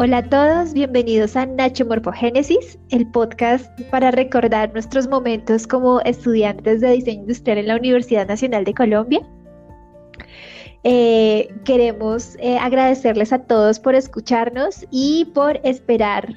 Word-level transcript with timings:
Hola 0.00 0.18
a 0.18 0.22
todos, 0.22 0.74
bienvenidos 0.74 1.34
a 1.34 1.44
Nacho 1.44 1.84
Morfogénesis, 1.84 2.78
el 2.90 3.04
podcast 3.10 3.68
para 3.90 4.12
recordar 4.12 4.72
nuestros 4.72 5.08
momentos 5.08 5.66
como 5.66 6.00
estudiantes 6.02 6.80
de 6.80 6.92
diseño 6.92 7.22
industrial 7.22 7.58
en 7.58 7.66
la 7.66 7.76
Universidad 7.76 8.28
Nacional 8.28 8.64
de 8.64 8.74
Colombia. 8.74 9.28
Eh, 10.84 11.52
queremos 11.64 12.36
eh, 12.38 12.56
agradecerles 12.58 13.32
a 13.32 13.40
todos 13.40 13.80
por 13.80 13.96
escucharnos 13.96 14.86
y 14.92 15.24
por 15.34 15.58
esperar 15.64 16.32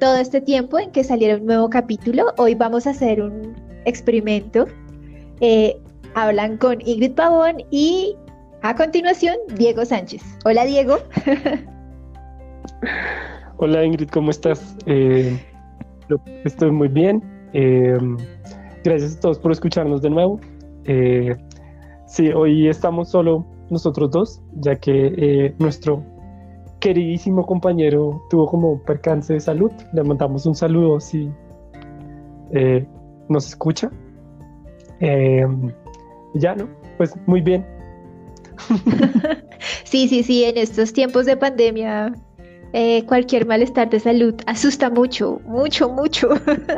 todo 0.00 0.18
este 0.18 0.42
tiempo 0.42 0.78
en 0.78 0.90
que 0.90 1.02
saliera 1.02 1.38
un 1.38 1.46
nuevo 1.46 1.70
capítulo. 1.70 2.34
Hoy 2.36 2.54
vamos 2.54 2.86
a 2.86 2.90
hacer 2.90 3.22
un 3.22 3.56
experimento. 3.86 4.66
Eh, 5.40 5.80
hablan 6.14 6.58
con 6.58 6.82
Ingrid 6.82 7.12
Pavón 7.12 7.64
y 7.70 8.14
a 8.60 8.76
continuación 8.76 9.38
Diego 9.56 9.86
Sánchez. 9.86 10.22
Hola 10.44 10.66
Diego. 10.66 10.98
Hola 13.56 13.84
Ingrid, 13.84 14.08
¿cómo 14.10 14.30
estás? 14.30 14.76
Eh, 14.86 15.36
estoy 16.44 16.70
muy 16.70 16.88
bien. 16.88 17.22
Eh, 17.52 17.98
gracias 18.84 19.16
a 19.16 19.20
todos 19.20 19.38
por 19.38 19.52
escucharnos 19.52 20.00
de 20.02 20.10
nuevo. 20.10 20.40
Eh, 20.84 21.34
sí, 22.06 22.28
hoy 22.28 22.68
estamos 22.68 23.10
solo 23.10 23.44
nosotros 23.70 24.10
dos, 24.10 24.42
ya 24.60 24.76
que 24.76 25.54
nuestro 25.58 26.04
queridísimo 26.80 27.44
compañero 27.44 28.22
tuvo 28.30 28.46
como 28.46 28.72
un 28.72 28.84
percance 28.84 29.32
de 29.32 29.40
salud. 29.40 29.72
Le 29.92 30.04
mandamos 30.04 30.46
un 30.46 30.54
saludo 30.54 31.00
si 31.00 31.28
nos 33.28 33.48
escucha. 33.48 33.90
ya, 35.00 36.54
¿no? 36.54 36.68
Pues 36.96 37.12
muy 37.26 37.40
bien. 37.40 37.66
sí, 39.84 40.08
sí, 40.08 40.22
sí, 40.22 40.44
en 40.44 40.58
estos 40.58 40.92
tiempos 40.92 41.26
de 41.26 41.36
pandemia 41.36 42.14
eh, 42.72 43.04
cualquier 43.06 43.46
malestar 43.46 43.88
de 43.88 44.00
salud 44.00 44.34
asusta 44.46 44.90
mucho, 44.90 45.40
mucho, 45.44 45.88
mucho. 45.88 46.28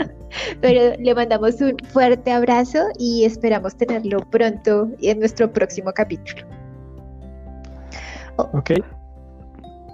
Pero 0.61 0.97
le 0.99 1.15
mandamos 1.15 1.61
un 1.61 1.77
fuerte 1.93 2.31
abrazo 2.31 2.79
y 2.99 3.25
esperamos 3.25 3.77
tenerlo 3.77 4.19
pronto 4.31 4.89
en 5.01 5.19
nuestro 5.19 5.53
próximo 5.53 5.93
capítulo. 5.93 6.47
Oh. 8.37 8.49
ok. 8.59 8.71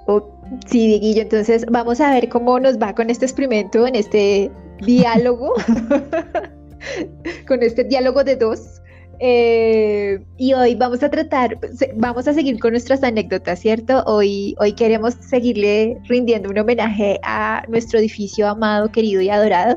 Oh, 0.08 0.22
sí, 0.66 0.86
Dieguillo, 0.86 1.22
entonces 1.22 1.66
vamos 1.68 2.00
a 2.00 2.12
ver 2.12 2.28
cómo 2.28 2.60
nos 2.60 2.78
va 2.78 2.94
con 2.94 3.10
este 3.10 3.24
experimento, 3.24 3.86
en 3.86 3.96
este 3.96 4.52
diálogo, 4.80 5.54
con 7.48 7.62
este 7.62 7.84
diálogo 7.84 8.24
de 8.24 8.36
dos. 8.36 8.80
Eh, 9.18 10.18
y 10.36 10.52
hoy 10.52 10.74
vamos 10.74 11.02
a 11.02 11.10
tratar, 11.10 11.58
vamos 11.96 12.28
a 12.28 12.34
seguir 12.34 12.58
con 12.58 12.72
nuestras 12.72 13.02
anécdotas, 13.02 13.60
¿cierto? 13.60 14.02
Hoy, 14.06 14.54
hoy 14.58 14.72
queremos 14.72 15.14
seguirle 15.14 15.98
rindiendo 16.04 16.50
un 16.50 16.58
homenaje 16.58 17.18
a 17.22 17.64
nuestro 17.68 17.98
edificio 17.98 18.48
amado, 18.48 18.90
querido 18.92 19.22
y 19.22 19.30
adorado, 19.30 19.76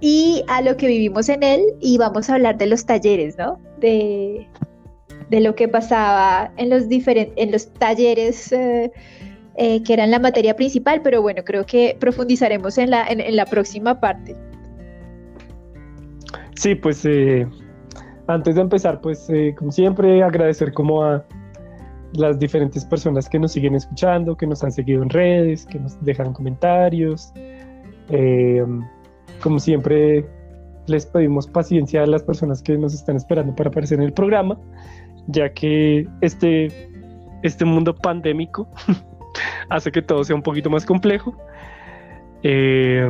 y 0.00 0.44
a 0.48 0.62
lo 0.62 0.76
que 0.76 0.86
vivimos 0.86 1.28
en 1.28 1.42
él, 1.42 1.62
y 1.80 1.98
vamos 1.98 2.28
a 2.28 2.34
hablar 2.34 2.58
de 2.58 2.66
los 2.66 2.84
talleres, 2.84 3.36
¿no? 3.38 3.60
De, 3.78 4.46
de 5.30 5.40
lo 5.40 5.54
que 5.54 5.68
pasaba 5.68 6.52
en 6.56 6.70
los, 6.70 6.84
en 6.88 7.52
los 7.52 7.72
talleres 7.74 8.52
eh, 8.52 8.90
eh, 9.56 9.82
que 9.82 9.92
eran 9.92 10.10
la 10.10 10.18
materia 10.18 10.56
principal, 10.56 11.00
pero 11.02 11.22
bueno, 11.22 11.42
creo 11.44 11.64
que 11.64 11.96
profundizaremos 11.98 12.76
en 12.78 12.90
la, 12.90 13.06
en, 13.06 13.36
la 13.36 13.46
próxima 13.46 14.00
parte. 14.00 14.36
Sí, 16.56 16.74
pues 16.74 17.04
antes 18.26 18.54
de 18.54 18.60
empezar, 18.60 19.00
pues 19.00 19.28
eh, 19.30 19.54
como 19.56 19.70
siempre, 19.70 20.22
agradecer 20.22 20.72
como 20.72 21.04
a 21.04 21.24
las 22.14 22.38
diferentes 22.38 22.84
personas 22.84 23.28
que 23.28 23.38
nos 23.38 23.52
siguen 23.52 23.74
escuchando, 23.74 24.36
que 24.36 24.46
nos 24.46 24.62
han 24.62 24.72
seguido 24.72 25.02
en 25.02 25.10
redes, 25.10 25.66
que 25.66 25.78
nos 25.78 26.02
dejan 26.04 26.32
comentarios. 26.32 27.32
Eh, 28.08 28.64
como 29.42 29.58
siempre, 29.58 30.24
les 30.86 31.06
pedimos 31.06 31.46
paciencia 31.46 32.02
a 32.02 32.06
las 32.06 32.22
personas 32.22 32.62
que 32.62 32.78
nos 32.78 32.94
están 32.94 33.16
esperando 33.16 33.54
para 33.54 33.70
aparecer 33.70 33.98
en 33.98 34.04
el 34.04 34.12
programa, 34.12 34.58
ya 35.26 35.52
que 35.52 36.06
este, 36.20 36.68
este 37.42 37.64
mundo 37.64 37.94
pandémico 37.94 38.68
hace 39.70 39.90
que 39.90 40.02
todo 40.02 40.24
sea 40.24 40.36
un 40.36 40.42
poquito 40.42 40.70
más 40.70 40.86
complejo. 40.86 41.36
Eh, 42.42 43.08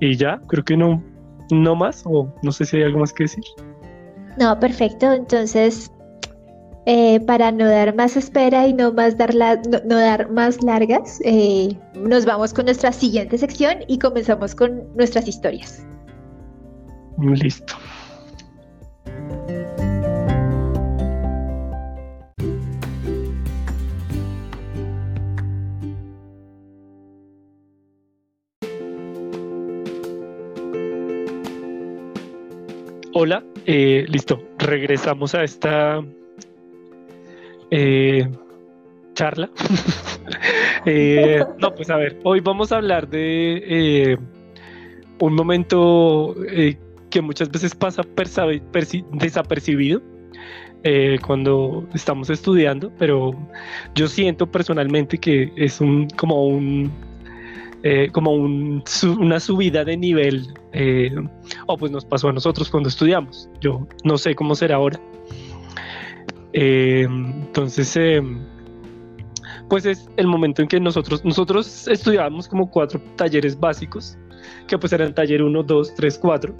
y 0.00 0.16
ya, 0.16 0.40
creo 0.48 0.64
que 0.64 0.76
no, 0.76 1.02
no 1.50 1.74
más, 1.74 2.02
o 2.04 2.32
no 2.42 2.52
sé 2.52 2.64
si 2.64 2.76
hay 2.76 2.82
algo 2.82 2.98
más 2.98 3.12
que 3.12 3.24
decir. 3.24 3.44
No, 4.38 4.58
perfecto. 4.58 5.12
Entonces, 5.12 5.90
eh, 6.86 7.20
para 7.20 7.50
no 7.50 7.66
dar 7.66 7.94
más 7.94 8.16
espera 8.16 8.66
y 8.66 8.74
no 8.74 8.92
más 8.92 9.16
dar 9.16 9.34
no, 9.34 9.96
dar 9.96 10.30
más 10.30 10.62
largas, 10.62 11.20
eh, 11.24 11.76
nos 11.94 12.24
vamos 12.26 12.52
con 12.52 12.66
nuestra 12.66 12.92
siguiente 12.92 13.38
sección 13.38 13.78
y 13.88 13.98
comenzamos 13.98 14.54
con 14.54 14.84
nuestras 14.94 15.26
historias. 15.28 15.86
Listo. 17.18 17.74
Hola, 33.24 33.42
eh, 33.64 34.04
listo, 34.06 34.38
regresamos 34.58 35.34
a 35.34 35.44
esta 35.44 36.04
eh, 37.70 38.28
charla. 39.14 39.50
Eh, 40.86 41.42
no, 41.58 41.74
pues 41.74 41.88
a 41.88 41.96
ver, 41.96 42.18
hoy 42.24 42.40
vamos 42.40 42.70
a 42.70 42.76
hablar 42.76 43.08
de 43.08 44.18
un 45.18 45.34
momento 45.34 46.34
que 47.10 47.22
muchas 47.22 47.50
veces 47.50 47.74
pasa 47.74 48.02
desapercibido 49.12 50.02
cuando 51.26 51.86
estamos 51.94 52.28
estudiando, 52.28 52.92
pero 52.98 53.34
yo 53.94 54.08
siento 54.08 54.50
personalmente 54.50 55.16
que 55.16 55.52
es 55.56 55.80
un 55.80 56.08
como 56.16 56.46
un 56.46 56.90
eh, 57.86 58.08
como 58.12 58.32
una 58.32 59.40
subida 59.40 59.84
de 59.84 59.94
nivel, 59.98 60.54
eh, 60.72 61.14
o 61.66 61.76
pues 61.76 61.92
nos 61.92 62.06
pasó 62.06 62.30
a 62.30 62.32
nosotros 62.32 62.70
cuando 62.70 62.88
estudiamos. 62.88 63.50
Yo 63.60 63.86
no 64.04 64.16
sé 64.16 64.34
cómo 64.34 64.54
será 64.54 64.76
ahora. 64.76 64.98
Eh, 66.54 67.02
entonces, 67.02 67.98
pues 69.68 69.84
es 69.84 70.08
el 70.16 70.26
momento 70.26 70.62
en 70.62 70.68
que 70.68 70.80
nosotros, 70.80 71.22
nosotros 71.26 71.86
estudiábamos 71.86 72.48
como 72.48 72.70
cuatro 72.70 73.02
talleres 73.16 73.60
básicos, 73.60 74.16
que 74.66 74.78
pues 74.78 74.94
eran 74.94 75.14
taller 75.14 75.42
1, 75.42 75.62
2, 75.62 75.94
3, 75.94 76.18
4 76.18 76.56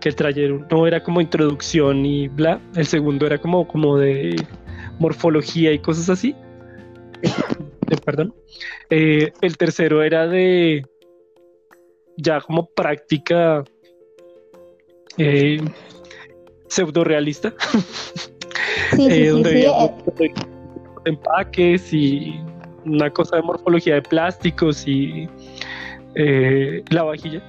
que 0.00 0.10
el 0.10 0.14
taller 0.14 0.52
1 0.52 0.86
era 0.86 1.02
como 1.02 1.22
introducción 1.22 2.04
y 2.04 2.28
bla, 2.28 2.60
el 2.76 2.84
segundo 2.84 3.24
era 3.24 3.38
como, 3.38 3.66
como 3.66 3.96
de 3.96 4.36
morfología 4.98 5.72
y 5.72 5.78
cosas 5.78 6.10
así, 6.10 6.36
perdón. 7.96 8.34
Eh, 8.90 9.32
el 9.40 9.56
tercero 9.56 10.02
era 10.02 10.26
de 10.26 10.84
ya 12.16 12.40
como 12.40 12.66
práctica 12.66 13.64
eh, 15.16 15.60
pseudo 16.68 17.04
realista. 17.04 17.54
Eh, 18.98 19.28
donde 19.28 19.70
empaques 21.04 21.92
y 21.92 22.40
una 22.86 23.10
cosa 23.10 23.36
de 23.36 23.42
morfología 23.42 23.96
de 23.96 24.02
plásticos 24.02 24.88
y 24.88 25.28
la 26.14 27.02
vajilla 27.02 27.42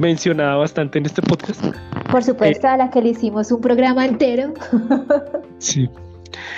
mencionada 0.00 0.56
bastante 0.56 0.98
en 0.98 1.06
este 1.06 1.22
podcast. 1.22 1.64
Por 2.10 2.24
supuesto, 2.24 2.66
a 2.66 2.76
la 2.76 2.90
que 2.90 3.00
le 3.00 3.10
hicimos 3.10 3.52
un 3.52 3.60
programa 3.60 4.04
entero. 4.04 4.52
sí. 5.58 5.88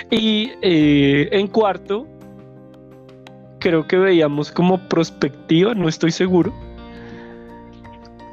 Y 0.09 0.51
en 0.61 1.47
cuarto 1.47 2.07
creo 3.61 3.87
que 3.87 3.97
veíamos 3.97 4.51
como 4.51 4.77
prospectiva, 4.89 5.73
no 5.73 5.87
estoy 5.87 6.11
seguro. 6.11 6.53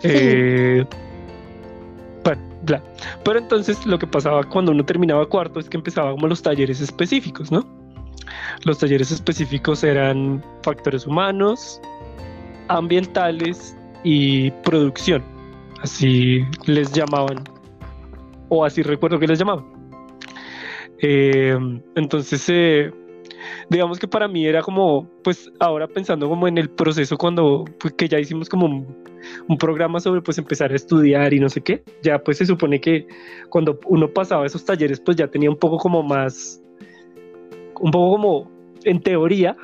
Eh, 0.03 0.85
Pero 3.25 3.39
entonces 3.39 3.87
lo 3.87 3.99
que 3.99 4.07
pasaba 4.07 4.43
cuando 4.43 4.73
uno 4.73 4.85
terminaba 4.85 5.25
cuarto 5.27 5.61
es 5.61 5.69
que 5.69 5.77
empezaba 5.77 6.11
como 6.11 6.27
los 6.27 6.43
talleres 6.43 6.81
específicos, 6.81 7.51
¿no? 7.53 7.65
Los 8.65 8.79
talleres 8.79 9.11
específicos 9.11 9.85
eran 9.85 10.45
factores 10.63 11.07
humanos, 11.07 11.81
ambientales 12.69 13.77
y 14.05 14.51
producción. 14.65 15.23
Así 15.83 16.45
les 16.67 16.93
llamaban. 16.93 17.45
O 18.49 18.65
así 18.65 18.83
recuerdo 18.83 19.19
que 19.19 19.27
les 19.27 19.39
llamaban. 19.39 19.65
Eh, 21.01 21.57
entonces, 21.95 22.45
eh, 22.49 22.91
digamos 23.69 23.99
que 23.99 24.09
para 24.09 24.29
mí 24.29 24.47
era 24.47 24.63
como, 24.63 25.09
pues 25.23 25.51
ahora 25.61 25.87
pensando 25.87 26.29
como 26.29 26.49
en 26.49 26.59
el 26.59 26.71
proceso 26.71 27.17
cuando, 27.17 27.65
pues, 27.79 27.95
que 27.95 28.09
ya 28.09 28.19
hicimos 28.19 28.49
como 28.49 28.67
un, 28.67 29.59
programa 29.59 30.01
sobre 30.01 30.23
pues 30.23 30.39
empezar 30.39 30.73
a 30.73 30.77
estudiar 30.77 31.35
y 31.35 31.41
no 31.41 31.49
sé 31.49 31.61
qué, 31.61 31.83
ya 32.03 32.19
pues 32.21 32.39
se 32.39 32.47
supone 32.47 32.81
que 32.81 33.07
cuando 33.51 33.79
uno 33.87 34.09
pasaba 34.09 34.47
esos 34.47 34.65
talleres 34.65 35.01
pues 35.01 35.17
ya 35.17 35.27
tenía 35.27 35.51
un 35.51 35.57
poco 35.57 35.77
como 35.79 36.03
más, 36.03 36.63
un 37.81 37.91
poco 37.91 38.13
como 38.13 38.51
en 38.85 39.01
teoría, 39.01 39.57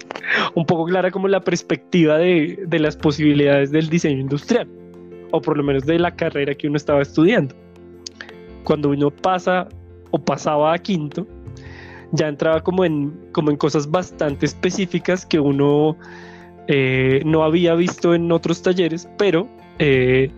un 0.54 0.64
poco 0.64 0.84
clara 0.84 1.10
como 1.10 1.28
la 1.28 1.40
perspectiva 1.40 2.18
de, 2.18 2.58
de 2.66 2.78
las 2.78 2.96
posibilidades 2.96 3.72
del 3.72 3.88
diseño 3.88 4.20
industrial, 4.20 4.68
o 5.32 5.40
por 5.40 5.56
lo 5.56 5.64
menos 5.64 5.84
de 5.84 5.98
la 5.98 6.14
carrera 6.14 6.54
que 6.54 6.68
uno 6.68 6.76
estaba 6.76 7.02
estudiando. 7.02 7.54
Cuando 8.64 8.90
uno 8.90 9.10
pasa 9.10 9.68
o 10.12 10.18
pasaba 10.18 10.72
a 10.72 10.78
quinto, 10.78 11.26
ya 12.12 12.28
entraba 12.28 12.62
como 12.62 12.84
en, 12.84 13.28
como 13.32 13.50
en 13.50 13.56
cosas 13.56 13.90
bastante 13.90 14.46
específicas 14.46 15.26
que 15.26 15.40
uno 15.40 15.96
eh, 16.68 17.22
no 17.24 17.42
había 17.42 17.74
visto 17.74 18.14
en 18.14 18.30
otros 18.30 18.62
talleres, 18.62 19.08
pero, 19.18 19.48
eh, 19.78 20.30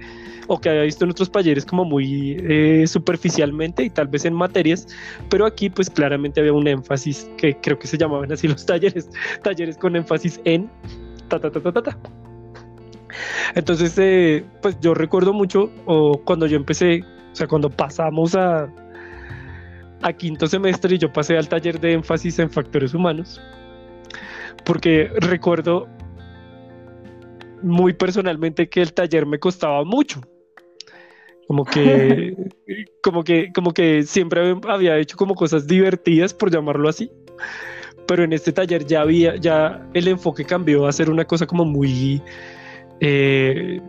o 0.47 0.61
que 0.61 0.69
había 0.71 0.83
visto 0.83 1.05
en 1.05 1.11
otros 1.11 1.31
talleres 1.31 1.67
como 1.67 1.85
muy 1.85 2.37
eh, 2.41 2.87
superficialmente 2.87 3.83
y 3.83 3.91
tal 3.91 4.07
vez 4.07 4.25
en 4.25 4.35
materias, 4.35 4.87
pero 5.29 5.47
aquí 5.47 5.69
pues 5.69 5.91
claramente 5.91 6.41
había 6.41 6.53
un 6.53 6.69
énfasis 6.69 7.29
que 7.37 7.57
creo 7.57 7.79
que 7.79 7.87
se 7.87 7.99
llamaban 7.99 8.31
así 8.31 8.47
los 8.47 8.65
talleres, 8.65 9.11
talleres 9.43 9.77
con 9.77 9.97
énfasis 9.97 10.41
en 10.45 10.71
ta 11.29 11.41
ta 11.41 11.51
ta 11.51 11.61
ta 11.61 11.73
ta. 11.73 11.83
ta. 11.83 11.99
Entonces, 13.55 14.43
pues 14.61 14.79
yo 14.81 14.95
recuerdo 14.95 15.33
mucho 15.33 15.71
o 15.87 16.19
cuando 16.25 16.47
yo 16.47 16.57
empecé, 16.57 17.03
o 17.33 17.37
sea, 17.37 17.47
cuando 17.47 17.71
pasamos 17.71 18.35
a, 18.35 18.69
a 20.03 20.13
quinto 20.13 20.47
semestre 20.47 20.97
y 20.97 20.99
yo 20.99 21.13
pasé 21.13 21.37
al 21.37 21.49
taller 21.49 21.81
de 21.81 21.93
énfasis 21.93 22.39
en 22.39 22.51
factores 22.51 22.95
humanos, 22.95 23.41
porque 24.65 25.11
recuerdo 25.17 25.89
muy 27.63 27.95
personalmente 27.95 28.69
que 28.69 28.83
el 28.83 28.93
taller 28.93 29.27
me 29.27 29.39
costaba 29.39 29.85
mucho. 29.85 30.21
Como 31.47 31.65
que, 31.65 32.37
como 33.03 33.25
que, 33.25 33.53
como 33.53 33.73
que 33.73 34.03
siempre 34.03 34.57
había 34.69 34.99
hecho 34.99 35.17
como 35.17 35.35
cosas 35.35 35.67
divertidas, 35.67 36.35
por 36.35 36.51
llamarlo 36.51 36.89
así. 36.89 37.11
Pero 38.07 38.23
en 38.23 38.35
este 38.35 38.53
taller 38.53 38.87
ya 38.87 39.01
había, 39.01 39.37
ya 39.37 39.89
el 39.95 40.09
enfoque 40.09 40.45
cambió 40.45 40.87
a 40.87 40.93
ser 40.93 41.09
una 41.09 41.25
cosa 41.25 41.47
como 41.47 41.65
muy, 41.65 42.23
eh, 43.01 43.81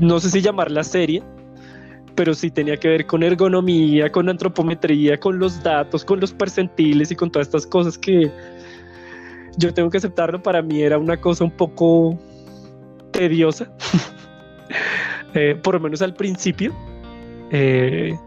no 0.00 0.20
sé 0.20 0.30
si 0.30 0.42
llamarla 0.42 0.84
seria, 0.84 1.24
pero 2.16 2.34
sí 2.34 2.50
tenía 2.50 2.76
que 2.76 2.88
ver 2.88 3.06
con 3.06 3.22
ergonomía, 3.22 4.10
con 4.10 4.28
antropometría, 4.28 5.20
con 5.20 5.38
los 5.38 5.62
datos, 5.62 6.04
con 6.04 6.18
los 6.18 6.32
percentiles 6.32 7.10
y 7.10 7.16
con 7.16 7.30
todas 7.30 7.48
estas 7.48 7.66
cosas 7.66 7.96
que 7.98 8.30
yo 9.58 9.72
tengo 9.72 9.90
que 9.90 9.98
aceptarlo, 9.98 10.42
para 10.42 10.62
mí 10.62 10.82
era 10.82 10.98
una 10.98 11.16
cosa 11.18 11.44
un 11.44 11.50
poco 11.50 12.18
tediosa, 13.12 13.70
eh, 15.34 15.58
por 15.62 15.74
lo 15.74 15.80
menos 15.80 16.02
al 16.02 16.14
principio. 16.14 16.74
Eh, 17.50 18.18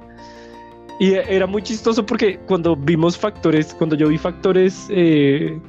y 1.00 1.14
era 1.14 1.48
muy 1.48 1.62
chistoso 1.62 2.06
porque 2.06 2.40
cuando 2.40 2.76
vimos 2.76 3.18
factores, 3.18 3.74
cuando 3.74 3.96
yo 3.96 4.10
vi 4.10 4.18
factores, 4.18 4.88
eh, 4.90 5.60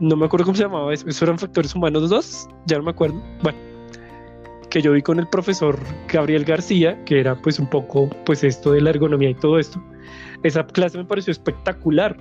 no 0.00 0.16
me 0.16 0.26
acuerdo 0.26 0.46
cómo 0.46 0.56
se 0.56 0.64
llamaba, 0.64 0.92
eso 0.92 1.24
eran 1.24 1.38
factores 1.38 1.74
humanos 1.74 2.10
2, 2.10 2.48
ya 2.66 2.78
no 2.78 2.84
me 2.84 2.90
acuerdo. 2.90 3.22
Bueno, 3.42 3.58
que 4.74 4.82
yo 4.82 4.90
vi 4.90 5.02
con 5.02 5.20
el 5.20 5.28
profesor 5.28 5.78
Gabriel 6.12 6.44
García, 6.44 7.00
que 7.04 7.20
era 7.20 7.36
pues 7.36 7.60
un 7.60 7.70
poco 7.70 8.10
pues 8.26 8.42
esto 8.42 8.72
de 8.72 8.80
la 8.80 8.90
ergonomía 8.90 9.30
y 9.30 9.34
todo 9.34 9.60
esto. 9.60 9.80
Esa 10.42 10.66
clase 10.66 10.98
me 10.98 11.04
pareció 11.04 11.30
espectacular. 11.30 12.16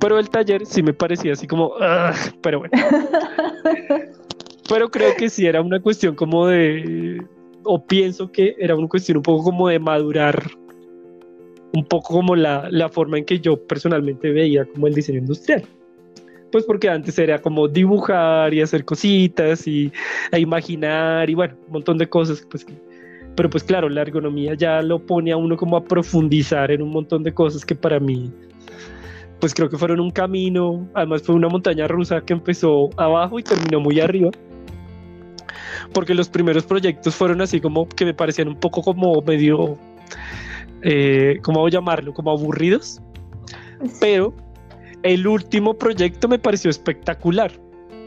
Pero 0.00 0.18
el 0.18 0.28
taller 0.28 0.66
sí 0.66 0.82
me 0.82 0.92
parecía 0.92 1.34
así 1.34 1.46
como, 1.46 1.72
pero 2.42 2.58
bueno. 2.58 2.72
pero 4.68 4.90
creo 4.90 5.14
que 5.16 5.30
sí 5.30 5.46
era 5.46 5.62
una 5.62 5.78
cuestión 5.78 6.16
como 6.16 6.48
de, 6.48 7.24
o 7.62 7.86
pienso 7.86 8.32
que 8.32 8.56
era 8.58 8.74
una 8.74 8.88
cuestión 8.88 9.18
un 9.18 9.22
poco 9.22 9.44
como 9.44 9.68
de 9.68 9.78
madurar, 9.78 10.50
un 11.72 11.84
poco 11.84 12.14
como 12.14 12.34
la, 12.34 12.66
la 12.72 12.88
forma 12.88 13.18
en 13.18 13.24
que 13.24 13.38
yo 13.38 13.56
personalmente 13.68 14.32
veía 14.32 14.64
como 14.64 14.88
el 14.88 14.94
diseño 14.94 15.20
industrial 15.20 15.64
pues 16.50 16.64
porque 16.64 16.88
antes 16.88 17.18
era 17.18 17.40
como 17.40 17.68
dibujar 17.68 18.52
y 18.52 18.60
hacer 18.60 18.84
cositas 18.84 19.66
y 19.66 19.92
imaginar 20.36 21.28
y 21.30 21.34
bueno, 21.34 21.54
un 21.66 21.72
montón 21.72 21.98
de 21.98 22.08
cosas, 22.08 22.46
pues 22.50 22.66
pero 23.36 23.48
pues 23.48 23.64
claro, 23.64 23.88
la 23.88 24.02
ergonomía 24.02 24.54
ya 24.54 24.82
lo 24.82 24.98
pone 24.98 25.32
a 25.32 25.36
uno 25.36 25.56
como 25.56 25.76
a 25.76 25.84
profundizar 25.84 26.70
en 26.70 26.82
un 26.82 26.90
montón 26.90 27.22
de 27.22 27.32
cosas 27.32 27.64
que 27.64 27.74
para 27.74 27.98
mí, 28.00 28.30
pues 29.38 29.54
creo 29.54 29.70
que 29.70 29.78
fueron 29.78 30.00
un 30.00 30.10
camino, 30.10 30.86
además 30.94 31.22
fue 31.22 31.34
una 31.34 31.48
montaña 31.48 31.88
rusa 31.88 32.20
que 32.20 32.32
empezó 32.32 32.90
abajo 32.96 33.38
y 33.38 33.42
terminó 33.42 33.80
muy 33.80 34.00
arriba, 34.00 34.30
porque 35.92 36.14
los 36.14 36.28
primeros 36.28 36.64
proyectos 36.64 37.14
fueron 37.14 37.40
así 37.40 37.60
como 37.60 37.88
que 37.88 38.04
me 38.04 38.14
parecían 38.14 38.48
un 38.48 38.60
poco 38.60 38.82
como 38.82 39.22
medio, 39.22 39.78
eh, 40.82 41.38
¿cómo 41.42 41.68
llamarlo? 41.68 42.12
Como 42.12 42.32
aburridos, 42.32 43.00
pero 44.00 44.34
el 45.02 45.26
último 45.26 45.74
proyecto 45.74 46.28
me 46.28 46.38
pareció 46.38 46.70
espectacular, 46.70 47.52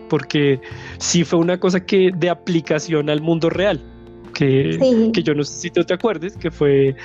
porque 0.09 0.59
sí 0.97 1.23
fue 1.23 1.39
una 1.39 1.59
cosa 1.59 1.85
que 1.85 2.11
de 2.15 2.29
aplicación 2.29 3.09
al 3.09 3.21
mundo 3.21 3.49
real. 3.49 3.79
Que, 4.33 4.79
que 5.13 5.21
yo 5.21 5.35
no 5.35 5.43
sé 5.43 5.59
si 5.59 5.69
tú 5.69 5.83
te 5.83 5.93
acuerdes, 5.93 6.35
que 6.35 6.49
fue 6.49 6.95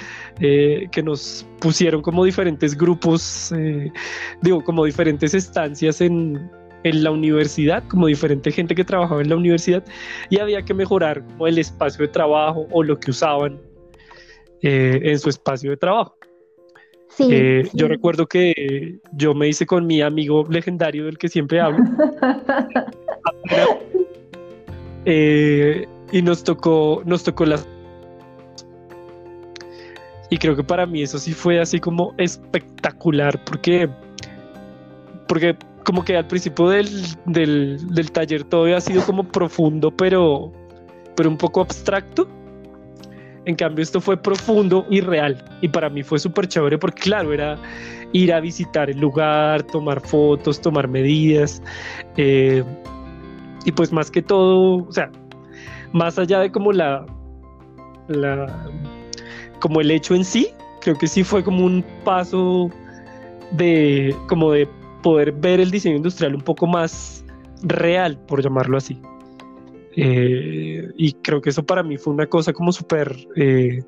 eh, 0.40 0.88
que 0.90 1.02
nos 1.02 1.46
pusieron 1.60 2.00
como 2.00 2.24
diferentes 2.24 2.74
grupos, 2.74 3.52
eh, 3.52 3.92
digo, 4.40 4.64
como 4.64 4.86
diferentes 4.86 5.34
estancias 5.34 6.00
en, 6.00 6.50
en 6.84 7.04
la 7.04 7.10
universidad, 7.10 7.84
como 7.88 8.06
diferente 8.06 8.50
gente 8.50 8.74
que 8.74 8.82
trabajaba 8.82 9.20
en 9.20 9.28
la 9.28 9.36
universidad, 9.36 9.84
y 10.30 10.38
había 10.38 10.62
que 10.62 10.72
mejorar 10.72 11.22
el 11.46 11.58
espacio 11.58 12.06
de 12.06 12.12
trabajo 12.12 12.66
o 12.70 12.82
lo 12.82 12.98
que 12.98 13.10
usaban 13.10 13.60
eh, 14.62 15.00
en 15.02 15.18
su 15.18 15.28
espacio 15.28 15.70
de 15.70 15.76
trabajo. 15.76 16.17
Eh, 17.20 17.68
yo 17.72 17.88
recuerdo 17.88 18.26
que 18.26 18.98
yo 19.12 19.34
me 19.34 19.48
hice 19.48 19.66
con 19.66 19.86
mi 19.86 20.02
amigo 20.02 20.46
legendario 20.48 21.04
del 21.06 21.18
que 21.18 21.28
siempre 21.28 21.60
hablo. 21.60 21.78
Eh, 25.10 25.86
y 26.12 26.20
nos 26.20 26.44
tocó, 26.44 27.02
nos 27.06 27.24
tocó 27.24 27.46
las. 27.46 27.66
Y 30.28 30.36
creo 30.36 30.54
que 30.54 30.62
para 30.62 30.84
mí 30.84 31.02
eso 31.02 31.18
sí 31.18 31.32
fue 31.32 31.58
así 31.60 31.80
como 31.80 32.12
espectacular, 32.18 33.42
porque, 33.44 33.88
porque 35.26 35.56
como 35.84 36.04
que 36.04 36.14
al 36.14 36.26
principio 36.26 36.68
del, 36.68 37.06
del, 37.24 37.78
del 37.94 38.12
taller 38.12 38.44
todo 38.44 38.64
había 38.64 38.82
sido 38.82 39.02
como 39.06 39.24
profundo, 39.24 39.90
pero, 39.90 40.52
pero 41.16 41.30
un 41.30 41.38
poco 41.38 41.62
abstracto. 41.62 42.28
En 43.48 43.56
cambio, 43.56 43.82
esto 43.82 43.98
fue 43.98 44.14
profundo 44.14 44.86
y 44.90 45.00
real. 45.00 45.42
Y 45.62 45.68
para 45.68 45.88
mí 45.88 46.02
fue 46.02 46.18
súper 46.18 46.46
chévere 46.48 46.76
porque, 46.76 47.00
claro, 47.00 47.32
era 47.32 47.56
ir 48.12 48.30
a 48.30 48.40
visitar 48.40 48.90
el 48.90 49.00
lugar, 49.00 49.62
tomar 49.62 50.02
fotos, 50.02 50.60
tomar 50.60 50.86
medidas. 50.86 51.62
Eh, 52.18 52.62
y 53.64 53.72
pues 53.72 53.90
más 53.90 54.10
que 54.10 54.20
todo, 54.20 54.86
o 54.86 54.92
sea, 54.92 55.10
más 55.94 56.18
allá 56.18 56.40
de 56.40 56.52
como 56.52 56.72
la, 56.72 57.06
la, 58.08 58.68
como 59.60 59.80
el 59.80 59.92
hecho 59.92 60.14
en 60.14 60.26
sí, 60.26 60.48
creo 60.82 60.98
que 60.98 61.06
sí 61.06 61.24
fue 61.24 61.42
como 61.42 61.64
un 61.64 61.82
paso 62.04 62.68
de, 63.52 64.14
como 64.28 64.52
de 64.52 64.68
poder 65.02 65.32
ver 65.32 65.58
el 65.58 65.70
diseño 65.70 65.96
industrial 65.96 66.34
un 66.34 66.42
poco 66.42 66.66
más 66.66 67.24
real, 67.62 68.18
por 68.26 68.42
llamarlo 68.42 68.76
así. 68.76 69.00
Eh, 70.00 70.92
y 70.96 71.12
creo 71.14 71.40
que 71.40 71.50
eso 71.50 71.66
para 71.66 71.82
mí 71.82 71.96
fue 71.98 72.12
una 72.12 72.26
cosa 72.26 72.52
como 72.52 72.70
súper 72.70 73.16
eh, 73.34 73.82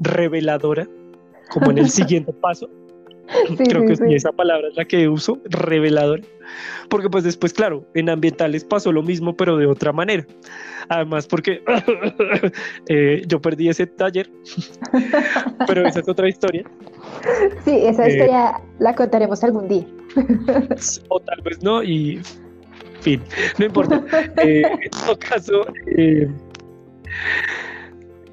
reveladora, 0.00 0.88
como 1.50 1.70
en 1.70 1.78
el 1.78 1.90
siguiente 1.90 2.32
paso. 2.32 2.68
creo 3.56 3.86
que 3.86 4.16
esa 4.16 4.32
palabra 4.32 4.66
es 4.68 4.76
la 4.76 4.84
que 4.84 5.08
uso, 5.08 5.38
reveladora. 5.44 6.24
Porque 6.88 7.08
pues 7.08 7.22
después, 7.22 7.52
claro, 7.52 7.86
en 7.94 8.10
ambientales 8.10 8.64
pasó 8.64 8.90
lo 8.90 9.02
mismo, 9.02 9.36
pero 9.36 9.56
de 9.56 9.66
otra 9.66 9.92
manera. 9.92 10.26
Además, 10.88 11.28
porque 11.28 11.62
eh, 12.88 13.22
yo 13.28 13.40
perdí 13.40 13.68
ese 13.68 13.86
taller, 13.86 14.28
pero 15.68 15.86
esa 15.86 16.00
es 16.00 16.08
otra 16.08 16.28
historia. 16.28 16.64
Sí, 17.64 17.76
esa 17.76 18.08
historia 18.08 18.60
la 18.80 18.94
contaremos 18.96 19.44
algún 19.44 19.68
día. 19.68 19.86
o 21.08 21.20
tal 21.20 21.42
vez 21.42 21.62
no, 21.62 21.80
y 21.84 22.20
fin, 23.02 23.22
no 23.58 23.66
importa. 23.66 24.02
Eh, 24.44 24.62
en 24.62 24.90
todo 24.90 25.18
caso, 25.18 25.66
eh, 25.96 26.28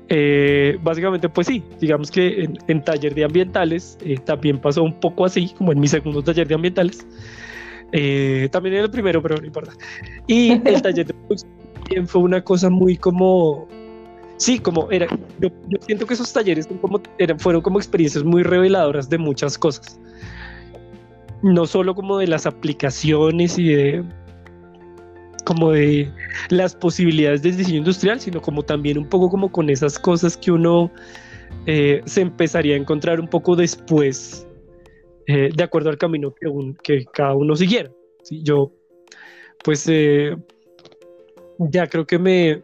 eh, 0.08 0.78
básicamente, 0.82 1.30
pues 1.30 1.48
sí, 1.48 1.64
digamos 1.80 2.10
que 2.10 2.50
en, 2.68 2.84
taller 2.84 3.14
de 3.14 3.26
ambientales 3.26 3.98
también 4.26 4.60
pasó 4.60 4.84
un 4.84 5.00
poco 5.00 5.26
así, 5.26 5.54
como 5.58 5.72
en 5.72 5.80
mi 5.80 5.88
segundo 5.88 6.24
taller 6.24 6.48
de 6.48 6.56
ambientales. 6.56 7.06
también 8.52 8.76
en 8.76 8.84
el 8.84 8.92
primero, 8.92 9.22
pero 9.22 9.38
no 9.38 9.46
importa. 9.46 9.74
Y 10.28 10.52
el 10.68 10.82
taller 10.82 11.06
de 11.06 11.14
también 11.74 12.08
fue 12.08 12.22
una 12.22 12.44
cosa 12.44 12.70
muy 12.70 12.98
como 12.98 13.68
sí, 14.40 14.58
como 14.58 14.90
era, 14.90 15.08
yo, 15.40 15.50
siento 15.82 16.06
que 16.08 16.16
esos 16.16 16.32
talleres 16.34 16.68
como, 16.82 17.02
eran, 17.18 17.40
fueron 17.40 17.62
como 17.62 17.78
experiencias 17.78 18.24
muy 18.24 18.42
reveladoras 18.44 19.10
de 19.10 19.18
muchas 19.18 19.58
cosas. 19.58 20.00
No 21.42 21.68
solo 21.68 21.94
como 21.96 22.18
de 22.18 22.28
las 22.28 22.46
aplicaciones 22.46 23.58
y 23.58 23.70
de, 23.70 24.04
como 25.50 25.72
de 25.72 26.08
las 26.50 26.76
posibilidades 26.76 27.42
del 27.42 27.58
diseño 27.58 27.80
industrial, 27.80 28.20
sino 28.20 28.40
como 28.40 28.62
también 28.62 29.00
un 29.00 29.10
poco 29.10 29.32
como 29.32 29.52
con 29.52 29.72
esas 29.72 29.98
cosas 29.98 30.38
que 30.38 30.52
uno 30.52 30.92
eh, 31.66 32.04
se 32.06 32.22
empezaría 32.22 32.76
a 32.76 32.78
encontrar 32.78 33.20
un 33.20 33.28
poco 33.28 33.56
después, 33.56 34.48
eh, 35.26 35.50
de 35.52 35.64
acuerdo 35.64 35.90
al 35.90 35.98
camino 35.98 36.36
que, 36.84 37.04
cada 37.14 37.34
uno 37.34 37.56
siguiera. 37.56 37.90
yo, 38.30 38.72
pues, 39.64 39.88
eh, 39.90 40.38
ya 41.58 41.88
creo 41.88 42.06
que 42.06 42.20
me, 42.20 42.62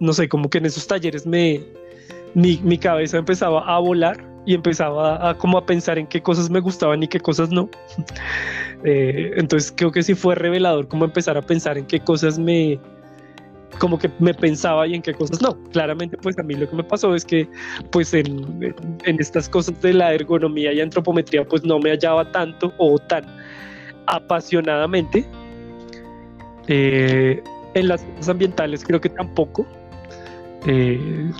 no 0.00 0.12
sé, 0.12 0.28
como 0.28 0.50
que 0.50 0.58
en 0.58 0.66
esos 0.66 0.88
talleres 0.88 1.24
me, 1.28 1.62
mi 2.34 2.78
cabeza 2.78 3.18
empezaba 3.18 3.60
a 3.64 3.78
volar 3.78 4.33
y 4.46 4.54
empezaba 4.54 5.30
a, 5.30 5.36
como 5.36 5.58
a 5.58 5.66
pensar 5.66 5.98
en 5.98 6.06
qué 6.06 6.22
cosas 6.22 6.50
me 6.50 6.60
gustaban 6.60 7.02
y 7.02 7.08
qué 7.08 7.20
cosas 7.20 7.50
no. 7.50 7.68
Eh, 8.86 9.32
entonces 9.38 9.72
creo 9.74 9.90
que 9.90 10.02
sí 10.02 10.14
fue 10.14 10.34
revelador 10.34 10.86
como 10.88 11.06
empezar 11.06 11.38
a 11.38 11.40
pensar 11.40 11.78
en 11.78 11.86
qué 11.86 12.00
cosas 12.00 12.38
me, 12.38 12.78
como 13.78 13.98
que 13.98 14.10
me 14.18 14.34
pensaba 14.34 14.86
y 14.86 14.94
en 14.94 15.02
qué 15.02 15.14
cosas 15.14 15.40
no. 15.40 15.56
Claramente, 15.72 16.16
pues 16.18 16.38
a 16.38 16.42
mí 16.42 16.54
lo 16.54 16.68
que 16.68 16.76
me 16.76 16.84
pasó 16.84 17.14
es 17.14 17.24
que, 17.24 17.48
pues 17.90 18.12
en, 18.12 18.74
en 19.04 19.20
estas 19.20 19.48
cosas 19.48 19.80
de 19.80 19.94
la 19.94 20.12
ergonomía 20.12 20.72
y 20.72 20.80
antropometría, 20.80 21.44
pues 21.44 21.64
no 21.64 21.78
me 21.78 21.90
hallaba 21.90 22.30
tanto 22.30 22.72
o 22.78 22.98
tan 22.98 23.24
apasionadamente. 24.06 25.26
Eh, 26.68 27.42
en 27.74 27.88
las 27.88 28.04
ambientales 28.28 28.84
creo 28.84 29.00
que 29.00 29.08
tampoco. 29.08 29.66
Eh, 30.66 31.30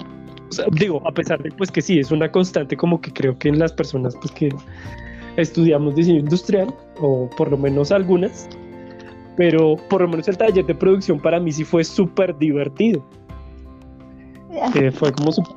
digo, 0.73 1.03
a 1.07 1.13
pesar 1.13 1.43
de 1.43 1.51
pues 1.51 1.71
que 1.71 1.83
sí, 1.83 1.99
es 1.99 2.11
una 2.11 2.31
constante 2.31 2.77
como 2.77 3.01
que 3.01 3.13
creo 3.13 3.39
que 3.39 3.49
en 3.49 3.59
las 3.59 3.73
personas 3.73 4.17
pues 4.17 4.33
que 4.33 4.51
estudiamos 5.37 5.95
diseño 5.95 6.21
industrial, 6.21 6.73
o 7.01 7.29
por 7.37 7.51
lo 7.51 7.59
menos 7.59 7.91
algunas, 7.93 8.49
pero 9.37 9.77
por 9.89 10.03
lo 10.03 10.09
menos 10.09 10.29
el 10.29 10.37
taller 10.37 10.65
de 10.65 10.75
producción 10.75 11.21
para 11.21 11.41
mí 11.41 11.53
sí 11.53 11.65
fue 11.65 11.85
súper 11.85 12.37
divertido. 12.39 13.05
Eh, 14.77 14.91
fue 14.93 15.13
como 15.13 15.33
súper 15.33 15.55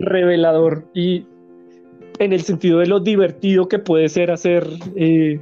revelador 0.00 0.84
y 0.92 1.24
en 2.18 2.32
el 2.32 2.42
sentido 2.42 2.80
de 2.80 2.86
lo 2.86 3.00
divertido 3.00 3.68
que 3.68 3.78
puede 3.78 4.08
ser 4.08 4.30
hacer 4.30 4.66
eh, 4.96 5.40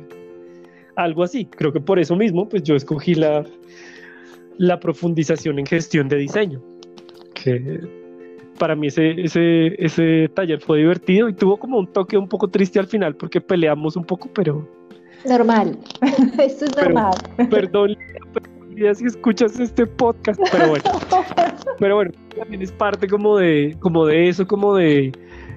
algo 0.97 1.23
así. 1.23 1.47
Creo 1.47 1.73
que 1.73 1.81
por 1.81 1.99
eso 1.99 2.17
mismo, 2.17 2.49
pues 2.49 2.63
yo 2.63 2.77
escogí 2.77 3.15
la, 3.15 3.45
la 4.59 4.79
profundización 4.79 5.59
en 5.59 5.67
gestión 5.67 6.09
de 6.09 6.17
diseño, 6.17 6.63
que 7.35 7.81
para 8.62 8.76
mí 8.76 8.87
ese, 8.87 9.21
ese, 9.21 9.75
ese 9.85 10.31
taller 10.37 10.61
fue 10.61 10.78
divertido 10.78 11.28
y 11.28 11.35
tuvo 11.35 11.57
como 11.57 11.81
un 11.81 11.88
toque 11.88 12.16
un 12.16 12.28
poco 12.28 12.47
triste 12.47 12.78
al 12.78 12.87
final 12.87 13.16
porque 13.16 13.40
peleamos 13.40 13.97
un 13.97 14.04
poco, 14.04 14.31
pero... 14.33 14.64
Normal, 15.28 15.76
esto 16.38 16.66
es 16.66 16.76
normal. 16.76 17.12
Perdón, 17.50 17.97
perdón 18.33 18.95
si 18.95 19.04
escuchas 19.04 19.59
este 19.59 19.85
podcast, 19.85 20.40
pero 20.52 20.69
bueno. 20.69 20.85
pero 21.81 21.97
bueno, 21.97 22.12
también 22.38 22.62
es 22.62 22.71
parte 22.71 23.09
como 23.09 23.37
de, 23.37 23.76
como 23.81 24.07
de 24.07 24.28
eso, 24.28 24.47
como 24.47 24.76
de, 24.76 25.11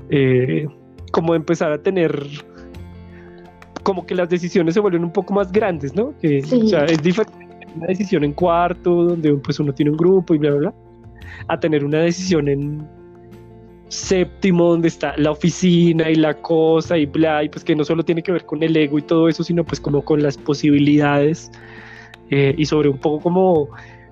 eh, 0.10 0.68
como 1.12 1.34
de 1.34 1.38
empezar 1.38 1.74
a 1.74 1.78
tener 1.78 2.20
como 3.84 4.08
que 4.08 4.16
las 4.16 4.30
decisiones 4.30 4.74
se 4.74 4.80
vuelven 4.80 5.04
un 5.04 5.14
poco 5.14 5.32
más 5.32 5.52
grandes, 5.52 5.94
¿no? 5.94 6.18
Que, 6.18 6.40
O 6.40 6.68
sea, 6.68 6.86
es 6.86 7.04
diferente 7.04 7.46
una 7.76 7.86
decisión 7.86 8.24
en 8.24 8.34
cuarto, 8.34 9.04
donde 9.04 9.32
pues 9.36 9.60
uno 9.60 9.76
tiene 9.76 9.92
un 9.92 9.98
grupo 9.98 10.34
y 10.34 10.40
bla, 10.40 10.50
bla, 10.50 10.60
bla, 10.60 10.74
a 11.50 11.60
tener 11.60 11.86
una 11.86 12.00
decisión 12.00 12.48
en 12.48 12.95
séptimo, 13.88 14.70
donde 14.70 14.88
está 14.88 15.16
la 15.18 15.32
oficina 15.32 16.10
y 16.10 16.16
la 16.16 16.34
cosa 16.34 16.98
y 16.98 17.06
bla, 17.06 17.44
y 17.44 17.50
pues 17.50 17.64
que 17.64 17.76
no 17.76 17.84
solo 17.84 18.04
tiene 18.04 18.24
que 18.24 18.32
ver 18.32 18.46
con 18.46 18.64
el 18.64 18.76
ego 18.76 18.98
y 18.98 19.02
todo 19.02 19.30
eso, 19.30 19.44
sino 19.44 19.64
pues 19.64 19.80
como 19.80 20.04
con 20.04 20.22
las 20.22 20.38
posibilidades 20.38 21.52
eh, 22.30 22.56
y 22.58 22.66
sobre 22.66 22.90
un 22.90 22.98
poco 22.98 23.22
como 23.22 23.70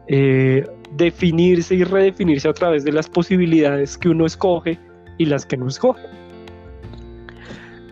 eh, 0.07 0.65
definirse 0.95 1.75
y 1.75 1.83
redefinirse 1.83 2.47
a 2.47 2.53
través 2.53 2.83
de 2.83 2.91
las 2.91 3.09
posibilidades 3.09 3.97
que 3.97 4.09
uno 4.09 4.25
escoge 4.25 4.77
y 5.17 5.25
las 5.25 5.45
que 5.45 5.57
no 5.57 5.67
escoge. 5.67 6.03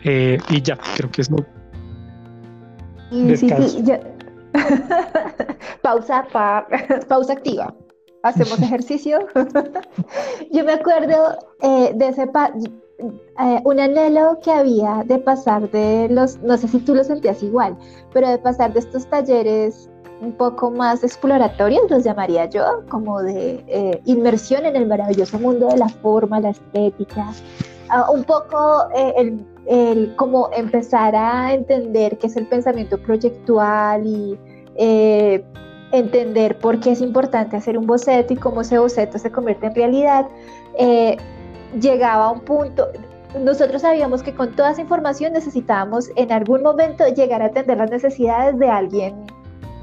Eh, 0.03 0.37
y 0.49 0.61
ya, 0.61 0.77
creo 0.95 1.11
que 1.11 1.21
es 1.21 1.29
no. 1.29 1.37
Sí, 3.11 3.37
sí, 3.37 3.47
pausa, 5.81 6.25
pausa 7.07 7.33
activa. 7.33 7.73
Hacemos 8.23 8.59
ejercicio. 8.61 9.19
Yo 10.51 10.63
me 10.63 10.73
acuerdo 10.73 11.37
eh, 11.61 11.91
de 11.95 12.07
ese 12.07 12.23
eh, 12.23 13.61
un 13.63 13.79
anhelo 13.79 14.39
que 14.43 14.51
había 14.51 15.03
de 15.05 15.17
pasar 15.17 15.69
de 15.71 16.07
los, 16.09 16.39
no 16.39 16.57
sé 16.57 16.67
si 16.67 16.79
tú 16.79 16.93
lo 16.93 17.03
sentías 17.03 17.41
igual, 17.41 17.77
pero 18.13 18.29
de 18.29 18.37
pasar 18.37 18.73
de 18.73 18.79
estos 18.79 19.07
talleres 19.07 19.89
un 20.21 20.33
poco 20.33 20.69
más 20.69 21.03
exploratorios, 21.03 21.89
los 21.89 22.03
llamaría 22.03 22.45
yo, 22.45 22.83
como 22.89 23.23
de 23.23 23.63
eh, 23.67 24.01
inmersión 24.05 24.65
en 24.65 24.75
el 24.75 24.85
maravilloso 24.85 25.39
mundo 25.39 25.67
de 25.67 25.77
la 25.77 25.89
forma, 25.89 26.39
la 26.39 26.51
estética, 26.51 27.31
un 28.13 28.23
poco 28.23 28.87
el 28.93 29.43
el 29.65 30.15
como 30.15 30.49
empezar 30.53 31.15
a 31.15 31.53
entender 31.53 32.17
qué 32.17 32.27
es 32.27 32.35
el 32.35 32.47
pensamiento 32.47 32.97
proyectual 33.01 34.05
y 34.05 34.39
eh, 34.75 35.43
entender 35.91 36.57
por 36.57 36.79
qué 36.79 36.91
es 36.91 37.01
importante 37.01 37.57
hacer 37.57 37.77
un 37.77 37.85
boceto 37.85 38.33
y 38.33 38.37
cómo 38.37 38.61
ese 38.61 38.77
boceto 38.79 39.17
se 39.17 39.31
convierte 39.31 39.67
en 39.67 39.75
realidad, 39.75 40.27
eh, 40.77 41.17
llegaba 41.79 42.25
a 42.25 42.31
un 42.31 42.41
punto, 42.41 42.87
nosotros 43.39 43.81
sabíamos 43.81 44.23
que 44.23 44.33
con 44.33 44.51
toda 44.55 44.71
esa 44.71 44.81
información 44.81 45.33
necesitábamos 45.33 46.09
en 46.15 46.31
algún 46.31 46.63
momento 46.63 47.07
llegar 47.07 47.41
a 47.41 47.45
atender 47.45 47.77
las 47.77 47.89
necesidades 47.89 48.57
de 48.59 48.69
alguien 48.69 49.15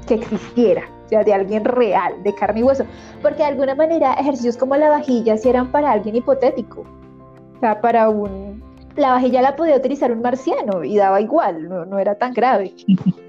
que 0.07 0.15
existiera, 0.15 0.83
o 1.05 1.09
sea, 1.09 1.23
de 1.23 1.33
alguien 1.33 1.65
real, 1.65 2.21
de 2.23 2.33
carne 2.33 2.61
y 2.61 2.63
hueso, 2.63 2.85
porque 3.21 3.37
de 3.37 3.45
alguna 3.45 3.75
manera 3.75 4.13
ejercicios 4.13 4.57
como 4.57 4.75
la 4.75 4.89
vajilla 4.89 5.37
si 5.37 5.49
eran 5.49 5.71
para 5.71 5.91
alguien 5.91 6.15
hipotético, 6.15 6.81
o 6.81 7.59
sea, 7.59 7.81
para 7.81 8.09
un 8.09 8.69
la 8.95 9.11
vajilla 9.11 9.41
la 9.41 9.55
podía 9.55 9.77
utilizar 9.77 10.11
un 10.11 10.21
marciano 10.21 10.83
y 10.83 10.97
daba 10.97 11.21
igual, 11.21 11.69
no, 11.69 11.99
era 11.99 12.15
tan 12.15 12.33
grave. 12.33 12.73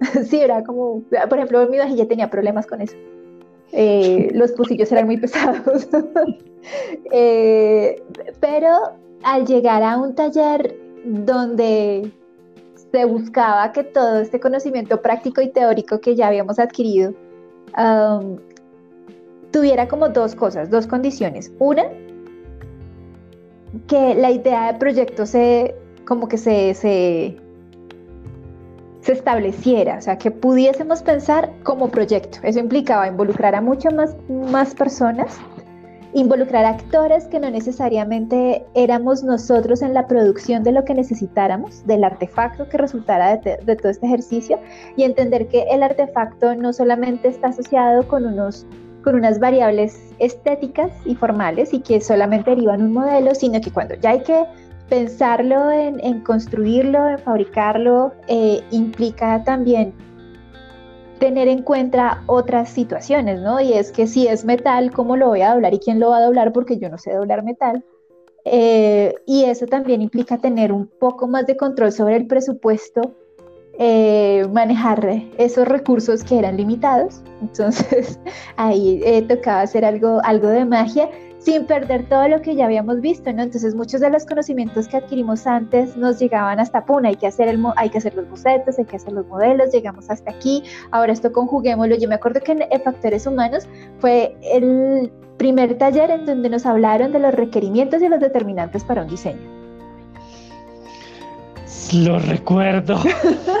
sí, 0.28 0.40
era 0.40 0.62
como, 0.64 1.02
por 1.28 1.38
ejemplo, 1.38 1.68
mi 1.68 1.78
vajilla 1.78 2.06
tenía 2.06 2.30
problemas 2.30 2.66
con 2.66 2.80
eso. 2.80 2.96
Eh, 3.72 4.30
los 4.34 4.52
pocillos 4.52 4.90
eran 4.92 5.06
muy 5.06 5.18
pesados. 5.18 5.88
Eh, 7.12 8.02
pero 8.40 8.68
al 9.22 9.46
llegar 9.46 9.82
a 9.82 9.96
un 9.96 10.14
taller 10.14 10.76
donde 11.04 12.12
se 12.92 13.04
buscaba 13.06 13.72
que 13.72 13.84
todo 13.84 14.18
este 14.18 14.38
conocimiento 14.38 15.00
práctico 15.00 15.40
y 15.40 15.48
teórico 15.48 16.00
que 16.00 16.14
ya 16.14 16.26
habíamos 16.26 16.58
adquirido 16.58 17.14
tuviera 19.50 19.88
como 19.88 20.08
dos 20.08 20.34
cosas, 20.34 20.70
dos 20.70 20.86
condiciones. 20.86 21.52
Una, 21.58 21.84
que 23.86 24.14
la 24.14 24.30
idea 24.30 24.72
de 24.72 24.78
proyecto 24.78 25.26
se, 25.26 25.74
como 26.06 26.28
que 26.28 26.38
se, 26.38 26.74
se, 26.74 27.36
estableciera, 29.12 29.98
o 29.98 30.00
sea, 30.00 30.18
que 30.18 30.30
pudiésemos 30.30 31.02
pensar 31.02 31.50
como 31.62 31.88
proyecto. 31.88 32.38
Eso 32.42 32.58
implicaba 32.58 33.08
involucrar 33.08 33.54
a 33.54 33.60
muchas 33.60 33.94
más, 33.94 34.16
más 34.28 34.74
personas, 34.74 35.38
involucrar 36.14 36.64
actores 36.64 37.26
que 37.26 37.38
no 37.38 37.50
necesariamente 37.50 38.64
éramos 38.74 39.22
nosotros 39.22 39.82
en 39.82 39.94
la 39.94 40.06
producción 40.06 40.62
de 40.62 40.72
lo 40.72 40.84
que 40.84 40.94
necesitáramos, 40.94 41.86
del 41.86 42.04
artefacto 42.04 42.68
que 42.68 42.78
resultara 42.78 43.36
de, 43.36 43.58
de 43.58 43.76
todo 43.76 43.90
este 43.90 44.06
ejercicio, 44.06 44.58
y 44.96 45.04
entender 45.04 45.48
que 45.48 45.64
el 45.70 45.82
artefacto 45.82 46.54
no 46.54 46.72
solamente 46.72 47.28
está 47.28 47.48
asociado 47.48 48.06
con 48.08 48.26
unos 48.26 48.66
con 49.04 49.14
unas 49.14 49.38
variables 49.38 49.96
estéticas 50.18 50.90
y 51.04 51.14
formales 51.14 51.72
y 51.72 51.80
que 51.80 52.00
solamente 52.00 52.50
derivan 52.50 52.82
un 52.82 52.92
modelo, 52.92 53.34
sino 53.34 53.60
que 53.60 53.70
cuando 53.70 53.94
ya 53.94 54.10
hay 54.10 54.22
que 54.22 54.44
pensarlo 54.88 55.70
en, 55.70 56.20
construirlo, 56.20 57.08
en 57.08 57.18
fabricarlo, 57.18 58.12
eh, 58.26 58.62
implica 58.70 59.44
también 59.44 59.92
tener 61.18 61.48
en 61.48 61.62
cuenta 61.62 62.22
otras 62.26 62.70
situaciones, 62.70 63.40
¿no? 63.40 63.60
Y 63.60 63.72
es 63.72 63.92
que 63.92 64.06
si 64.06 64.28
es 64.28 64.44
metal, 64.44 64.92
¿cómo 64.92 65.16
lo 65.16 65.28
voy 65.28 65.42
a 65.42 65.52
doblar 65.52 65.74
y 65.74 65.78
quién 65.78 66.00
lo 66.00 66.10
va 66.10 66.18
a 66.18 66.24
doblar? 66.24 66.52
Porque 66.52 66.78
yo 66.78 66.88
no 66.88 66.98
sé 66.98 67.12
doblar 67.12 67.44
metal. 67.44 67.84
Eh, 68.44 69.14
y 69.26 69.44
eso 69.44 69.66
también 69.66 70.00
implica 70.00 70.38
tener 70.38 70.72
un 70.72 70.86
poco 70.86 71.26
más 71.26 71.46
de 71.46 71.56
control 71.56 71.92
sobre 71.92 72.16
el 72.16 72.26
presupuesto 72.26 73.14
eh, 73.80 74.44
manejar 74.52 75.22
esos 75.38 75.68
recursos 75.68 76.24
que 76.24 76.38
eran 76.38 76.56
limitados. 76.56 77.22
Entonces 77.40 78.18
ahí 78.56 79.00
eh, 79.04 79.22
tocaba 79.22 79.60
hacer 79.60 79.84
algo, 79.84 80.20
algo 80.24 80.48
de 80.48 80.64
magia 80.64 81.08
sin 81.38 81.66
perder 81.66 82.08
todo 82.08 82.28
lo 82.28 82.42
que 82.42 82.54
ya 82.54 82.64
habíamos 82.64 83.00
visto, 83.00 83.32
¿no? 83.32 83.42
Entonces 83.42 83.74
muchos 83.74 84.00
de 84.00 84.10
los 84.10 84.26
conocimientos 84.26 84.88
que 84.88 84.96
adquirimos 84.96 85.46
antes 85.46 85.96
nos 85.96 86.18
llegaban 86.18 86.60
hasta 86.60 86.84
puna, 86.84 87.08
hay 87.10 87.16
que 87.16 87.26
hacer 87.26 87.48
el 87.48 87.64
hay 87.76 87.90
que 87.90 87.98
hacer 87.98 88.14
los 88.14 88.28
bocetos, 88.28 88.78
hay 88.78 88.84
que 88.84 88.96
hacer 88.96 89.12
los 89.12 89.26
modelos, 89.26 89.72
llegamos 89.72 90.10
hasta 90.10 90.30
aquí, 90.30 90.62
ahora 90.90 91.12
esto 91.12 91.32
conjuguémoslo. 91.32 91.96
Yo 91.96 92.08
me 92.08 92.16
acuerdo 92.16 92.40
que 92.40 92.52
en 92.52 92.82
Factores 92.82 93.26
Humanos 93.26 93.68
fue 93.98 94.36
el 94.42 95.12
primer 95.36 95.78
taller 95.78 96.10
en 96.10 96.26
donde 96.26 96.50
nos 96.50 96.66
hablaron 96.66 97.12
de 97.12 97.20
los 97.20 97.32
requerimientos 97.32 98.02
y 98.02 98.08
los 98.08 98.20
determinantes 98.20 98.84
para 98.84 99.02
un 99.02 99.08
diseño. 99.08 99.58
Lo 101.94 102.18
recuerdo. 102.18 102.98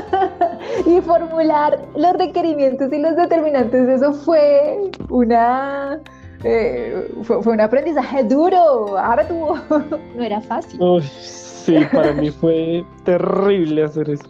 y 0.86 1.00
formular 1.00 1.80
los 1.96 2.12
requerimientos 2.14 2.92
y 2.92 2.98
los 2.98 3.16
determinantes, 3.16 3.88
eso 3.88 4.12
fue 4.12 4.90
una... 5.08 6.00
Eh, 6.44 7.10
fue, 7.22 7.38
un 7.38 7.60
aprendizaje 7.60 8.22
duro, 8.24 8.96
arduo, 8.96 9.58
no 10.16 10.22
era 10.22 10.40
fácil. 10.40 10.80
sí, 11.10 11.76
para 11.92 12.12
mí 12.12 12.30
fue 12.30 12.84
terrible 13.04 13.84
hacer 13.84 14.10
eso. 14.10 14.28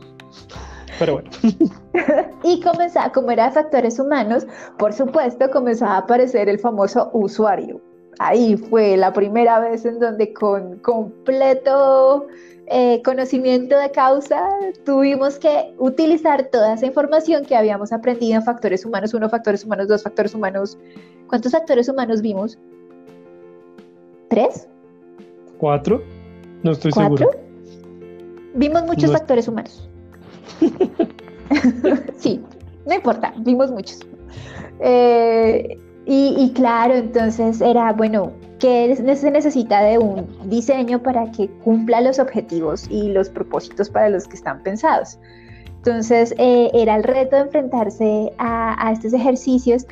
pero 0.98 1.14
bueno. 1.14 1.30
y 2.44 2.60
comenzaba, 2.60 3.12
como 3.12 3.30
era 3.30 3.46
de 3.46 3.52
factores 3.52 3.98
humanos, 3.98 4.46
por 4.78 4.92
supuesto, 4.92 5.50
comenzaba 5.50 5.96
a 5.96 5.98
aparecer 5.98 6.48
el 6.48 6.58
famoso 6.58 7.10
usuario. 7.12 7.80
Ahí 8.20 8.56
fue 8.56 8.96
la 8.96 9.12
primera 9.12 9.60
vez 9.60 9.84
en 9.84 10.00
donde 10.00 10.32
con 10.32 10.78
completo 10.78 12.26
eh, 12.66 13.00
conocimiento 13.02 13.78
de 13.78 13.90
causa 13.92 14.46
tuvimos 14.84 15.38
que 15.38 15.72
utilizar 15.78 16.48
toda 16.50 16.74
esa 16.74 16.84
información 16.84 17.46
que 17.46 17.56
habíamos 17.56 17.92
aprendido 17.92 18.34
en 18.34 18.42
factores 18.42 18.84
humanos, 18.84 19.14
uno, 19.14 19.30
factores 19.30 19.64
humanos, 19.64 19.88
dos, 19.88 20.02
factores 20.02 20.34
humanos. 20.34 20.76
¿Cuántos 21.28 21.52
factores 21.52 21.88
humanos 21.88 22.22
vimos? 22.22 22.58
¿Tres? 24.28 24.68
¿Cuatro? 25.58 26.02
No 26.62 26.72
estoy 26.72 26.92
seguro. 26.92 27.30
Vimos 28.54 28.84
muchos 28.84 29.12
factores 29.12 29.46
humanos. 29.46 29.88
sí, 32.16 32.42
no 32.86 32.94
importa, 32.94 33.32
vimos 33.38 33.70
muchos. 33.70 34.00
Eh, 34.80 35.78
y, 36.10 36.52
claro, 36.54 36.94
entonces 36.94 37.60
era, 37.60 37.92
bueno, 37.92 38.32
¿qué 38.58 38.96
se 38.96 39.30
necesita 39.30 39.82
de 39.82 39.98
un 39.98 40.26
diseño 40.48 41.02
para 41.02 41.30
que 41.32 41.48
cumpla 41.62 42.00
los 42.00 42.18
objetivos 42.18 42.88
y 42.90 43.12
los 43.12 43.28
propósitos 43.28 43.90
para 43.90 44.08
los 44.08 44.26
que 44.26 44.36
están 44.36 44.62
pensados? 44.62 45.18
Entonces 45.76 46.34
eh, 46.38 46.70
era 46.72 46.96
el 46.96 47.04
reto 47.04 47.36
de 47.36 47.42
enfrentarse 47.42 48.32
a, 48.38 48.90
estos 48.90 49.12
ejercicios. 49.12 49.86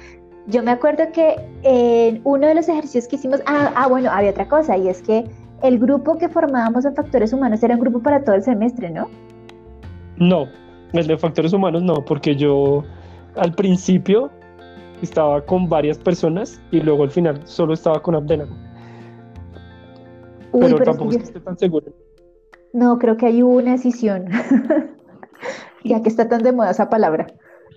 Yo 0.49 0.63
me 0.63 0.71
acuerdo 0.71 1.11
que 1.13 1.37
en 1.63 2.21
uno 2.25 2.47
de 2.47 2.55
los 2.55 2.69
ejercicios 2.69 3.09
que 3.09 3.17
hicimos, 3.17 3.41
ah, 3.47 3.73
ah, 3.75 3.89
bueno, 3.89 4.11
había 4.11 4.31
otra 4.31 4.49
cosa, 4.49 4.77
y 4.77 4.89
es 4.89 5.03
que 5.03 5.25
el 5.63 5.79
grupo 5.79 6.17
que 6.19 6.29
formábamos 6.29 6.85
en 6.85 6.95
factores 6.95 7.33
humanos 7.33 7.63
era 7.63 7.75
un 7.75 7.81
grupo 7.81 8.01
para 8.01 8.23
todo 8.23 8.37
el 8.37 8.43
semestre, 8.43 8.91
¿no? 8.91 9.09
No, 10.19 10.47
el 10.93 11.07
de 11.07 11.19
factores 11.19 11.53
humanos 11.53 11.83
no, 11.83 12.05
porque 12.05 12.37
yo 12.37 12.85
al 13.35 13.53
principio 13.55 14.31
estaba 15.03 15.45
con 15.45 15.69
varias 15.69 15.99
personas 15.99 16.61
y 16.71 16.81
luego 16.81 17.03
al 17.03 17.11
final 17.11 17.41
solo 17.45 17.75
estaba 17.75 18.01
con 18.01 18.15
Abdena. 18.15 18.47
pero, 20.53 20.79
tampoco 20.79 21.11
estoy 21.11 21.43
tan 21.43 21.59
seguro. 21.59 21.87
No, 22.73 22.99
creo 22.99 23.17
que 23.17 23.27
hay 23.27 23.43
una 23.43 23.73
decisión, 23.73 24.27
ya 25.85 26.03
que 26.03 26.09
está 26.09 26.29
tan 26.29 26.43
de 26.43 26.53
moda 26.53 26.71
esa 26.71 26.89
palabra. 26.89 27.27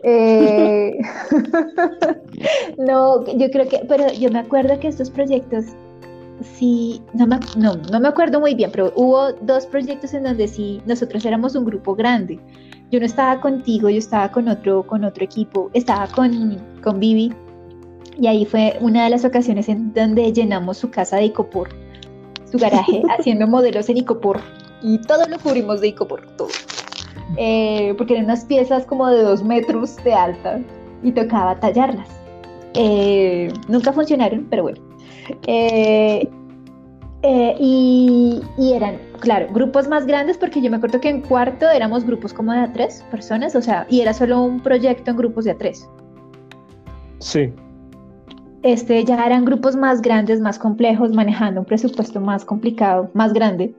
Eh, 0.04 0.98
no, 2.78 3.26
yo 3.26 3.50
creo 3.52 3.68
que, 3.68 3.82
pero 3.88 4.12
yo 4.14 4.30
me 4.32 4.40
acuerdo 4.40 4.80
que 4.80 4.88
estos 4.88 5.10
proyectos, 5.10 5.66
sí, 6.58 7.02
no 7.14 7.28
me, 7.28 7.40
no, 7.58 7.76
no 7.76 8.00
me 8.00 8.08
acuerdo 8.08 8.40
muy 8.40 8.56
bien, 8.56 8.72
pero 8.72 8.94
hubo 8.96 9.34
dos 9.42 9.66
proyectos 9.66 10.14
en 10.14 10.24
donde 10.24 10.48
sí, 10.48 10.82
nosotros 10.86 11.26
éramos 11.26 11.56
un 11.56 11.66
grupo 11.66 11.96
grande 11.96 12.40
yo 12.92 13.00
no 13.00 13.06
estaba 13.06 13.40
contigo, 13.40 13.90
yo 13.90 14.00
estaba 14.00 14.32
con 14.32 14.48
otro, 14.48 14.86
con 14.86 15.04
otro 15.04 15.24
equipo, 15.24 15.70
estaba 15.74 16.08
con, 16.08 16.58
con 16.82 17.00
Vivi 17.00 17.32
y 18.20 18.28
ahí 18.28 18.46
fue 18.46 18.78
una 18.82 19.04
de 19.04 19.12
las 19.12 19.26
ocasiones 19.26 19.70
en 19.70 19.94
donde 19.94 20.34
llenamos 20.34 20.78
su 20.78 20.90
casa 20.90 21.18
de 21.18 21.26
icopor, 21.26 21.70
su 22.52 22.58
garaje, 22.58 23.04
haciendo 23.18 23.48
modelos 23.48 23.90
en 23.90 23.98
icopor 23.98 24.42
y 24.82 24.98
todo 25.00 25.28
lo 25.28 25.38
cubrimos 25.40 25.82
de 25.82 25.90
icopor, 25.90 26.26
todo. 26.36 26.50
Eh, 27.38 27.94
porque 27.98 28.14
eran 28.14 28.26
unas 28.26 28.46
piezas 28.46 28.86
como 28.86 29.08
de 29.08 29.22
dos 29.22 29.44
metros 29.44 29.96
de 30.04 30.14
alta 30.14 30.60
y 31.04 31.12
tocaba 31.12 31.60
tallarlas. 31.60 32.08
Eh, 32.74 33.52
nunca 33.68 33.94
funcionaron, 33.94 34.48
pero 34.50 34.64
bueno. 34.64 34.80
Eh, 35.48 36.28
y, 37.60 38.42
y, 38.58 38.74
eran 38.74 38.98
claro, 39.20 39.48
grupos 39.54 39.88
más 39.88 40.06
grandes, 40.06 40.38
porque 40.38 40.62
yo 40.62 40.72
me 40.72 40.78
acuerdo 40.78 41.02
que 41.02 41.10
en 41.10 41.22
cuarto 41.22 41.70
éramos 41.70 42.06
grupos 42.06 42.34
como 42.34 42.54
de 42.54 42.60
a 42.60 42.74
tres 42.74 43.06
personas, 43.12 43.56
o 43.56 43.62
sea, 43.62 43.86
y 43.90 44.02
era 44.02 44.14
solo 44.14 44.42
un 44.42 44.62
proyecto 44.62 45.12
en 45.12 45.18
grupos 45.18 45.46
de 45.46 45.52
a 45.52 45.58
tres. 45.58 45.88
Sí. 47.20 47.54
Este 48.64 49.04
ya 49.04 49.26
eran 49.26 49.46
grupos 49.46 49.76
más 49.76 50.02
grandes, 50.02 50.42
más 50.42 50.58
complejos, 50.60 51.12
manejando 51.14 51.62
un 51.62 51.66
presupuesto 51.66 52.20
más 52.20 52.44
complicado, 52.44 53.10
más 53.14 53.34
grande, 53.34 53.74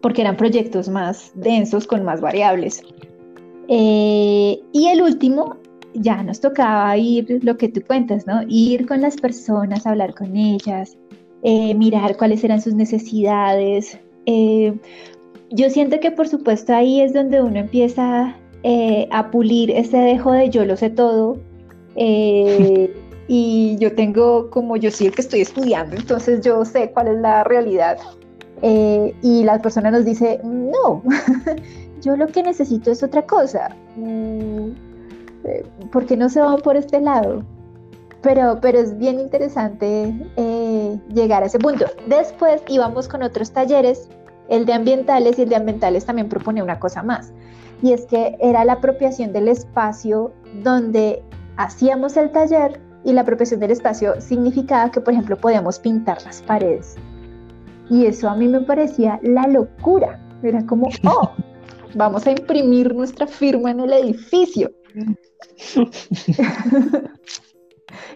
porque 0.00 0.22
eran 0.22 0.36
proyectos 0.36 0.88
más 0.88 1.32
densos 1.34 1.86
con 1.86 2.04
más 2.04 2.20
variables. 2.20 2.82
Eh, 3.68 4.60
y 4.72 4.88
el 4.88 5.02
último, 5.02 5.56
ya 5.94 6.22
nos 6.22 6.40
tocaba 6.40 6.96
ir, 6.96 7.40
lo 7.42 7.56
que 7.56 7.68
tú 7.68 7.80
cuentas, 7.86 8.26
¿no? 8.26 8.42
Ir 8.48 8.86
con 8.86 9.00
las 9.00 9.16
personas, 9.16 9.86
hablar 9.86 10.14
con 10.14 10.36
ellas, 10.36 10.96
eh, 11.42 11.74
mirar 11.74 12.16
cuáles 12.16 12.42
eran 12.44 12.60
sus 12.60 12.74
necesidades, 12.74 13.98
eh, 14.26 14.74
yo 15.50 15.70
siento 15.70 16.00
que 16.00 16.10
por 16.10 16.26
supuesto 16.26 16.74
ahí 16.74 17.00
es 17.00 17.12
donde 17.12 17.42
uno 17.42 17.58
empieza 17.58 18.36
eh, 18.62 19.06
a 19.10 19.30
pulir 19.30 19.70
ese 19.70 19.98
dejo 19.98 20.32
de 20.32 20.50
yo 20.50 20.64
lo 20.64 20.76
sé 20.76 20.90
todo. 20.90 21.38
Y 23.26 23.78
yo 23.78 23.94
tengo 23.94 24.50
como 24.50 24.76
yo 24.76 24.90
sí 24.90 25.06
el 25.06 25.12
que 25.12 25.22
estoy 25.22 25.40
estudiando, 25.40 25.96
entonces 25.96 26.42
yo 26.42 26.62
sé 26.66 26.90
cuál 26.90 27.08
es 27.08 27.18
la 27.20 27.42
realidad. 27.42 27.96
Y 28.62 29.44
la 29.44 29.58
persona 29.60 29.90
nos 29.90 30.04
dice, 30.04 30.40
no, 30.42 31.02
yo 32.00 32.16
lo 32.16 32.26
que 32.28 32.42
necesito 32.42 32.90
es 32.90 33.02
otra 33.02 33.22
cosa. 33.26 33.74
Mm, 33.96 34.70
¿Por 35.90 36.06
qué 36.06 36.16
no 36.16 36.28
se 36.28 36.40
van 36.40 36.60
por 36.60 36.76
este 36.76 37.00
lado? 37.00 37.42
Pero, 38.22 38.58
pero 38.62 38.78
es 38.78 38.96
bien 38.96 39.20
interesante 39.20 40.14
llegar 41.12 41.42
a 41.42 41.46
ese 41.46 41.58
punto. 41.58 41.84
Después 42.06 42.62
íbamos 42.68 43.06
con 43.06 43.22
otros 43.22 43.50
talleres, 43.50 44.08
el 44.48 44.64
de 44.64 44.72
ambientales, 44.72 45.38
y 45.38 45.42
el 45.42 45.50
de 45.50 45.56
ambientales 45.56 46.06
también 46.06 46.28
propone 46.28 46.62
una 46.62 46.78
cosa 46.78 47.02
más, 47.02 47.32
y 47.82 47.92
es 47.92 48.06
que 48.06 48.36
era 48.40 48.64
la 48.64 48.74
apropiación 48.74 49.32
del 49.32 49.48
espacio 49.48 50.32
donde 50.62 51.22
hacíamos 51.56 52.16
el 52.16 52.30
taller 52.30 52.80
y 53.04 53.12
la 53.12 53.20
apropiación 53.20 53.60
del 53.60 53.70
espacio 53.70 54.20
significaba 54.20 54.90
que, 54.90 55.00
por 55.00 55.12
ejemplo, 55.12 55.36
podíamos 55.36 55.78
pintar 55.78 56.22
las 56.22 56.40
paredes. 56.42 56.96
Y 57.90 58.06
eso 58.06 58.28
a 58.28 58.36
mí 58.36 58.48
me 58.48 58.60
parecía 58.60 59.18
la 59.22 59.46
locura. 59.46 60.20
Era 60.42 60.64
como, 60.66 60.88
oh, 61.06 61.30
vamos 61.94 62.26
a 62.26 62.32
imprimir 62.32 62.94
nuestra 62.94 63.26
firma 63.26 63.70
en 63.70 63.80
el 63.80 63.92
edificio. 63.92 64.70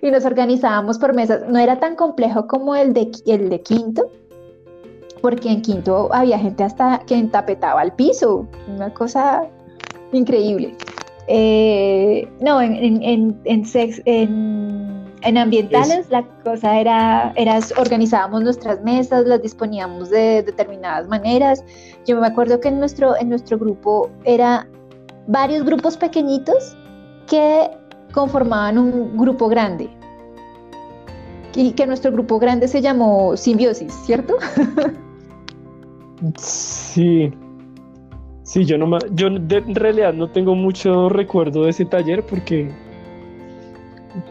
y 0.03 0.11
nos 0.11 0.25
organizábamos 0.25 0.99
por 0.99 1.15
mesas. 1.15 1.43
No 1.49 1.59
era 1.59 1.79
tan 1.79 1.97
complejo 1.97 2.47
como 2.47 2.75
el 2.75 2.93
de, 2.93 3.11
el 3.27 3.49
de 3.49 3.61
quinto, 3.61 4.11
porque 5.21 5.51
en 5.51 5.63
quinto 5.63 6.09
había 6.13 6.39
gente 6.39 6.65
hasta 6.65 7.01
que 7.07 7.17
entapetaba 7.17 7.83
el 7.83 7.93
piso, 7.93 8.47
una 8.69 8.93
cosa 8.93 9.49
increíble. 10.13 10.75
Eh, 11.27 12.27
no, 12.41 12.63
en, 12.63 13.03
en, 13.03 13.39
en, 13.45 13.65
sex, 13.67 14.01
en, 14.07 14.98
ambientales 15.23 16.09
la 16.11 16.23
cosa 16.45 16.79
era, 16.79 17.33
era, 17.37 17.59
organizábamos 17.77 18.43
nuestras 18.43 18.83
mesas, 18.83 19.27
las 19.27 19.43
disponíamos 19.43 20.11
de 20.11 20.43
determinadas 20.43 21.09
maneras. 21.09 21.65
Yo 22.07 22.21
me 22.21 22.27
acuerdo 22.27 22.61
que 22.61 22.69
en 22.69 22.79
nuestro, 22.79 23.17
en 23.17 23.29
nuestro 23.29 23.59
grupo 23.59 24.11
era 24.25 24.69
varios 25.27 25.65
grupos 25.65 25.97
pequeñitos 25.97 26.77
que 27.27 27.71
conformaban 28.13 28.79
un 28.79 29.17
grupo 29.17 29.49
grande. 29.49 29.91
Y 31.55 31.73
que 31.73 31.87
nuestro 31.87 32.13
grupo 32.13 32.39
grande 32.39 32.69
se 32.69 32.81
llamó 32.81 33.37
Simbiosis, 33.37 33.93
¿cierto? 33.93 34.37
Sí. 36.37 37.33
Sí, 38.43 38.65
yo 38.65 38.79
no 38.79 38.99
yo 39.13 39.27
en 39.27 39.75
realidad 39.75 40.15
no 40.15 40.31
tengo 40.31 40.55
mucho 40.55 41.09
recuerdo 41.09 41.65
de 41.65 41.71
ese 41.71 41.85
taller 41.85 42.25
porque 42.25 42.73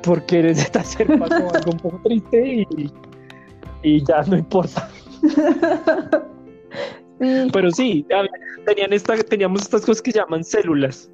porque 0.04 0.50
ese 0.50 0.69
taller 0.69 1.19
pasó 1.19 1.36
algo 1.36 1.71
un 1.71 1.80
poco 1.80 2.02
triste 2.04 2.67
y, 3.84 4.04
ya 4.06 4.21
no 4.23 4.38
importa. 4.38 4.89
Pero 7.19 7.71
sí, 7.71 8.06
tenían 8.65 8.93
esta, 8.93 9.17
teníamos 9.17 9.62
estas 9.63 9.86
cosas 9.86 10.02
que 10.02 10.12
llaman 10.12 10.43
células. 10.43 11.12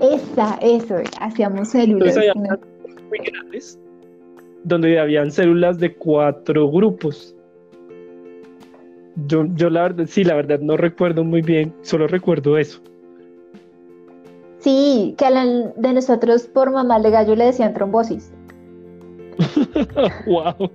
Esa, 0.00 0.58
eso, 0.60 0.96
hacíamos 1.20 1.70
células. 1.70 2.16
muy 3.08 3.18
grandes, 3.18 3.78
donde 4.64 4.98
habían 4.98 5.30
células 5.30 5.78
de 5.78 5.94
cuatro 5.94 6.70
grupos. 6.70 7.34
Yo, 9.26 9.46
yo 9.54 9.70
la 9.70 9.82
verdad, 9.82 10.06
sí, 10.08 10.24
la 10.24 10.34
verdad 10.34 10.58
no 10.60 10.76
recuerdo 10.76 11.22
muy 11.22 11.40
bien, 11.40 11.72
solo 11.82 12.08
recuerdo 12.08 12.58
eso. 12.58 12.82
Sí, 14.64 15.14
que 15.18 15.26
a 15.26 15.30
la 15.30 15.44
de 15.44 15.92
nosotros 15.92 16.44
por 16.44 16.70
mamá 16.70 16.98
de 16.98 17.10
gallo 17.10 17.36
le 17.36 17.44
decían 17.44 17.74
trombosis. 17.74 18.32
wow. 20.26 20.70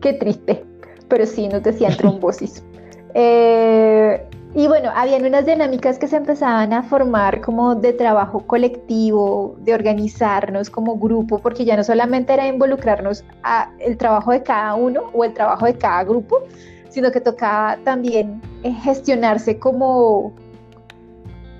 Qué 0.00 0.12
triste, 0.14 0.64
pero 1.06 1.24
sí, 1.24 1.46
nos 1.46 1.62
decían 1.62 1.96
trombosis. 1.96 2.64
Eh, 3.14 4.22
y 4.54 4.68
bueno, 4.68 4.90
habían 4.94 5.24
unas 5.24 5.46
dinámicas 5.46 5.98
que 5.98 6.06
se 6.06 6.16
empezaban 6.16 6.72
a 6.72 6.82
formar 6.82 7.40
como 7.40 7.74
de 7.74 7.94
trabajo 7.94 8.46
colectivo, 8.46 9.56
de 9.60 9.74
organizarnos 9.74 10.68
como 10.68 10.98
grupo, 10.98 11.38
porque 11.38 11.64
ya 11.64 11.76
no 11.76 11.82
solamente 11.82 12.34
era 12.34 12.46
involucrarnos 12.46 13.24
a 13.42 13.70
el 13.80 13.96
trabajo 13.96 14.30
de 14.30 14.42
cada 14.42 14.74
uno 14.74 15.04
o 15.14 15.24
el 15.24 15.32
trabajo 15.32 15.64
de 15.64 15.74
cada 15.74 16.04
grupo, 16.04 16.42
sino 16.98 17.12
que 17.12 17.20
tocaba 17.20 17.78
también 17.84 18.42
eh, 18.64 18.72
gestionarse 18.72 19.56
como, 19.56 20.34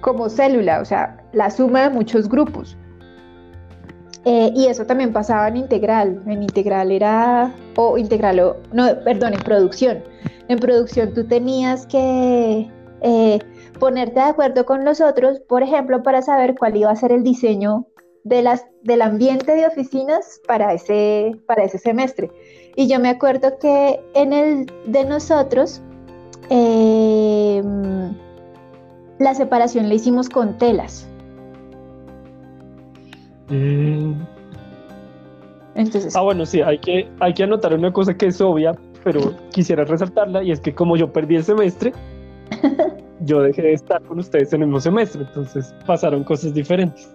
como 0.01 0.29
célula, 0.29 0.81
o 0.81 0.85
sea, 0.85 1.17
la 1.33 1.49
suma 1.49 1.83
de 1.83 1.91
muchos 1.91 2.29
grupos. 2.29 2.77
Eh, 4.25 4.51
y 4.53 4.67
eso 4.67 4.85
también 4.85 5.13
pasaba 5.13 5.47
en 5.47 5.59
integral. 5.59 6.21
En 6.27 6.43
integral 6.43 6.91
era, 6.91 7.55
o 7.77 7.97
integral, 7.99 8.41
o, 8.41 8.57
no, 8.73 8.89
perdón, 9.05 9.35
en 9.35 9.41
producción. 9.41 10.03
En 10.49 10.59
producción 10.59 11.15
tú 11.15 11.25
tenías 11.25 11.87
que 11.87 12.69
eh, 13.03 13.39
ponerte 13.79 14.19
de 14.19 14.27
acuerdo 14.27 14.67
con 14.67 14.85
los 14.85 15.01
otros, 15.01 15.39
por 15.39 15.63
ejemplo, 15.63 16.03
para 16.03 16.21
saber 16.21 16.57
cuál 16.59 16.77
iba 16.77 16.91
a 16.91 16.97
ser 16.97 17.13
el 17.13 17.23
diseño 17.23 17.87
de 18.25 18.43
las, 18.43 18.67
del 18.83 19.03
ambiente 19.03 19.55
de 19.55 19.67
oficinas 19.67 20.41
para 20.47 20.73
ese, 20.73 21.37
para 21.47 21.65
ese 21.65 21.79
semestre. 21.79 22.31
Y 22.77 22.89
yo 22.89 23.01
me 23.01 23.09
acuerdo 23.09 23.59
que 23.59 24.01
en 24.15 24.33
el 24.33 24.73
de 24.87 25.05
nosotros, 25.05 25.83
em, 26.51 28.15
la 29.19 29.35
separación 29.35 29.89
la 29.89 29.95
hicimos 29.95 30.29
con 30.29 30.59
telas. 30.59 31.09
Mm. 33.49 34.13
Entonces, 35.75 36.15
ah, 36.17 36.23
bueno, 36.23 36.45
sí, 36.45 36.61
hay 36.61 36.79
que, 36.79 37.09
hay 37.21 37.33
que 37.35 37.45
anotar 37.45 37.73
una 37.73 37.93
cosa 37.93 38.17
que 38.17 38.27
es 38.27 38.41
obvia, 38.41 38.75
pero 39.05 39.33
quisiera 39.53 39.85
resaltarla, 39.85 40.43
y 40.43 40.51
es 40.51 40.61
que 40.61 40.75
como 40.75 40.97
yo 40.97 41.13
perdí 41.13 41.37
el 41.37 41.45
semestre, 41.45 41.93
yo 43.21 43.43
dejé 43.43 43.63
de 43.63 43.73
estar 43.75 44.03
con 44.03 44.19
ustedes 44.19 44.53
en 44.53 44.63
el 44.63 44.69
mismo 44.69 44.81
semestre, 44.81 45.23
entonces 45.23 45.75
pasaron 45.87 46.25
cosas 46.25 46.53
diferentes. 46.53 47.09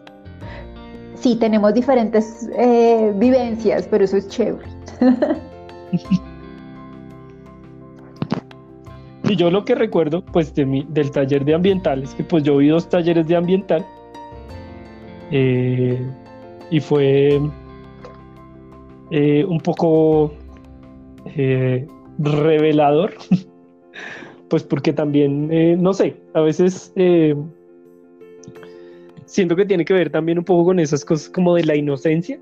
Sí, 1.24 1.36
tenemos 1.38 1.74
diferentes 1.74 2.50
eh, 2.58 3.14
vivencias, 3.16 3.88
pero 3.88 4.04
eso 4.04 4.18
es 4.18 4.28
chévere. 4.28 4.68
y 9.24 9.36
yo 9.38 9.50
lo 9.50 9.64
que 9.64 9.74
recuerdo, 9.74 10.22
pues, 10.22 10.54
del 10.54 11.12
taller 11.12 11.46
de 11.46 11.54
ambientales, 11.54 12.14
que 12.14 12.26
pues 12.26 12.44
yo 12.44 12.58
vi 12.58 12.68
dos 12.68 12.90
talleres 12.90 13.26
de 13.26 13.38
ambiental, 13.38 13.86
eh, 15.32 16.06
y 16.70 16.82
fue 16.82 17.40
eh, 19.12 19.46
un 19.46 19.62
poco 19.62 20.34
revelador, 22.20 23.14
pues 24.50 24.64
porque 24.64 24.92
también, 24.92 25.82
no 25.82 25.94
sé, 25.94 26.18
a 26.34 26.42
veces 26.42 26.92
siento 29.34 29.56
que 29.56 29.66
tiene 29.66 29.84
que 29.84 29.94
ver 29.94 30.12
también 30.12 30.38
un 30.38 30.46
poco 30.46 30.66
con 30.66 30.80
esas 30.80 31.04
cosas 31.04 31.28
como 31.28 31.56
de 31.56 31.64
la 31.64 31.76
inocencia. 31.76 32.40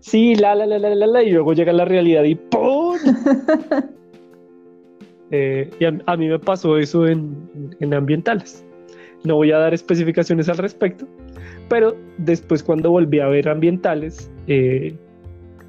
sí, 0.00 0.34
la, 0.34 0.56
la, 0.56 0.66
la, 0.66 0.80
la, 0.80 0.94
la, 0.96 1.06
la, 1.06 1.22
y 1.22 1.30
luego 1.30 1.52
llega 1.52 1.72
la 1.72 1.84
realidad 1.84 2.24
y 2.24 2.34
¡pum! 2.34 2.96
y 5.30 5.84
a, 5.84 6.16
mí 6.16 6.28
me 6.28 6.38
pasó 6.40 6.76
eso 6.76 7.06
en, 7.06 7.36
en 7.78 7.94
ambientales. 7.94 8.64
No 9.22 9.36
voy 9.36 9.52
a 9.52 9.58
dar 9.58 9.72
especificaciones 9.72 10.48
al 10.48 10.58
respecto, 10.58 11.06
pero 11.68 11.94
después 12.18 12.64
cuando 12.64 12.90
volví 12.90 13.20
a 13.20 13.28
ver 13.28 13.48
ambientales, 13.48 14.28
eh, 14.48 14.92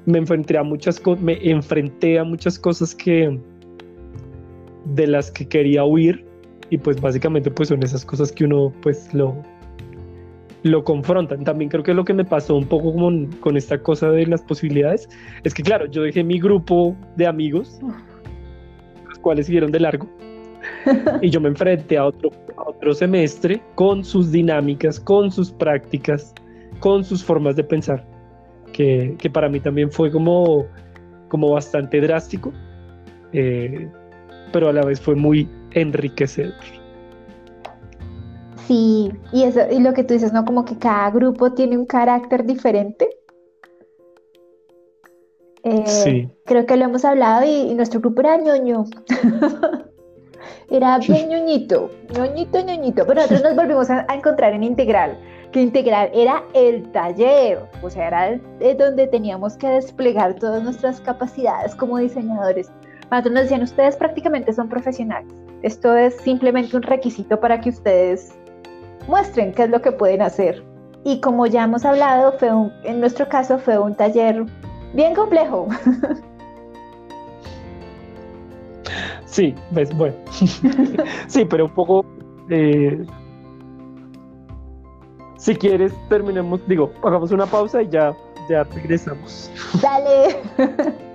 me 0.06 0.18
enfrenté 0.18 0.58
a 0.58 0.64
muchas 0.64 1.00
me 1.20 1.38
enfrenté 1.48 2.18
a 2.18 2.24
muchas 2.24 2.58
cosas 2.58 2.92
que 2.92 3.38
de 4.96 5.06
las 5.06 5.30
que 5.30 5.46
quería 5.46 5.84
huir 5.84 6.33
y 6.70 6.78
pues 6.78 7.00
básicamente 7.00 7.50
pues 7.50 7.68
son 7.68 7.82
esas 7.82 8.04
cosas 8.04 8.32
que 8.32 8.44
uno 8.44 8.72
pues 8.82 9.12
lo 9.14 9.42
lo 10.64 10.82
confrontan. 10.82 11.44
También 11.44 11.70
creo 11.70 11.84
que 11.84 11.94
lo 11.94 12.04
que 12.04 12.14
me 12.14 12.24
pasó 12.24 12.56
un 12.56 12.66
poco 12.66 12.92
con, 12.94 13.26
con 13.40 13.56
esta 13.56 13.78
cosa 13.78 14.10
de 14.10 14.26
las 14.26 14.42
posibilidades 14.42 15.08
es 15.44 15.54
que 15.54 15.62
claro, 15.62 15.86
yo 15.86 16.02
dejé 16.02 16.24
mi 16.24 16.40
grupo 16.40 16.96
de 17.16 17.26
amigos, 17.26 17.78
los 19.06 19.18
cuales 19.18 19.46
siguieron 19.46 19.70
de 19.70 19.80
largo, 19.80 20.08
y 21.22 21.30
yo 21.30 21.40
me 21.40 21.48
enfrenté 21.48 21.98
a 21.98 22.06
otro, 22.06 22.30
otro 22.56 22.94
semestre 22.94 23.62
con 23.74 24.04
sus 24.04 24.32
dinámicas, 24.32 24.98
con 24.98 25.30
sus 25.30 25.52
prácticas, 25.52 26.34
con 26.80 27.04
sus 27.04 27.22
formas 27.22 27.56
de 27.56 27.64
pensar, 27.64 28.04
que, 28.72 29.16
para 29.32 29.48
mí 29.48 29.60
también 29.60 29.90
fue 29.90 30.10
como, 30.10 30.66
como 31.28 31.50
bastante 31.52 32.00
drástico, 32.00 32.52
eh, 33.32 33.88
pero 34.52 34.68
a 34.68 34.72
la 34.72 34.84
vez 34.84 35.00
fue 35.00 35.14
muy 35.14 35.48
enriquecedor. 35.74 36.54
Sí, 38.66 39.12
y, 39.32 39.42
eso, 39.42 39.60
y 39.70 39.80
lo 39.80 39.92
que 39.92 40.04
tú 40.04 40.14
dices, 40.14 40.32
¿no? 40.32 40.44
Como 40.44 40.64
que 40.64 40.78
cada 40.78 41.10
grupo 41.10 41.52
tiene 41.52 41.76
un 41.76 41.84
carácter 41.84 42.46
diferente. 42.46 43.08
Eh, 45.62 45.84
sí. 45.86 46.30
Creo 46.46 46.66
que 46.66 46.76
lo 46.76 46.84
hemos 46.84 47.04
hablado 47.04 47.44
y, 47.44 47.70
y 47.70 47.74
nuestro 47.74 48.00
grupo 48.00 48.20
era 48.20 48.36
ñoño. 48.38 48.84
Era 50.70 50.98
bien 50.98 51.28
ñoñito, 51.30 51.90
ñoñito, 52.14 52.60
ñoñito. 52.60 53.06
Pero 53.06 53.20
nosotros 53.20 53.42
nos 53.42 53.56
volvimos 53.56 53.90
a, 53.90 54.06
encontrar 54.12 54.52
en 54.52 54.62
Integral, 54.62 55.18
que 55.52 55.62
Integral 55.62 56.10
era 56.12 56.42
el 56.54 56.90
taller, 56.92 57.60
o 57.82 57.90
sea, 57.90 58.08
era 58.08 58.74
donde 58.74 59.06
teníamos 59.06 59.56
que 59.56 59.68
desplegar 59.68 60.34
todas 60.34 60.62
nuestras 60.62 61.00
capacidades 61.00 61.74
como 61.74 61.98
diseñadores. 61.98 62.70
Nosotros 63.10 63.34
nos 63.34 63.42
decían, 63.44 63.62
ustedes 63.62 63.96
prácticamente 63.96 64.52
son 64.52 64.68
profesionales. 64.68 65.32
Esto 65.64 65.96
es 65.96 66.14
simplemente 66.16 66.76
un 66.76 66.82
requisito 66.82 67.40
para 67.40 67.58
que 67.58 67.70
ustedes 67.70 68.34
muestren 69.08 69.50
qué 69.50 69.62
es 69.62 69.70
lo 69.70 69.80
que 69.80 69.92
pueden 69.92 70.20
hacer. 70.20 70.62
Y 71.04 71.22
como 71.22 71.46
ya 71.46 71.64
hemos 71.64 71.86
hablado, 71.86 72.32
fue 72.38 72.50
en 72.84 73.00
nuestro 73.00 73.26
caso 73.30 73.58
fue 73.58 73.78
un 73.78 73.94
taller 73.94 74.44
bien 74.92 75.14
complejo. 75.14 75.66
Sí, 79.26 79.52
ves, 79.72 79.92
bueno. 79.96 80.14
sí, 81.26 81.44
pero 81.44 81.64
un 81.64 81.74
poco. 81.74 82.06
Eh, 82.50 83.04
si 85.38 85.56
quieres, 85.56 85.92
terminemos, 86.08 86.60
digo, 86.68 86.92
hagamos 87.02 87.32
una 87.32 87.44
pausa 87.44 87.82
y 87.82 87.88
ya, 87.88 88.14
ya 88.48 88.62
regresamos. 88.62 89.50
Dale. 89.82 90.36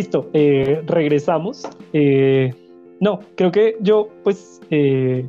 Listo, 0.00 0.30
eh, 0.32 0.82
regresamos. 0.86 1.68
Eh, 1.92 2.54
no, 3.00 3.20
creo 3.34 3.52
que 3.52 3.76
yo, 3.80 4.08
pues, 4.24 4.58
eh, 4.70 5.28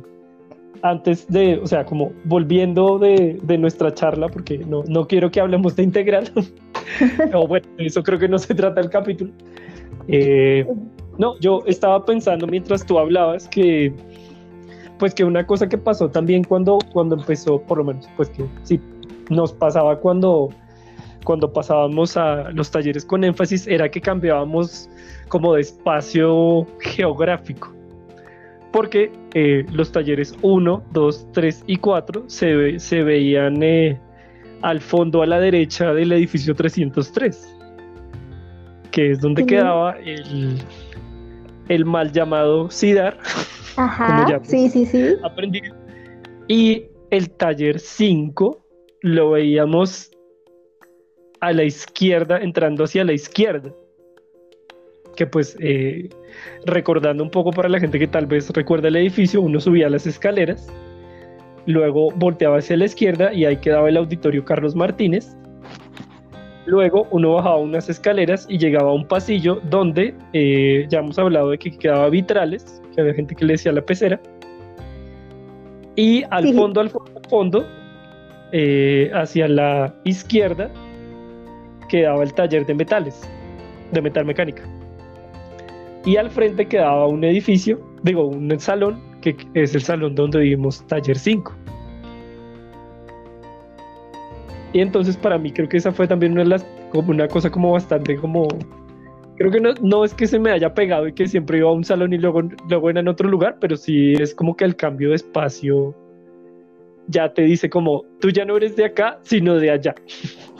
antes 0.80 1.28
de, 1.28 1.58
o 1.58 1.66
sea, 1.66 1.84
como 1.84 2.12
volviendo 2.24 2.98
de, 2.98 3.38
nuestra 3.58 3.92
charla, 3.92 4.28
porque 4.28 4.56
no, 4.56 4.82
no, 4.88 5.06
quiero 5.06 5.30
que 5.30 5.42
hablemos 5.42 5.76
de 5.76 5.82
integral, 5.82 6.32
o 7.34 7.46
bueno, 7.46 7.66
eso 7.76 8.02
creo 8.02 8.18
que 8.18 8.28
no 8.28 8.38
se 8.38 8.54
trata 8.54 8.80
el 8.80 8.88
capítulo. 8.88 9.30
no, 11.18 11.38
yo 11.40 11.62
estaba 11.66 12.02
pensando 12.06 12.46
mientras 12.46 12.86
tú 12.86 12.98
hablabas 12.98 13.46
que, 13.48 13.92
pues, 14.98 15.12
que 15.12 15.22
una 15.22 15.46
cosa 15.46 15.68
que 15.68 15.76
pasó 15.76 16.08
también 16.08 16.44
cuando, 16.44 16.78
cuando 16.94 17.16
empezó, 17.16 17.60
por 17.60 17.76
lo 17.76 17.84
menos, 17.84 18.08
pues 18.16 18.30
que 18.30 18.46
sí, 18.62 18.80
nos 19.28 19.52
pasaba 19.52 19.98
cuando 19.98 20.48
cuando 21.24 21.52
pasábamos 21.52 22.16
a 22.16 22.50
los 22.50 22.70
talleres 22.70 23.04
con 23.04 23.24
énfasis 23.24 23.66
era 23.66 23.90
que 23.90 24.00
cambiábamos 24.00 24.88
como 25.28 25.54
de 25.54 25.62
espacio 25.62 26.66
geográfico. 26.80 27.72
Porque 28.72 29.12
eh, 29.34 29.64
los 29.72 29.92
talleres 29.92 30.34
1, 30.42 30.84
2, 30.92 31.26
3 31.32 31.64
y 31.66 31.76
4 31.76 32.24
se, 32.26 32.78
se 32.78 33.02
veían 33.02 33.62
eh, 33.62 34.00
al 34.62 34.80
fondo 34.80 35.22
a 35.22 35.26
la 35.26 35.38
derecha 35.38 35.92
del 35.92 36.12
edificio 36.12 36.54
303, 36.54 37.56
que 38.90 39.10
es 39.10 39.20
donde 39.20 39.44
quedaba 39.44 39.92
el, 39.98 40.58
el 41.68 41.84
mal 41.84 42.12
llamado 42.12 42.70
CIDAR. 42.70 43.18
Ajá, 43.76 44.40
sí, 44.42 44.68
sí, 44.70 44.86
sí. 44.86 45.14
Aprendí. 45.22 45.60
Y 46.48 46.84
el 47.10 47.30
taller 47.30 47.78
5 47.78 48.64
lo 49.02 49.30
veíamos 49.32 50.10
a 51.42 51.52
la 51.52 51.64
izquierda, 51.64 52.38
entrando 52.38 52.84
hacia 52.84 53.04
la 53.04 53.12
izquierda. 53.12 53.74
Que 55.16 55.26
pues, 55.26 55.56
eh, 55.60 56.08
recordando 56.64 57.22
un 57.22 57.30
poco 57.30 57.50
para 57.50 57.68
la 57.68 57.80
gente 57.80 57.98
que 57.98 58.06
tal 58.06 58.26
vez 58.26 58.48
recuerda 58.50 58.88
el 58.88 58.96
edificio, 58.96 59.42
uno 59.42 59.60
subía 59.60 59.90
las 59.90 60.06
escaleras, 60.06 60.72
luego 61.66 62.12
volteaba 62.12 62.58
hacia 62.58 62.76
la 62.76 62.84
izquierda 62.84 63.34
y 63.34 63.44
ahí 63.44 63.56
quedaba 63.56 63.88
el 63.88 63.96
auditorio 63.96 64.44
Carlos 64.44 64.76
Martínez. 64.76 65.36
Luego 66.66 67.08
uno 67.10 67.34
bajaba 67.34 67.56
unas 67.56 67.88
escaleras 67.88 68.46
y 68.48 68.56
llegaba 68.56 68.90
a 68.90 68.94
un 68.94 69.06
pasillo 69.06 69.60
donde 69.68 70.14
eh, 70.32 70.86
ya 70.88 71.00
hemos 71.00 71.18
hablado 71.18 71.50
de 71.50 71.58
que 71.58 71.76
quedaba 71.76 72.08
vitrales, 72.08 72.80
que 72.94 73.00
había 73.00 73.14
gente 73.14 73.34
que 73.34 73.44
le 73.44 73.54
decía 73.54 73.72
la 73.72 73.82
pecera. 73.82 74.20
Y 75.96 76.22
al 76.30 76.54
fondo, 76.54 76.80
al 76.80 76.88
fondo, 76.88 77.12
al 77.16 77.28
fondo, 77.28 77.66
eh, 78.52 79.10
hacia 79.12 79.48
la 79.48 79.92
izquierda, 80.04 80.70
quedaba 81.92 82.22
el 82.22 82.32
taller 82.32 82.64
de 82.64 82.74
metales, 82.74 83.20
de 83.92 84.00
metal 84.00 84.24
mecánica. 84.24 84.62
y 86.06 86.16
al 86.16 86.30
frente 86.30 86.66
quedaba 86.66 87.06
un 87.06 87.22
edificio, 87.22 87.78
digo, 88.02 88.26
un 88.26 88.58
salón, 88.58 88.98
que 89.20 89.36
es 89.52 89.74
el 89.74 89.82
salón 89.82 90.14
donde 90.14 90.40
vivimos 90.40 90.84
taller 90.86 91.18
5. 91.18 91.52
Y 94.72 94.80
entonces 94.80 95.18
para 95.18 95.36
mí 95.36 95.52
creo 95.52 95.68
que 95.68 95.76
esa 95.76 95.92
fue 95.92 96.08
también 96.08 96.38
una, 96.38 96.56
una 96.94 97.28
cosa 97.28 97.50
como 97.50 97.72
bastante 97.72 98.16
como... 98.16 98.48
Creo 99.36 99.50
que 99.50 99.60
no, 99.60 99.74
no 99.82 100.04
es 100.04 100.14
que 100.14 100.26
se 100.26 100.38
me 100.38 100.50
haya 100.50 100.72
pegado 100.72 101.06
y 101.06 101.12
que 101.12 101.28
siempre 101.28 101.58
iba 101.58 101.68
a 101.68 101.72
un 101.72 101.84
salón 101.84 102.14
y 102.14 102.18
luego, 102.18 102.40
luego 102.70 102.88
era 102.90 103.00
en 103.00 103.08
otro 103.08 103.28
lugar, 103.28 103.58
pero 103.60 103.76
sí 103.76 104.14
es 104.14 104.34
como 104.34 104.56
que 104.56 104.64
el 104.64 104.76
cambio 104.76 105.10
de 105.10 105.16
espacio 105.16 105.94
ya 107.08 107.32
te 107.32 107.42
dice 107.42 107.68
como, 107.68 108.04
tú 108.18 108.30
ya 108.30 108.46
no 108.46 108.56
eres 108.56 108.76
de 108.76 108.86
acá, 108.86 109.18
sino 109.22 109.56
de 109.56 109.70
allá. 109.70 109.94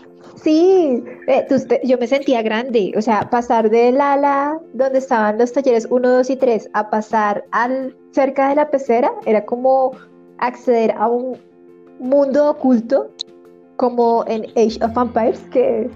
Sí, 0.43 1.05
eh, 1.29 1.47
yo 1.85 1.99
me 1.99 2.07
sentía 2.09 2.43
grande, 2.43 2.93
o 2.97 3.03
sea, 3.03 3.31
pasar 3.31 3.71
del 3.71 4.01
ala 4.01 4.59
donde 4.73 4.99
estaban 4.99 5.39
los 5.39 5.53
talleres 5.53 5.87
1, 5.89 6.09
2 6.09 6.31
y 6.31 6.37
3 6.37 6.71
a 6.73 6.91
pasar 6.91 7.45
al 7.53 7.97
cerca 8.11 8.49
de 8.49 8.57
la 8.57 8.69
pecera 8.69 9.13
era 9.25 9.45
como 9.45 9.93
acceder 10.39 10.93
a 10.99 11.09
un 11.09 11.39
mundo 12.01 12.51
oculto 12.51 13.11
como 13.77 14.25
en 14.27 14.47
Age 14.57 14.85
of 14.85 14.97
Empires 14.97 15.41
que 15.53 15.89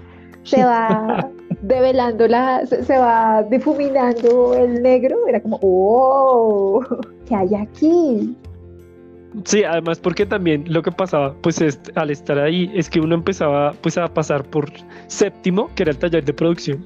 se 0.43 0.63
va 0.63 1.29
develando 1.61 2.27
la, 2.27 2.65
se, 2.65 2.97
va 2.97 3.43
difuminando 3.43 4.53
el 4.53 4.81
negro, 4.81 5.27
era 5.27 5.41
como, 5.41 5.59
oh, 5.61 6.81
¿qué 7.25 7.35
hay 7.35 7.53
aquí? 7.53 8.35
Sí, 9.43 9.63
además 9.63 9.99
porque 9.99 10.25
también 10.25 10.65
lo 10.67 10.81
que 10.81 10.91
pasaba, 10.91 11.35
pues 11.41 11.61
al 11.95 12.09
estar 12.09 12.39
ahí, 12.39 12.71
es 12.73 12.89
que 12.89 12.99
uno 12.99 13.15
empezaba 13.15 13.73
pues 13.81 13.97
a 13.97 14.07
pasar 14.07 14.43
por 14.49 14.71
séptimo, 15.07 15.69
que 15.75 15.83
era 15.83 15.91
el 15.91 15.97
taller 15.97 16.23
de 16.23 16.33
producción. 16.33 16.85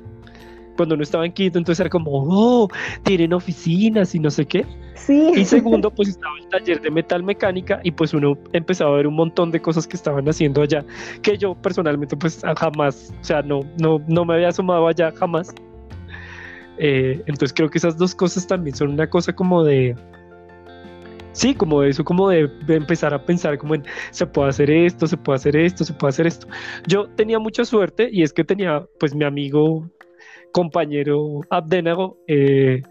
Cuando 0.75 0.95
uno 0.95 1.04
estaba 1.04 1.25
en 1.25 1.34
quinto, 1.34 1.60
entonces 1.60 1.80
era 1.80 1.89
como, 1.89 2.12
oh, 2.13 2.67
tienen 3.04 3.34
oficinas 3.34 4.15
y 4.15 4.19
no 4.19 4.32
sé 4.32 4.45
qué. 4.45 4.65
Sí. 4.95 5.32
Y 5.36 5.45
segundo, 5.45 5.91
pues 5.95 6.10
estaba 6.10 6.34
el 6.39 6.47
taller 6.47 6.82
de 6.82 6.89
metal 6.89 7.23
mecánica 7.23 7.80
y 7.84 7.91
pues 7.91 8.13
uno 8.13 8.38
empezaba 8.54 8.91
a 8.91 8.95
ver 8.95 9.08
un 9.08 9.15
montón 9.15 9.51
de 9.51 9.62
cosas 9.62 9.88
que 9.88 9.95
estaban 9.95 10.27
haciendo 10.27 10.62
allá, 10.62 10.84
que 11.21 11.38
yo 11.38 11.56
personalmente 11.56 12.17
pues 12.17 12.41
jamás, 12.58 13.13
o 13.21 13.23
sea, 13.23 13.41
no, 13.41 13.62
no, 13.80 14.01
no 14.08 14.25
me 14.25 14.34
había 14.36 14.49
asomado 14.49 14.88
allá 14.88 15.12
jamás. 15.12 15.54
Eh, 16.77 17.21
entonces 17.27 17.54
creo 17.54 17.69
que 17.69 17.77
esas 17.77 17.97
dos 17.97 18.15
cosas 18.15 18.47
también 18.47 18.75
son 18.75 18.89
una 18.89 19.08
cosa 19.08 19.34
como 19.34 19.63
de, 19.63 19.95
Sí, 21.34 21.56
como 21.56 21.84
eso, 21.84 22.04
como 22.04 22.30
de, 22.30 22.50
empezar 22.67 23.13
a 23.13 23.26
pensar 23.26 23.58
como 23.58 23.76
en 23.76 23.84
se 24.12 24.26
puede 24.26 24.50
hacer 24.50 24.70
esto, 24.70 25.08
se 25.08 25.17
puede 25.17 25.38
hacer 25.38 25.56
esto, 25.56 25.86
se 25.86 25.94
puede 25.94 26.10
hacer 26.10 26.28
esto. 26.28 26.48
Yo 26.88 27.08
tenía 27.15 27.39
mucha 27.39 27.63
suerte 27.63 28.10
y 28.12 28.24
es 28.24 28.34
que 28.34 28.44
tenía 28.44 28.86
pues 29.00 29.15
mi 29.15 29.24
amigo, 29.24 29.89
compañero 30.52 31.41
Abdenago, 31.50 32.17
eh, 32.28 32.82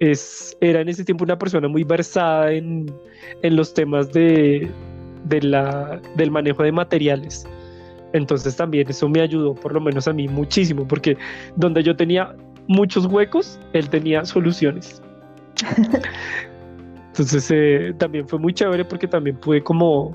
es, 0.00 0.56
era 0.60 0.80
en 0.82 0.88
ese 0.88 1.04
tiempo 1.04 1.24
una 1.24 1.38
persona 1.38 1.68
muy 1.68 1.84
versada 1.84 2.52
en, 2.52 2.86
los 3.42 3.72
temas 3.72 4.12
de, 4.12 4.70
la, 5.40 6.00
del 6.16 6.30
manejo 6.30 6.62
de 6.62 6.72
materiales. 6.72 7.46
Entonces 8.12 8.56
también 8.56 8.88
eso 8.88 9.08
me 9.08 9.20
ayudó, 9.20 9.54
por 9.54 9.72
lo 9.72 9.80
menos 9.80 10.06
a 10.06 10.12
mí, 10.12 10.28
muchísimo, 10.28 10.86
porque 10.86 11.16
donde 11.56 11.82
yo 11.82 11.96
tenía 11.96 12.34
muchos 12.66 13.06
huecos, 13.06 13.58
él 13.72 13.88
tenía 13.88 14.24
soluciones. 14.24 15.02
Entonces 17.18 17.50
eh, 17.50 17.94
también 17.98 18.28
fue 18.28 18.38
muy 18.38 18.54
chévere 18.54 18.84
porque 18.84 19.08
también 19.08 19.36
pude 19.38 19.60
como, 19.60 20.12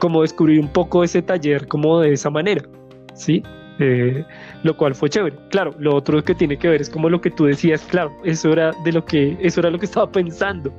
como 0.00 0.22
descubrir 0.22 0.58
un 0.58 0.66
poco 0.66 1.04
ese 1.04 1.22
taller 1.22 1.68
como 1.68 2.00
de 2.00 2.14
esa 2.14 2.30
manera, 2.30 2.68
¿sí? 3.14 3.44
Eh, 3.78 4.24
lo 4.64 4.76
cual 4.76 4.96
fue 4.96 5.08
chévere. 5.08 5.36
Claro, 5.50 5.72
lo 5.78 5.94
otro 5.94 6.20
que 6.24 6.34
tiene 6.34 6.58
que 6.58 6.66
ver 6.66 6.80
es 6.80 6.90
como 6.90 7.08
lo 7.08 7.20
que 7.20 7.30
tú 7.30 7.44
decías, 7.44 7.82
claro, 7.82 8.10
eso 8.24 8.52
era 8.52 8.72
de 8.82 8.90
lo 8.90 9.04
que, 9.04 9.36
eso 9.40 9.60
era 9.60 9.70
lo 9.70 9.78
que 9.78 9.86
estaba 9.86 10.10
pensando, 10.10 10.72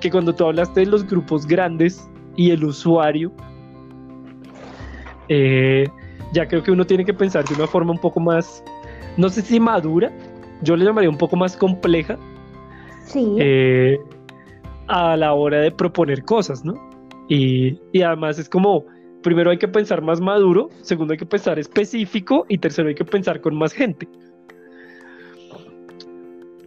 que 0.00 0.12
cuando 0.12 0.32
tú 0.32 0.44
hablaste 0.44 0.80
de 0.80 0.86
los 0.86 1.04
grupos 1.04 1.44
grandes 1.44 2.08
y 2.36 2.52
el 2.52 2.64
usuario, 2.64 3.32
eh, 5.28 5.88
ya 6.32 6.46
creo 6.46 6.62
que 6.62 6.70
uno 6.70 6.84
tiene 6.84 7.04
que 7.04 7.14
pensar 7.14 7.44
de 7.48 7.54
una 7.56 7.66
forma 7.66 7.90
un 7.90 7.98
poco 7.98 8.20
más, 8.20 8.62
no 9.16 9.28
sé 9.28 9.42
si 9.42 9.58
madura, 9.58 10.12
yo 10.62 10.76
le 10.76 10.84
llamaría 10.84 11.10
un 11.10 11.18
poco 11.18 11.34
más 11.34 11.56
compleja. 11.56 12.16
Sí 13.06 13.36
a 14.88 15.16
la 15.16 15.34
hora 15.34 15.60
de 15.60 15.70
proponer 15.70 16.24
cosas, 16.24 16.64
¿no? 16.64 16.74
Y, 17.28 17.78
además 18.02 18.38
es 18.38 18.48
como, 18.48 18.84
primero 19.22 19.50
hay 19.50 19.58
que 19.58 19.68
pensar 19.68 20.02
más 20.02 20.20
maduro, 20.20 20.68
segundo 20.82 21.12
hay 21.12 21.18
que 21.18 21.26
pensar 21.26 21.58
específico 21.58 22.44
y 22.48 22.58
tercero 22.58 22.88
hay 22.88 22.94
que 22.94 23.04
pensar 23.04 23.40
con 23.40 23.56
más 23.56 23.72
gente. 23.72 24.08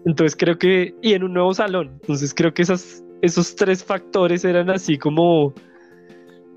Entonces 0.06 0.36
creo 0.38 0.58
que, 0.58 0.96
y 1.02 1.14
en 1.14 1.24
un 1.24 1.34
nuevo 1.34 1.54
salón, 1.54 2.00
entonces 2.02 2.34
creo 2.34 2.54
que 2.54 2.64
esos 2.64 3.56
tres 3.56 3.84
factores 3.84 4.46
eran 4.46 4.70
así 4.70 4.98
como, 4.98 5.54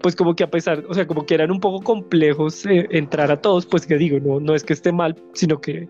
pues 0.01 0.17
como 0.17 0.35
que 0.35 0.45
a 0.45 0.51
pesar, 0.51 0.85
o 0.89 0.95
sea, 0.95 1.07
como 1.07 1.27
que 1.27 1.35
eran 1.35 1.51
un 1.51 1.61
poco 1.61 1.83
complejos 1.83 2.65
eh, 2.65 2.87
entrar 2.91 3.31
a 3.31 3.41
todos, 3.41 3.67
pues 3.67 3.87
que 3.87 3.97
digo, 3.97 4.19
no, 4.21 4.41
no 4.41 4.55
es 4.55 4.65
que 4.65 4.73
esté 4.73 4.93
mal, 4.93 5.17
sino 5.35 5.61
que 5.61 5.89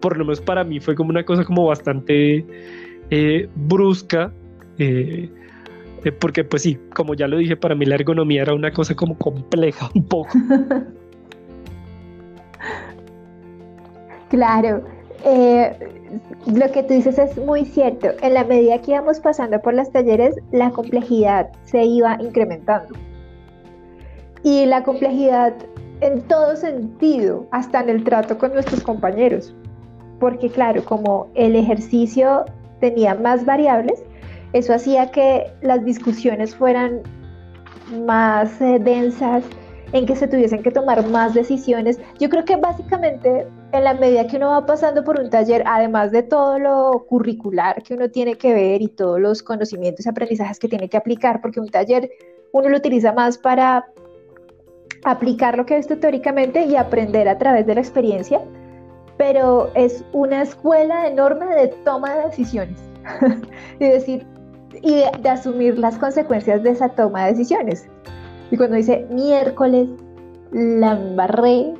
por 0.00 0.16
lo 0.16 0.24
menos 0.24 0.40
para 0.40 0.64
mí 0.64 0.80
fue 0.80 0.94
como 0.94 1.10
una 1.10 1.24
cosa 1.24 1.44
como 1.44 1.66
bastante 1.66 2.46
eh, 3.10 3.48
brusca 3.54 4.32
eh, 4.78 5.30
eh, 6.04 6.12
porque 6.12 6.44
pues 6.44 6.62
sí, 6.62 6.78
como 6.94 7.14
ya 7.14 7.28
lo 7.28 7.36
dije, 7.36 7.56
para 7.56 7.74
mí 7.74 7.86
la 7.86 7.94
ergonomía 7.94 8.42
era 8.42 8.54
una 8.54 8.72
cosa 8.72 8.94
como 8.94 9.16
compleja 9.16 9.90
un 9.94 10.04
poco. 10.04 10.30
claro, 14.30 14.82
eh, 15.24 15.76
lo 16.46 16.70
que 16.72 16.82
tú 16.82 16.94
dices 16.94 17.18
es 17.18 17.36
muy 17.36 17.64
cierto. 17.64 18.08
En 18.20 18.34
la 18.34 18.44
medida 18.44 18.80
que 18.80 18.92
íbamos 18.92 19.20
pasando 19.20 19.60
por 19.60 19.74
los 19.74 19.90
talleres, 19.90 20.36
la 20.50 20.70
complejidad 20.70 21.50
se 21.64 21.84
iba 21.84 22.16
incrementando. 22.20 22.94
Y 24.42 24.66
la 24.66 24.82
complejidad 24.82 25.54
en 26.00 26.20
todo 26.22 26.56
sentido, 26.56 27.46
hasta 27.52 27.80
en 27.80 27.90
el 27.90 28.04
trato 28.04 28.36
con 28.36 28.52
nuestros 28.52 28.82
compañeros. 28.82 29.54
Porque 30.18 30.50
claro, 30.50 30.84
como 30.84 31.28
el 31.34 31.54
ejercicio 31.54 32.44
tenía 32.80 33.14
más 33.14 33.44
variables, 33.44 34.02
eso 34.52 34.74
hacía 34.74 35.10
que 35.10 35.50
las 35.62 35.84
discusiones 35.84 36.54
fueran 36.54 37.02
más 38.06 38.60
eh, 38.60 38.78
densas, 38.80 39.44
en 39.92 40.06
que 40.06 40.16
se 40.16 40.26
tuviesen 40.26 40.62
que 40.62 40.70
tomar 40.70 41.06
más 41.08 41.34
decisiones. 41.34 42.00
Yo 42.18 42.28
creo 42.28 42.44
que 42.44 42.56
básicamente 42.56 43.46
en 43.72 43.84
la 43.84 43.94
medida 43.94 44.26
que 44.26 44.36
uno 44.36 44.50
va 44.50 44.66
pasando 44.66 45.04
por 45.04 45.20
un 45.20 45.30
taller, 45.30 45.62
además 45.66 46.12
de 46.12 46.22
todo 46.22 46.58
lo 46.58 47.04
curricular 47.08 47.82
que 47.82 47.94
uno 47.94 48.10
tiene 48.10 48.36
que 48.36 48.54
ver 48.54 48.82
y 48.82 48.88
todos 48.88 49.20
los 49.20 49.42
conocimientos 49.42 50.06
y 50.06 50.08
aprendizajes 50.08 50.58
que 50.58 50.68
tiene 50.68 50.88
que 50.88 50.96
aplicar, 50.96 51.40
porque 51.40 51.60
un 51.60 51.68
taller 51.68 52.10
uno 52.52 52.68
lo 52.68 52.76
utiliza 52.76 53.12
más 53.12 53.38
para 53.38 53.86
aplicar 55.04 55.56
lo 55.56 55.66
que 55.66 55.74
ha 55.74 55.76
visto 55.78 55.98
teóricamente 55.98 56.64
y 56.64 56.76
aprender 56.76 57.28
a 57.28 57.38
través 57.38 57.66
de 57.66 57.74
la 57.74 57.80
experiencia, 57.80 58.40
pero 59.16 59.70
es 59.74 60.04
una 60.12 60.42
escuela 60.42 61.06
enorme 61.06 61.54
de 61.54 61.68
toma 61.84 62.14
de 62.14 62.26
decisiones. 62.26 62.78
y 63.80 63.86
decir, 63.86 64.26
y 64.82 64.94
de, 64.94 65.28
asumir 65.28 65.78
las 65.78 65.96
consecuencias 65.96 66.62
de 66.62 66.70
esa 66.70 66.88
toma 66.90 67.24
de 67.24 67.32
decisiones. 67.32 67.88
Y 68.50 68.56
cuando 68.56 68.76
dice 68.76 69.06
miércoles, 69.10 69.88
la 70.50 70.92
embarré, 70.92 71.72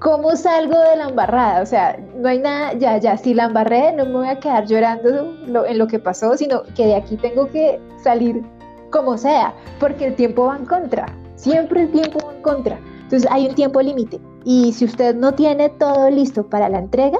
¿cómo 0.00 0.36
salgo 0.36 0.78
de 0.78 0.96
la 0.96 1.08
embarrada? 1.08 1.62
O 1.62 1.66
sea, 1.66 1.98
no 2.16 2.28
hay 2.28 2.40
nada, 2.40 2.74
ya, 2.74 2.98
ya, 2.98 3.16
si 3.16 3.32
la 3.32 3.44
embarré, 3.44 3.92
no 3.92 4.04
me 4.04 4.12
voy 4.12 4.28
a 4.28 4.38
quedar 4.38 4.66
llorando 4.66 5.64
en 5.64 5.78
lo 5.78 5.86
que 5.86 5.98
pasó, 5.98 6.36
sino 6.36 6.64
que 6.76 6.86
de 6.86 6.96
aquí 6.96 7.16
tengo 7.16 7.46
que 7.46 7.80
salir 8.02 8.42
como 8.90 9.16
sea, 9.16 9.54
porque 9.80 10.06
el 10.06 10.14
tiempo 10.14 10.46
va 10.46 10.56
en 10.56 10.66
contra, 10.66 11.06
siempre 11.36 11.82
el 11.82 11.90
tiempo 11.90 12.18
va 12.26 12.34
en 12.34 12.42
contra. 12.42 12.78
Entonces 13.02 13.30
hay 13.30 13.46
un 13.46 13.54
tiempo 13.54 13.80
límite. 13.80 14.20
Y 14.44 14.72
si 14.72 14.84
usted 14.84 15.14
no 15.14 15.32
tiene 15.32 15.68
todo 15.70 16.10
listo 16.10 16.46
para 16.46 16.68
la 16.68 16.78
entrega, 16.78 17.18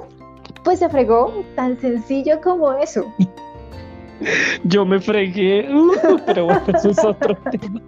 pues 0.64 0.78
se 0.80 0.88
fregó 0.88 1.32
tan 1.56 1.78
sencillo 1.80 2.40
como 2.42 2.72
eso. 2.72 3.04
Yo 4.64 4.84
me 4.84 5.00
fregué, 5.00 5.68
uh, 5.72 6.18
pero 6.26 6.46
bueno, 6.46 6.62
eso 6.74 6.90
es 6.90 7.04
otro 7.04 7.36
tema. 7.50 7.80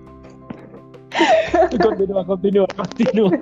Continúa, 1.83 2.27
continúa, 2.27 2.67
continúa. 2.77 3.31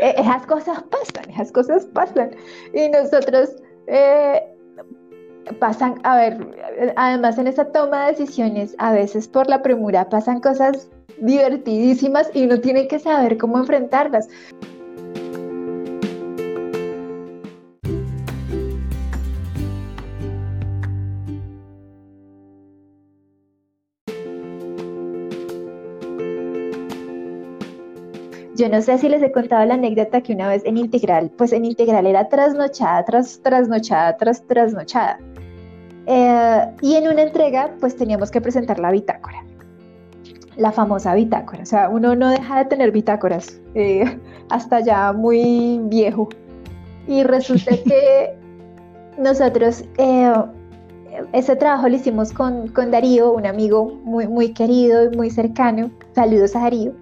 Eh, 0.00 0.14
esas 0.18 0.44
cosas 0.46 0.82
pasan, 0.90 1.30
esas 1.30 1.52
cosas 1.52 1.86
pasan. 1.86 2.30
Y 2.74 2.88
nosotros 2.88 3.50
eh, 3.86 4.42
pasan, 5.60 6.00
a 6.02 6.16
ver, 6.16 6.92
además 6.96 7.38
en 7.38 7.46
esa 7.46 7.66
toma 7.66 8.06
de 8.06 8.12
decisiones, 8.12 8.74
a 8.78 8.92
veces 8.92 9.28
por 9.28 9.48
la 9.48 9.62
premura 9.62 10.08
pasan 10.08 10.40
cosas 10.40 10.90
divertidísimas 11.18 12.30
y 12.34 12.44
uno 12.46 12.60
tiene 12.60 12.88
que 12.88 12.98
saber 12.98 13.38
cómo 13.38 13.58
enfrentarlas. 13.58 14.28
Yo 28.62 28.68
no 28.68 28.80
sé 28.80 28.96
si 28.96 29.08
les 29.08 29.20
he 29.20 29.32
contado 29.32 29.66
la 29.66 29.74
anécdota 29.74 30.20
que 30.20 30.32
una 30.32 30.46
vez 30.46 30.62
en 30.64 30.76
Integral, 30.76 31.32
pues 31.36 31.52
en 31.52 31.64
Integral 31.64 32.06
era 32.06 32.28
trasnochada, 32.28 33.04
tras 33.04 33.40
trasnochada, 33.42 34.16
tras 34.16 34.46
trasnochada. 34.46 35.18
Eh, 36.06 36.66
y 36.80 36.94
en 36.94 37.08
una 37.08 37.22
entrega, 37.22 37.74
pues 37.80 37.96
teníamos 37.96 38.30
que 38.30 38.40
presentar 38.40 38.78
la 38.78 38.92
bitácora, 38.92 39.44
la 40.56 40.70
famosa 40.70 41.12
bitácora. 41.16 41.64
O 41.64 41.66
sea, 41.66 41.88
uno 41.88 42.14
no 42.14 42.30
deja 42.30 42.58
de 42.58 42.64
tener 42.66 42.92
bitácoras 42.92 43.60
eh, 43.74 44.16
hasta 44.48 44.78
ya 44.78 45.12
muy 45.12 45.80
viejo. 45.86 46.28
Y 47.08 47.24
resulta 47.24 47.72
que 47.84 48.36
nosotros 49.18 49.82
eh, 49.98 50.32
ese 51.32 51.56
trabajo 51.56 51.88
lo 51.88 51.96
hicimos 51.96 52.32
con, 52.32 52.68
con, 52.68 52.92
Darío, 52.92 53.32
un 53.32 53.44
amigo 53.44 53.86
muy, 54.04 54.28
muy 54.28 54.52
querido 54.52 55.10
y 55.10 55.16
muy 55.16 55.30
cercano. 55.30 55.90
Saludos 56.14 56.54
a 56.54 56.60
Darío. 56.60 56.92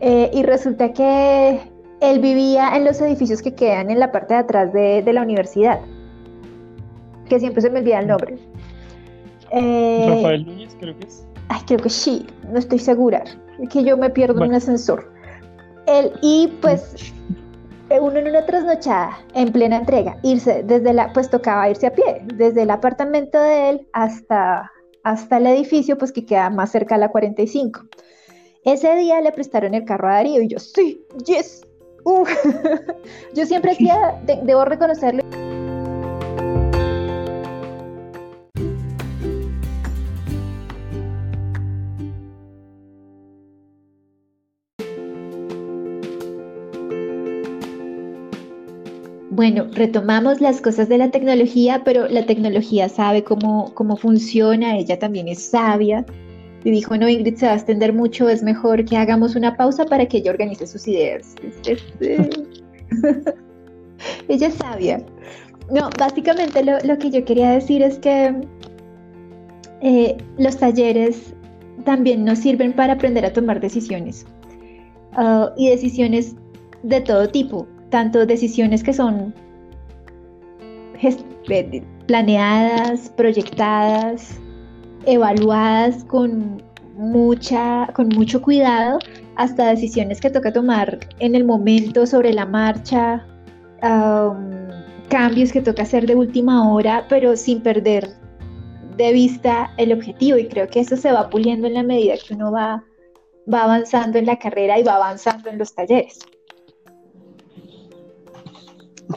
Y 0.00 0.42
resulta 0.42 0.92
que 0.92 1.60
él 2.00 2.20
vivía 2.20 2.76
en 2.76 2.84
los 2.84 3.00
edificios 3.00 3.40
que 3.42 3.54
quedan 3.54 3.90
en 3.90 3.98
la 3.98 4.12
parte 4.12 4.34
de 4.34 4.40
atrás 4.40 4.72
de, 4.72 5.02
de 5.02 5.12
la 5.12 5.22
universidad 5.22 5.80
que 7.28 7.40
siempre 7.40 7.62
se 7.62 7.70
me 7.70 7.80
olvida 7.80 8.00
el 8.00 8.06
nombre. 8.06 8.38
Eh, 9.50 10.06
Rafael 10.08 10.46
Núñez, 10.46 10.76
creo 10.78 10.98
que 10.98 11.06
es. 11.06 11.26
Ay, 11.48 11.60
creo 11.66 11.78
que 11.78 11.90
sí, 11.90 12.26
no 12.50 12.58
estoy 12.58 12.78
segura. 12.78 13.22
Que 13.70 13.84
yo 13.84 13.96
me 13.96 14.10
pierdo 14.10 14.42
en 14.42 14.50
un 14.50 14.54
ascensor. 14.54 15.10
Él, 15.86 16.12
y 16.20 16.52
pues 16.60 17.12
eh, 17.90 18.00
uno 18.00 18.18
en 18.18 18.28
una 18.28 18.44
trasnochada, 18.44 19.18
en 19.34 19.52
plena 19.52 19.78
entrega, 19.78 20.18
irse 20.22 20.62
desde 20.64 20.92
la, 20.92 21.12
pues 21.12 21.30
tocaba 21.30 21.70
irse 21.70 21.86
a 21.86 21.94
pie, 21.94 22.22
desde 22.34 22.62
el 22.62 22.70
apartamento 22.70 23.40
de 23.40 23.70
él 23.70 23.88
hasta, 23.92 24.70
hasta 25.04 25.36
el 25.36 25.46
edificio, 25.46 25.96
pues 25.96 26.10
que 26.10 26.26
queda 26.26 26.50
más 26.50 26.72
cerca 26.72 26.96
a 26.96 26.98
la 26.98 27.08
45. 27.08 27.82
Ese 28.66 28.96
día 28.96 29.20
le 29.20 29.30
prestaron 29.30 29.74
el 29.74 29.84
carro 29.84 30.08
a 30.08 30.14
Darío 30.14 30.42
y 30.42 30.48
yo, 30.48 30.58
sí, 30.58 31.00
yes. 31.24 31.64
Uh. 32.04 32.24
yo 33.34 33.46
siempre 33.46 33.70
hacía, 33.70 34.20
debo 34.42 34.64
reconocerlo. 34.64 35.22
Bueno, 49.30 49.68
retomamos 49.70 50.40
las 50.40 50.60
cosas 50.60 50.88
de 50.88 50.98
la 50.98 51.12
tecnología, 51.12 51.82
pero 51.84 52.08
la 52.08 52.26
tecnología 52.26 52.88
sabe 52.88 53.22
cómo, 53.22 53.72
cómo 53.74 53.96
funciona, 53.96 54.76
ella 54.76 54.98
también 54.98 55.28
es 55.28 55.40
sabia. 55.40 56.04
Y 56.66 56.72
dijo, 56.72 56.96
no, 56.96 57.08
Ingrid 57.08 57.36
se 57.36 57.46
va 57.46 57.52
a 57.52 57.54
extender 57.54 57.92
mucho, 57.92 58.28
es 58.28 58.42
mejor 58.42 58.84
que 58.84 58.96
hagamos 58.96 59.36
una 59.36 59.56
pausa 59.56 59.84
para 59.84 60.04
que 60.04 60.16
ella 60.16 60.32
organice 60.32 60.66
sus 60.66 60.88
ideas. 60.88 61.36
ella 64.28 64.48
es 64.48 64.54
sabia. 64.54 65.00
No, 65.70 65.88
básicamente 65.96 66.64
lo, 66.64 66.98
que 66.98 67.10
yo 67.12 67.24
quería 67.24 67.50
decir 67.50 67.82
es 67.82 68.00
que 68.00 68.34
eh, 69.80 70.16
los 70.38 70.56
talleres 70.56 71.34
también 71.84 72.24
nos 72.24 72.40
sirven 72.40 72.72
para 72.72 72.94
aprender 72.94 73.24
a 73.24 73.32
tomar 73.32 73.60
decisiones 73.60 74.26
ah, 75.12 75.52
y 75.56 75.70
decisiones 75.70 76.34
de 76.82 77.00
todo 77.00 77.28
tipo 77.28 77.68
tanto 77.90 78.26
decisiones 78.26 78.82
que 78.82 78.92
son 78.92 79.32
eh, 81.00 81.82
planeadas, 82.06 83.10
proyectadas, 83.10 84.40
evaluadas 85.06 86.04
con 86.04 86.62
mucha, 86.96 87.88
con 87.94 88.08
mucho 88.08 88.42
cuidado, 88.42 88.98
hasta 89.36 89.68
decisiones 89.68 90.20
que 90.20 90.30
toca 90.30 90.52
tomar 90.52 90.98
en 91.18 91.34
el 91.34 91.44
momento, 91.44 92.06
sobre 92.06 92.32
la 92.32 92.46
marcha, 92.46 93.26
cambios 95.08 95.52
que 95.52 95.60
toca 95.60 95.82
hacer 95.82 96.06
de 96.06 96.14
última 96.14 96.72
hora, 96.72 97.06
pero 97.08 97.36
sin 97.36 97.62
perder 97.62 98.08
de 98.96 99.12
vista 99.12 99.72
el 99.76 99.92
objetivo. 99.92 100.38
Y 100.38 100.48
creo 100.48 100.68
que 100.68 100.80
eso 100.80 100.96
se 100.96 101.12
va 101.12 101.28
puliendo 101.28 101.66
en 101.66 101.74
la 101.74 101.82
medida 101.82 102.14
que 102.26 102.34
uno 102.34 102.50
va, 102.50 102.82
va 103.52 103.64
avanzando 103.64 104.18
en 104.18 104.26
la 104.26 104.38
carrera 104.38 104.78
y 104.78 104.82
va 104.82 104.96
avanzando 104.96 105.50
en 105.50 105.58
los 105.58 105.74
talleres. 105.74 106.26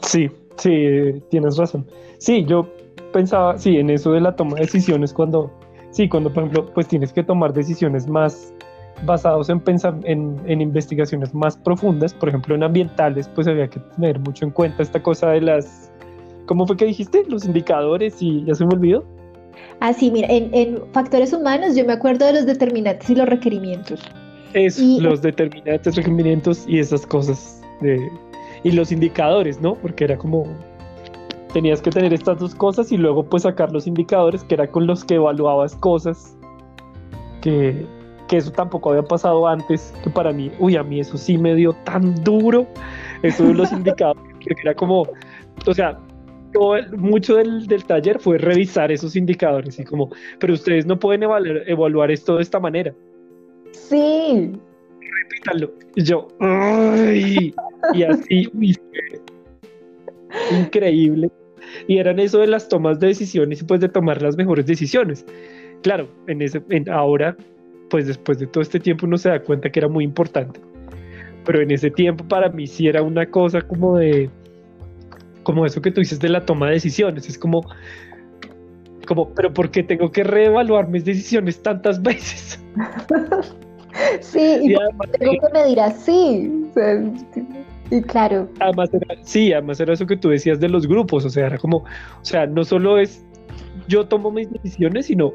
Sí, 0.03 0.29
sí, 0.57 1.23
tienes 1.29 1.57
razón. 1.57 1.87
Sí, 2.19 2.45
yo 2.45 2.67
pensaba, 3.11 3.57
sí, 3.57 3.77
en 3.77 3.89
eso 3.89 4.11
de 4.11 4.21
la 4.21 4.35
toma 4.35 4.55
de 4.55 4.61
decisiones 4.61 5.13
cuando, 5.13 5.51
sí, 5.91 6.07
cuando 6.09 6.31
por 6.31 6.43
ejemplo, 6.43 6.71
pues 6.73 6.87
tienes 6.87 7.13
que 7.13 7.23
tomar 7.23 7.53
decisiones 7.53 8.07
más 8.07 8.53
basados 9.05 9.49
en, 9.49 9.61
en, 10.03 10.37
en 10.45 10.61
investigaciones 10.61 11.33
más 11.33 11.57
profundas, 11.57 12.13
por 12.13 12.29
ejemplo 12.29 12.55
en 12.55 12.63
ambientales, 12.63 13.29
pues 13.29 13.47
había 13.47 13.67
que 13.67 13.79
tener 13.95 14.19
mucho 14.19 14.45
en 14.45 14.51
cuenta 14.51 14.83
esta 14.83 15.01
cosa 15.01 15.29
de 15.29 15.41
las, 15.41 15.91
¿cómo 16.45 16.67
fue 16.67 16.75
que 16.75 16.85
dijiste? 16.85 17.23
Los 17.27 17.45
indicadores 17.45 18.21
y 18.21 18.43
ya 18.45 18.55
se 18.55 18.65
me 18.65 18.73
olvidó. 18.73 19.05
Ah, 19.79 19.93
sí, 19.93 20.11
mira, 20.11 20.27
en, 20.29 20.53
en 20.53 20.81
factores 20.91 21.31
humanos 21.31 21.75
yo 21.75 21.85
me 21.85 21.93
acuerdo 21.93 22.25
de 22.25 22.33
los 22.33 22.45
determinantes 22.45 23.09
y 23.09 23.15
los 23.15 23.27
requerimientos. 23.27 24.01
Eso, 24.53 24.83
los 24.99 25.21
determinantes, 25.21 25.95
requerimientos 25.95 26.65
y 26.67 26.79
esas 26.79 27.05
cosas 27.05 27.61
de 27.81 28.09
y 28.63 28.71
los 28.71 28.91
indicadores, 28.91 29.61
¿no? 29.61 29.75
Porque 29.75 30.03
era 30.03 30.17
como 30.17 30.47
tenías 31.53 31.81
que 31.81 31.89
tener 31.89 32.13
estas 32.13 32.39
dos 32.39 32.55
cosas 32.55 32.91
y 32.91 32.97
luego 32.97 33.23
pues 33.23 33.43
sacar 33.43 33.71
los 33.71 33.87
indicadores 33.87 34.43
que 34.43 34.55
era 34.55 34.67
con 34.67 34.87
los 34.87 35.03
que 35.03 35.15
evaluabas 35.15 35.75
cosas 35.75 36.37
que, 37.41 37.85
que 38.27 38.37
eso 38.37 38.51
tampoco 38.51 38.91
había 38.91 39.03
pasado 39.03 39.47
antes, 39.47 39.93
que 40.03 40.09
para 40.09 40.31
mí, 40.31 40.51
uy, 40.59 40.75
a 40.75 40.83
mí 40.83 40.99
eso 40.99 41.17
sí 41.17 41.37
me 41.37 41.55
dio 41.55 41.73
tan 41.83 42.15
duro, 42.23 42.67
eso 43.23 43.43
de 43.45 43.53
los 43.53 43.71
indicadores, 43.73 44.23
que 44.39 44.53
era 44.61 44.73
como, 44.75 45.07
o 45.65 45.73
sea, 45.73 45.99
todo 46.53 46.75
mucho 46.97 47.35
del, 47.35 47.67
del, 47.67 47.85
taller 47.85 48.19
fue 48.19 48.37
revisar 48.37 48.91
esos 48.91 49.15
indicadores 49.15 49.79
y 49.79 49.83
como, 49.83 50.09
pero 50.39 50.53
ustedes 50.53 50.85
no 50.85 50.97
pueden 50.97 51.23
evaluar, 51.23 51.63
evaluar 51.67 52.11
esto 52.11 52.37
de 52.37 52.43
esta 52.43 52.59
manera. 52.59 52.93
Sí, 53.71 54.51
repítalo. 54.99 55.71
Y 55.95 56.03
yo, 56.03 56.27
¡ay! 56.39 57.53
Y 57.93 58.03
así, 58.03 58.49
increíble. 60.51 61.29
Y 61.87 61.97
eran 61.97 62.19
eso 62.19 62.39
de 62.39 62.47
las 62.47 62.67
tomas 62.67 62.99
de 62.99 63.07
decisiones 63.07 63.61
y 63.61 63.65
pues 63.65 63.81
de 63.81 63.89
tomar 63.89 64.21
las 64.21 64.37
mejores 64.37 64.65
decisiones. 64.65 65.25
Claro, 65.81 66.09
en 66.27 66.41
ese, 66.41 66.61
ahora, 66.91 67.35
pues 67.89 68.07
después 68.07 68.39
de 68.39 68.47
todo 68.47 68.61
este 68.61 68.79
tiempo 68.79 69.05
uno 69.05 69.17
se 69.17 69.29
da 69.29 69.41
cuenta 69.41 69.69
que 69.69 69.79
era 69.79 69.87
muy 69.87 70.03
importante. 70.03 70.59
Pero 71.45 71.61
en 71.61 71.71
ese 71.71 71.89
tiempo 71.91 72.27
para 72.27 72.49
mí 72.49 72.67
sí 72.67 72.87
era 72.87 73.01
una 73.01 73.25
cosa 73.25 73.61
como 73.61 73.97
de, 73.97 74.29
como 75.43 75.65
eso 75.65 75.81
que 75.81 75.91
tú 75.91 76.01
dices 76.01 76.19
de 76.19 76.29
la 76.29 76.45
toma 76.45 76.67
de 76.67 76.73
decisiones. 76.73 77.27
Es 77.27 77.37
como, 77.37 77.61
como, 79.07 79.33
pero 79.33 79.53
¿por 79.53 79.71
qué 79.71 79.83
tengo 79.83 80.11
que 80.11 80.23
reevaluar 80.23 80.87
mis 80.89 81.05
decisiones 81.05 81.61
tantas 81.61 82.01
veces? 82.01 82.59
Sí, 84.21 84.59
y, 84.61 84.75
tengo 85.17 85.33
que 85.41 85.53
medir 85.53 85.79
así. 85.79 86.69
Claro. 88.07 88.49
Sí, 89.23 89.51
además 89.53 89.79
era 89.79 89.93
eso 89.93 90.05
que 90.05 90.17
tú 90.17 90.29
decías 90.29 90.59
de 90.59 90.69
los 90.69 90.87
grupos, 90.87 91.25
o 91.25 91.29
sea, 91.29 91.47
era 91.47 91.57
como, 91.57 91.77
o 91.77 91.85
sea, 92.25 92.45
no 92.45 92.63
solo 92.63 92.97
es 92.97 93.25
yo 93.87 94.07
tomo 94.07 94.31
mis 94.31 94.51
decisiones, 94.51 95.07
sino 95.07 95.33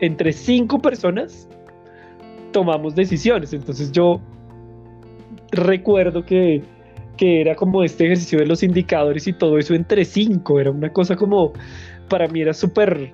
entre 0.00 0.32
cinco 0.32 0.80
personas 0.80 1.48
tomamos 2.52 2.94
decisiones. 2.94 3.52
Entonces 3.52 3.92
yo 3.92 4.20
recuerdo 5.52 6.24
que, 6.24 6.62
que 7.16 7.40
era 7.40 7.54
como 7.54 7.82
este 7.82 8.04
ejercicio 8.06 8.38
de 8.38 8.46
los 8.46 8.62
indicadores 8.62 9.26
y 9.26 9.32
todo 9.32 9.58
eso 9.58 9.74
entre 9.74 10.04
cinco, 10.04 10.60
era 10.60 10.70
una 10.70 10.92
cosa 10.92 11.16
como, 11.16 11.52
para 12.08 12.26
mí 12.28 12.40
era 12.40 12.54
súper 12.54 13.12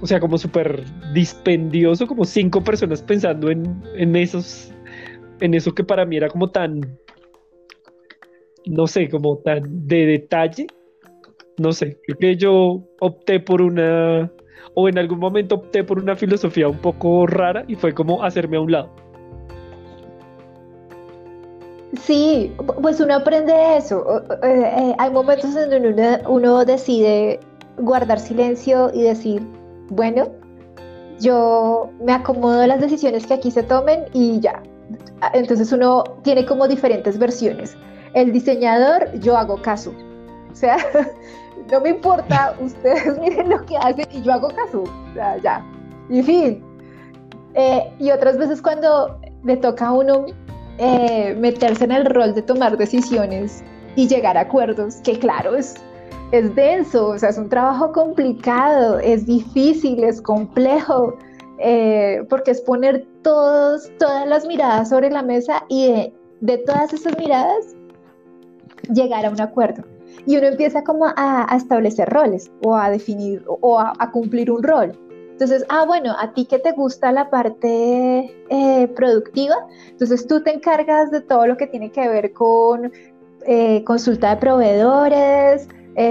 o 0.00 0.06
sea, 0.06 0.20
como 0.20 0.36
súper 0.36 0.84
dispendioso, 1.14 2.06
como 2.06 2.26
cinco 2.26 2.62
personas 2.62 3.00
pensando 3.00 3.50
en, 3.50 3.82
en 3.96 4.14
esos, 4.16 4.70
en 5.40 5.54
eso 5.54 5.74
que 5.74 5.82
para 5.82 6.04
mí 6.04 6.18
era 6.18 6.28
como 6.28 6.50
tan, 6.50 6.98
no 8.66 8.86
sé, 8.86 9.08
como 9.08 9.38
tan 9.38 9.62
de 9.86 10.06
detalle. 10.06 10.66
No 11.58 11.72
sé, 11.72 11.98
creo 12.06 12.18
que 12.18 12.36
yo 12.36 12.82
opté 13.00 13.38
por 13.40 13.62
una, 13.62 14.30
o 14.74 14.88
en 14.88 14.98
algún 14.98 15.20
momento 15.20 15.56
opté 15.56 15.84
por 15.84 15.98
una 15.98 16.16
filosofía 16.16 16.68
un 16.68 16.78
poco 16.78 17.26
rara 17.26 17.64
y 17.68 17.76
fue 17.76 17.94
como 17.94 18.22
hacerme 18.22 18.56
a 18.56 18.60
un 18.60 18.72
lado. 18.72 18.90
Sí, 22.02 22.52
pues 22.82 23.00
uno 23.00 23.14
aprende 23.14 23.76
eso. 23.76 24.22
Eh, 24.42 24.72
eh, 24.76 24.94
hay 24.98 25.10
momentos 25.10 25.54
en 25.54 25.70
donde 25.70 25.90
uno, 25.90 26.18
uno 26.28 26.64
decide 26.64 27.38
guardar 27.78 28.18
silencio 28.18 28.90
y 28.92 29.02
decir, 29.02 29.40
bueno, 29.90 30.28
yo 31.20 31.90
me 32.02 32.12
acomodo 32.12 32.60
a 32.60 32.66
las 32.66 32.80
decisiones 32.80 33.26
que 33.26 33.34
aquí 33.34 33.50
se 33.50 33.62
tomen 33.62 34.04
y 34.12 34.40
ya. 34.40 34.60
Entonces 35.32 35.72
uno 35.72 36.02
tiene 36.22 36.44
como 36.44 36.66
diferentes 36.66 37.18
versiones. 37.18 37.76
El 38.14 38.32
diseñador, 38.32 39.12
yo 39.20 39.36
hago 39.36 39.60
caso. 39.60 39.92
O 40.50 40.54
sea, 40.54 40.76
no 41.70 41.80
me 41.80 41.90
importa, 41.90 42.56
ustedes 42.60 43.18
miren 43.20 43.50
lo 43.50 43.64
que 43.66 43.76
hacen 43.76 44.06
y 44.10 44.22
yo 44.22 44.32
hago 44.32 44.48
caso. 44.48 44.82
O 44.82 45.14
sea, 45.14 45.36
ya. 45.38 45.64
Y 46.08 46.22
fin. 46.22 46.62
Eh, 47.54 47.92
y 47.98 48.10
otras 48.10 48.36
veces 48.36 48.60
cuando 48.60 49.18
le 49.44 49.56
toca 49.56 49.86
a 49.86 49.92
uno 49.92 50.26
eh, 50.78 51.36
meterse 51.38 51.84
en 51.84 51.92
el 51.92 52.04
rol 52.06 52.34
de 52.34 52.42
tomar 52.42 52.76
decisiones 52.76 53.62
y 53.94 54.08
llegar 54.08 54.36
a 54.36 54.40
acuerdos, 54.40 54.96
que 55.04 55.18
claro, 55.18 55.54
es, 55.54 55.74
es 56.32 56.52
denso, 56.56 57.10
o 57.10 57.18
sea, 57.18 57.28
es 57.28 57.38
un 57.38 57.48
trabajo 57.48 57.92
complicado, 57.92 58.98
es 58.98 59.24
difícil, 59.24 60.02
es 60.02 60.20
complejo, 60.20 61.16
eh, 61.58 62.24
porque 62.28 62.50
es 62.50 62.60
poner 62.60 63.06
todos, 63.22 63.88
todas 63.98 64.26
las 64.26 64.44
miradas 64.46 64.88
sobre 64.88 65.10
la 65.10 65.22
mesa 65.22 65.62
y 65.68 66.12
de, 66.40 66.58
todas 66.58 66.92
esas 66.92 67.16
miradas 67.18 67.76
llegar 68.92 69.26
a 69.26 69.30
un 69.30 69.40
acuerdo. 69.40 69.84
Y 70.26 70.36
uno 70.36 70.46
empieza 70.46 70.84
como 70.84 71.06
a, 71.06 71.46
establecer 71.56 72.08
roles 72.08 72.50
o 72.62 72.76
a 72.76 72.90
definir 72.90 73.44
o 73.46 73.78
a, 73.78 74.10
cumplir 74.12 74.50
un 74.50 74.62
rol. 74.62 74.98
Entonces, 75.32 75.64
ah, 75.68 75.84
bueno, 75.84 76.14
a 76.18 76.32
ti 76.32 76.46
que 76.46 76.60
te 76.60 76.72
gusta 76.72 77.10
la 77.10 77.28
parte 77.28 78.32
eh, 78.50 78.88
productiva, 78.94 79.56
entonces 79.88 80.26
tú 80.28 80.42
te 80.42 80.52
encargas 80.52 81.10
de 81.10 81.20
todo 81.20 81.46
lo 81.46 81.56
que 81.56 81.66
tiene 81.66 81.90
que 81.90 82.08
ver 82.08 82.32
con 82.32 82.92
eh, 83.46 83.82
consulta 83.84 84.30
de 84.30 84.36
proveedores, 84.36 85.68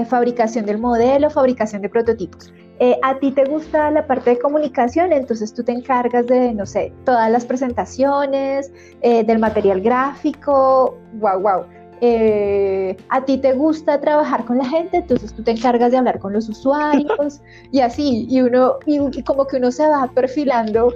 fabricación 0.07 0.65
del 0.65 0.77
modelo, 0.77 1.29
fabricación 1.29 1.81
de 1.81 1.89
prototipos. 1.89 2.53
Eh, 2.79 2.99
a 3.03 3.19
ti 3.19 3.31
te 3.31 3.45
gusta 3.45 3.91
la 3.91 4.07
parte 4.07 4.31
de 4.31 4.39
comunicación, 4.39 5.13
entonces 5.13 5.53
tú 5.53 5.63
te 5.63 5.71
encargas 5.71 6.25
de, 6.25 6.53
no 6.53 6.65
sé, 6.65 6.91
todas 7.05 7.29
las 7.31 7.45
presentaciones, 7.45 8.71
eh, 9.01 9.23
del 9.23 9.39
material 9.39 9.79
gráfico, 9.81 10.97
wow, 11.13 11.39
wow. 11.39 11.65
Eh, 12.05 12.97
a 13.07 13.23
ti 13.23 13.37
te 13.37 13.53
gusta 13.53 14.01
trabajar 14.01 14.43
con 14.43 14.57
la 14.57 14.65
gente, 14.65 14.97
entonces 14.97 15.33
tú 15.33 15.41
te 15.41 15.51
encargas 15.51 15.91
de 15.91 15.97
hablar 15.97 16.19
con 16.19 16.33
los 16.33 16.49
usuarios 16.49 17.39
y 17.71 17.79
así, 17.79 18.27
y 18.29 18.41
uno, 18.41 18.75
y, 18.85 19.23
como 19.23 19.47
que 19.47 19.55
uno 19.55 19.71
se 19.71 19.87
va 19.87 20.11
perfilando 20.13 20.93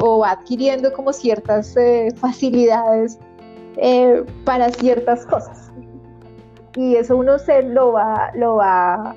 o 0.00 0.18
va 0.20 0.30
adquiriendo 0.30 0.92
como 0.94 1.12
ciertas 1.12 1.74
facilidades 2.16 3.18
para 4.44 4.70
ciertas 4.70 5.26
cosas. 5.26 5.70
Y 6.74 6.96
eso 6.96 7.18
uno 7.18 7.38
se 7.38 7.62
lo 7.62 7.92
va, 7.92 8.32
lo 8.34 8.56
va 8.56 9.14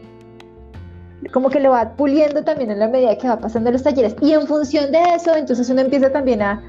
como 1.32 1.50
que 1.50 1.60
lo 1.60 1.72
va 1.72 1.94
puliendo 1.96 2.44
también 2.44 2.72
en 2.72 2.80
la 2.80 2.88
medida 2.88 3.18
que 3.18 3.28
va 3.28 3.40
pasando 3.40 3.72
los 3.72 3.84
talleres. 3.84 4.16
Y 4.22 4.34
en 4.34 4.46
función 4.46 4.92
de 4.92 5.02
eso, 5.16 5.36
entonces 5.36 5.70
uno 5.70 5.82
empieza 5.82 6.12
también 6.12 6.42
a, 6.42 6.62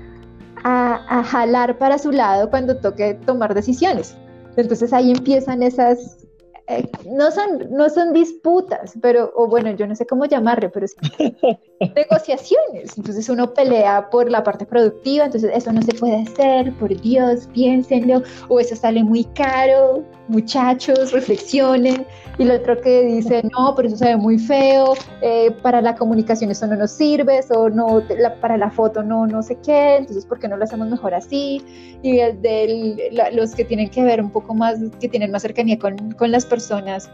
a, 0.65 1.23
jalar 1.25 1.79
para 1.79 1.99
su 1.99 2.13
lado 2.13 2.51
cuando 2.51 2.77
toque 2.77 3.15
tomar 3.27 3.55
decisiones. 3.55 4.17
Entonces 4.57 4.93
ahí 4.93 5.11
empiezan 5.11 5.63
esas, 5.63 6.26
eh, 6.69 6.89
no, 7.09 7.31
son, 7.31 7.71
no 7.71 7.89
son 7.89 8.13
disputas, 8.13 8.95
pero, 9.01 9.33
o 9.37 9.47
bueno, 9.47 9.71
yo 9.71 9.87
no 9.87 9.95
sé 9.95 10.05
cómo 10.05 10.25
llamarle, 10.25 10.69
pero 10.69 10.87
es 10.87 10.97
negociaciones. 11.95 12.97
Entonces 12.97 13.29
uno 13.29 13.55
pelea 13.55 14.11
por 14.11 14.29
la 14.29 14.43
parte 14.43 14.67
productiva, 14.67 15.27
entonces 15.27 15.53
eso 15.55 15.73
no 15.73 15.81
se 15.83 15.95
puede 15.95 16.23
hacer, 16.23 16.73
por 16.75 17.01
Dios, 17.01 17.49
piénsenlo, 17.53 18.23
o 18.49 18.59
eso 18.59 18.75
sale 18.75 19.05
muy 19.05 19.25
caro, 19.25 20.03
muchachos, 20.27 21.13
reflexionen. 21.13 22.05
Y 22.39 22.43
el 22.43 22.51
otro 22.51 22.81
que 22.81 23.05
dice, 23.05 23.43
no, 23.57 23.75
pero 23.77 23.89
eso 23.89 23.97
se 23.97 24.07
ve 24.07 24.17
muy 24.17 24.39
feo, 24.39 24.95
eh, 25.23 25.53
para 25.63 25.81
la 25.81 25.95
comunicación 25.95 26.51
eso 26.51 26.67
no 26.67 26.77
nos 26.77 26.91
sirve, 26.91 27.41
o 27.51 27.71
no, 27.71 28.03
para 28.41 28.57
la 28.57 28.71
foto 28.71 29.03
no, 29.03 29.27
no 29.27 29.43
sé 29.43 29.57
qué, 29.65 29.97
entonces 29.97 30.27
¿por 30.27 30.39
qué 30.41 30.49
no 30.49 30.57
lo 30.57 30.65
hacemos 30.65 30.89
mejor 30.89 31.15
así? 31.15 31.63
Y 32.03 32.19
el 32.19 32.43
de 32.43 33.31
los 33.33 33.55
que 33.55 33.65
tienen 33.65 33.89
que 33.89 34.03
ver 34.03 34.21
un 34.21 34.31
poco 34.31 34.53
más, 34.53 34.79
que 35.01 35.09
tienen 35.09 35.31
más 35.31 35.43
cercanía 35.43 35.79
con, 35.79 36.13
con 36.13 36.31
las 36.31 36.45
personas, 36.45 36.56
personas. 36.57 37.11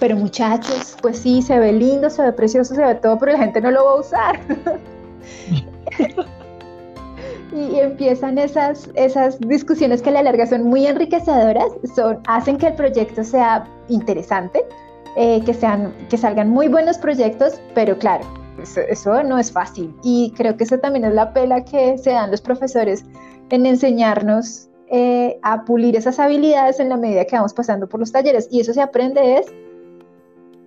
Pero 0.00 0.16
muchachos, 0.16 0.96
pues 1.00 1.18
sí, 1.18 1.40
se 1.40 1.58
ve 1.58 1.72
lindo, 1.72 2.10
se 2.10 2.22
ve 2.22 2.32
precioso, 2.32 2.74
se 2.74 2.84
ve 2.84 2.96
todo, 2.96 3.16
pero 3.18 3.32
la 3.32 3.38
gente 3.38 3.60
no 3.60 3.70
lo 3.70 3.84
va 3.84 3.90
a 3.92 4.00
usar. 4.00 4.40
y 7.52 7.78
empiezan 7.78 8.36
esas, 8.38 8.90
esas 8.94 9.38
discusiones 9.38 10.02
que 10.02 10.08
a 10.08 10.12
la 10.12 10.22
larga 10.24 10.46
son 10.46 10.64
muy 10.64 10.86
enriquecedoras, 10.86 11.68
son, 11.94 12.18
hacen 12.26 12.58
que 12.58 12.66
el 12.66 12.74
proyecto 12.74 13.22
sea 13.22 13.64
interesante, 13.88 14.64
eh, 15.16 15.40
que, 15.46 15.54
sean, 15.54 15.94
que 16.10 16.16
salgan 16.16 16.50
muy 16.50 16.66
buenos 16.66 16.98
proyectos, 16.98 17.60
pero 17.76 17.96
claro, 17.96 18.24
eso, 18.60 18.80
eso, 18.80 19.22
no 19.22 19.38
es 19.38 19.52
fácil. 19.52 19.94
Y 20.02 20.32
creo 20.36 20.56
que 20.56 20.64
eso 20.64 20.78
también 20.78 21.04
es 21.04 21.14
la 21.14 21.32
pela 21.32 21.64
que 21.64 21.96
se 21.98 22.10
dan 22.10 22.32
los 22.32 22.40
profesores 22.40 23.04
en 23.50 23.66
enseñarnos 23.66 24.68
eh, 24.96 25.40
a 25.42 25.64
pulir 25.64 25.96
esas 25.96 26.20
habilidades 26.20 26.78
en 26.78 26.88
la 26.88 26.96
medida 26.96 27.24
que 27.24 27.34
vamos 27.34 27.52
pasando 27.52 27.88
por 27.88 27.98
los 27.98 28.12
talleres. 28.12 28.46
Y 28.52 28.60
eso 28.60 28.72
se 28.72 28.80
aprende 28.80 29.38
es 29.38 29.52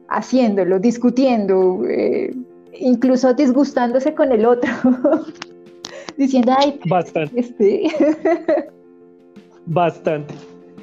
haciéndolo, 0.10 0.80
discutiendo, 0.80 1.80
eh, 1.88 2.36
incluso 2.78 3.34
disgustándose 3.34 4.14
con 4.14 4.34
el 4.34 4.46
otro, 4.46 4.70
diciendo, 6.18 6.52
ay, 6.58 6.78
bastante. 6.90 7.40
Este". 7.40 7.88
Bastante. 9.66 10.36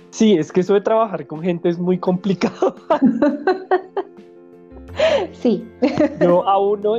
Sí, 0.09 0.38
es 0.38 0.51
que 0.51 0.61
eso 0.61 0.72
de 0.72 0.80
trabajar 0.80 1.26
con 1.26 1.42
gente 1.42 1.68
es 1.68 1.78
muy 1.78 1.99
complicado. 1.99 2.76
sí. 5.32 5.68
Yo 6.18 6.49
aún 6.49 6.80
no. 6.80 6.97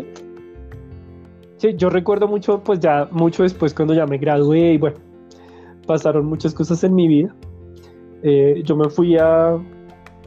Sí, 1.57 1.73
yo 1.75 1.89
recuerdo 1.89 2.27
mucho, 2.27 2.63
pues 2.63 2.79
ya 2.79 3.07
mucho 3.09 3.41
después 3.41 3.73
cuando 3.73 3.95
ya 3.95 4.05
me 4.05 4.19
gradué 4.19 4.73
y 4.73 4.77
bueno, 4.77 5.04
pasaron 5.85 6.25
muchas 6.25 6.53
cosas 6.53 6.83
en 6.83 6.95
mi 6.95 7.07
vida. 7.07 7.35
Eh, 8.23 8.63
yo 8.65 8.75
me 8.75 8.89
fui 8.89 9.17
a, 9.17 9.57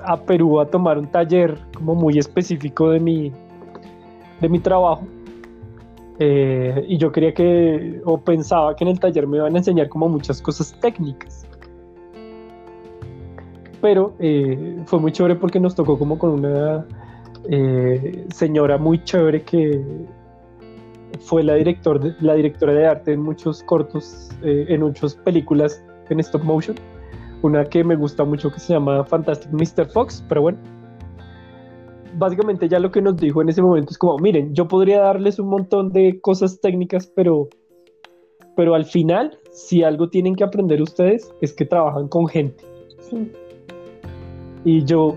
a, 0.04 0.16
Perú 0.24 0.60
a 0.60 0.66
tomar 0.66 0.98
un 0.98 1.06
taller 1.06 1.58
como 1.74 1.94
muy 1.94 2.18
específico 2.18 2.90
de 2.90 3.00
mi, 3.00 3.32
de 4.40 4.48
mi 4.48 4.58
trabajo. 4.58 5.06
Eh, 6.20 6.84
y 6.88 6.96
yo 6.98 7.12
quería 7.12 7.32
que, 7.32 8.00
o 8.04 8.18
pensaba 8.18 8.74
que 8.74 8.84
en 8.84 8.90
el 8.90 9.00
taller 9.00 9.26
me 9.26 9.38
iban 9.38 9.54
a 9.54 9.58
enseñar 9.58 9.88
como 9.88 10.08
muchas 10.08 10.40
cosas 10.42 10.74
técnicas. 10.80 11.46
Pero 13.80 14.14
eh, 14.18 14.80
fue 14.86 14.98
muy 14.98 15.12
chévere 15.12 15.36
porque 15.36 15.60
nos 15.60 15.74
tocó 15.74 15.98
como 15.98 16.18
con 16.18 16.30
una 16.30 16.86
señora 18.30 18.76
muy 18.76 19.02
chévere 19.04 19.42
que 19.42 19.82
fue 21.20 21.42
la, 21.42 21.54
director 21.54 22.00
la 22.20 22.34
directora 22.34 22.72
de 22.72 22.86
arte 22.86 23.12
en 23.12 23.20
muchos 23.20 23.62
cortos, 23.62 24.30
eh, 24.42 24.66
en 24.68 24.80
muchas 24.82 25.14
películas 25.14 25.82
en 26.10 26.20
stop 26.20 26.42
motion. 26.44 26.76
Una 27.42 27.64
que 27.64 27.84
me 27.84 27.96
gusta 27.96 28.24
mucho 28.24 28.50
que 28.50 28.58
se 28.58 28.72
llama 28.72 29.04
Fantastic 29.04 29.52
Mr. 29.52 29.86
Fox, 29.86 30.24
pero 30.28 30.42
bueno. 30.42 30.58
Básicamente 32.16 32.68
ya 32.68 32.80
lo 32.80 32.90
que 32.90 33.00
nos 33.00 33.16
dijo 33.16 33.42
en 33.42 33.48
ese 33.48 33.62
momento 33.62 33.90
es 33.90 33.98
como, 33.98 34.18
miren, 34.18 34.54
yo 34.54 34.66
podría 34.66 35.00
darles 35.00 35.38
un 35.38 35.48
montón 35.48 35.92
de 35.92 36.20
cosas 36.20 36.60
técnicas, 36.60 37.06
pero, 37.14 37.48
pero 38.56 38.74
al 38.74 38.84
final, 38.84 39.38
si 39.52 39.84
algo 39.84 40.08
tienen 40.08 40.34
que 40.34 40.42
aprender 40.42 40.82
ustedes, 40.82 41.32
es 41.40 41.52
que 41.52 41.64
trabajan 41.64 42.08
con 42.08 42.26
gente. 42.26 42.64
Sí. 43.00 43.30
Y 44.64 44.84
yo 44.84 45.16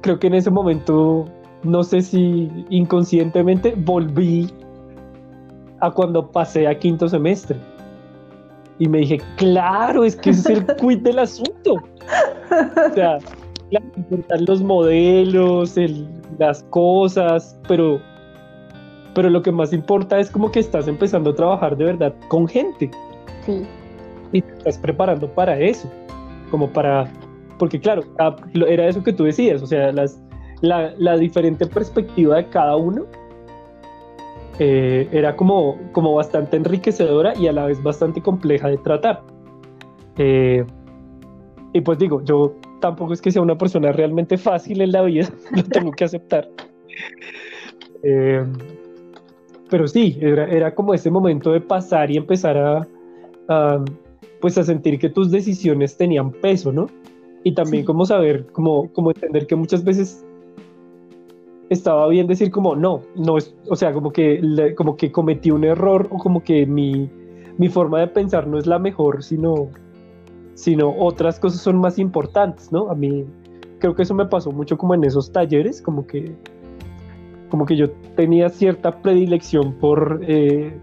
creo 0.00 0.20
que 0.20 0.28
en 0.28 0.34
ese 0.34 0.50
momento, 0.50 1.26
no 1.64 1.82
sé 1.82 2.02
si 2.02 2.48
inconscientemente, 2.70 3.74
volví 3.76 4.48
a 5.86 5.90
cuando 5.92 6.30
pasé 6.30 6.66
a 6.66 6.78
quinto 6.78 7.08
semestre. 7.08 7.56
Y 8.78 8.88
me 8.88 8.98
dije, 8.98 9.20
claro, 9.36 10.04
es 10.04 10.16
que 10.16 10.30
ese 10.30 10.52
es 10.52 10.58
el 10.58 10.66
quid 10.76 10.98
del 10.98 11.18
asunto. 11.18 11.74
O 11.74 12.94
sea, 12.94 13.18
importan 13.70 14.44
los 14.46 14.62
modelos, 14.62 15.74
las 16.38 16.62
cosas, 16.64 17.58
pero, 17.66 18.00
pero 19.14 19.30
lo 19.30 19.42
que 19.42 19.50
más 19.50 19.72
importa 19.72 20.18
es 20.18 20.30
como 20.30 20.50
que 20.50 20.60
estás 20.60 20.88
empezando 20.88 21.30
a 21.30 21.34
trabajar 21.34 21.76
de 21.76 21.84
verdad 21.84 22.14
con 22.28 22.46
gente. 22.46 22.90
Sí. 23.44 23.62
Y 24.32 24.42
te 24.42 24.52
estás 24.52 24.78
preparando 24.78 25.28
para 25.28 25.58
eso, 25.58 25.90
como 26.50 26.68
para, 26.68 27.10
porque 27.58 27.80
claro, 27.80 28.02
era 28.68 28.88
eso 28.88 29.02
que 29.02 29.12
tú 29.12 29.24
decías, 29.24 29.62
o 29.62 29.66
sea, 29.66 29.92
las, 29.92 30.20
la, 30.60 30.92
la 30.98 31.16
diferente 31.16 31.66
perspectiva 31.66 32.36
de 32.36 32.46
cada 32.48 32.76
uno 32.76 33.06
eh, 34.58 35.08
era 35.12 35.36
como, 35.36 35.78
como 35.92 36.14
bastante 36.14 36.56
enriquecedora 36.56 37.36
y 37.36 37.46
a 37.46 37.52
la 37.52 37.66
vez 37.66 37.82
bastante 37.82 38.22
compleja 38.22 38.68
de 38.68 38.78
tratar. 38.78 39.22
Eh, 40.16 40.64
y 41.72 41.80
pues 41.82 41.98
digo, 41.98 42.22
yo 42.24 42.54
tampoco 42.80 43.12
es 43.12 43.20
que 43.20 43.30
sea 43.30 43.42
una 43.42 43.58
persona 43.58 43.92
realmente 43.92 44.38
fácil 44.38 44.80
en 44.80 44.92
la 44.92 45.02
vida, 45.02 45.28
lo 45.54 45.62
tengo 45.62 45.90
que 45.92 46.04
aceptar. 46.04 46.48
Eh, 48.02 48.44
pero 49.68 49.86
sí, 49.86 50.16
era, 50.20 50.46
era, 50.46 50.74
como 50.74 50.94
ese 50.94 51.10
momento 51.10 51.52
de 51.52 51.60
pasar 51.60 52.10
y 52.10 52.16
empezar 52.16 52.56
a, 53.48 53.84
pues 54.40 54.56
a 54.58 54.64
sentir 54.64 54.98
que 54.98 55.10
tus 55.10 55.30
decisiones 55.30 55.96
tenían 55.96 56.30
peso, 56.30 56.72
¿no? 56.72 56.86
Y 57.44 57.52
también 57.52 57.84
como 57.84 58.06
saber, 58.06 58.46
como, 58.52 58.92
como 58.92 59.10
entender 59.10 59.46
que 59.46 59.54
muchas 59.54 59.84
veces 59.84 60.25
estaba 61.70 62.06
bien 62.08 62.26
decir 62.26 62.50
como 62.50 62.76
no, 62.76 63.02
no 63.16 63.38
es, 63.38 63.54
o 63.68 63.76
sea, 63.76 63.92
como 63.92 64.12
que, 64.12 64.74
como 64.76 64.96
que 64.96 65.10
cometí 65.10 65.50
un 65.50 65.64
error 65.64 66.08
o 66.10 66.18
como 66.18 66.42
que 66.42 66.66
mi, 66.66 67.10
mi 67.58 67.68
forma 67.68 68.00
de 68.00 68.08
pensar 68.08 68.46
no 68.46 68.58
es 68.58 68.66
la 68.66 68.78
mejor, 68.78 69.22
sino, 69.22 69.68
sino 70.54 70.94
otras 70.96 71.40
cosas 71.40 71.60
son 71.60 71.78
más 71.78 71.98
importantes, 71.98 72.70
¿no? 72.72 72.90
A 72.90 72.94
mí 72.94 73.24
creo 73.78 73.94
que 73.94 74.02
eso 74.02 74.14
me 74.14 74.26
pasó 74.26 74.52
mucho 74.52 74.78
como 74.78 74.94
en 74.94 75.04
esos 75.04 75.32
talleres, 75.32 75.82
como 75.82 76.06
que, 76.06 76.34
como 77.50 77.66
que 77.66 77.76
yo 77.76 77.90
tenía 78.14 78.48
cierta 78.48 79.00
predilección 79.02 79.74
por, 79.74 80.20
eh, 80.26 80.78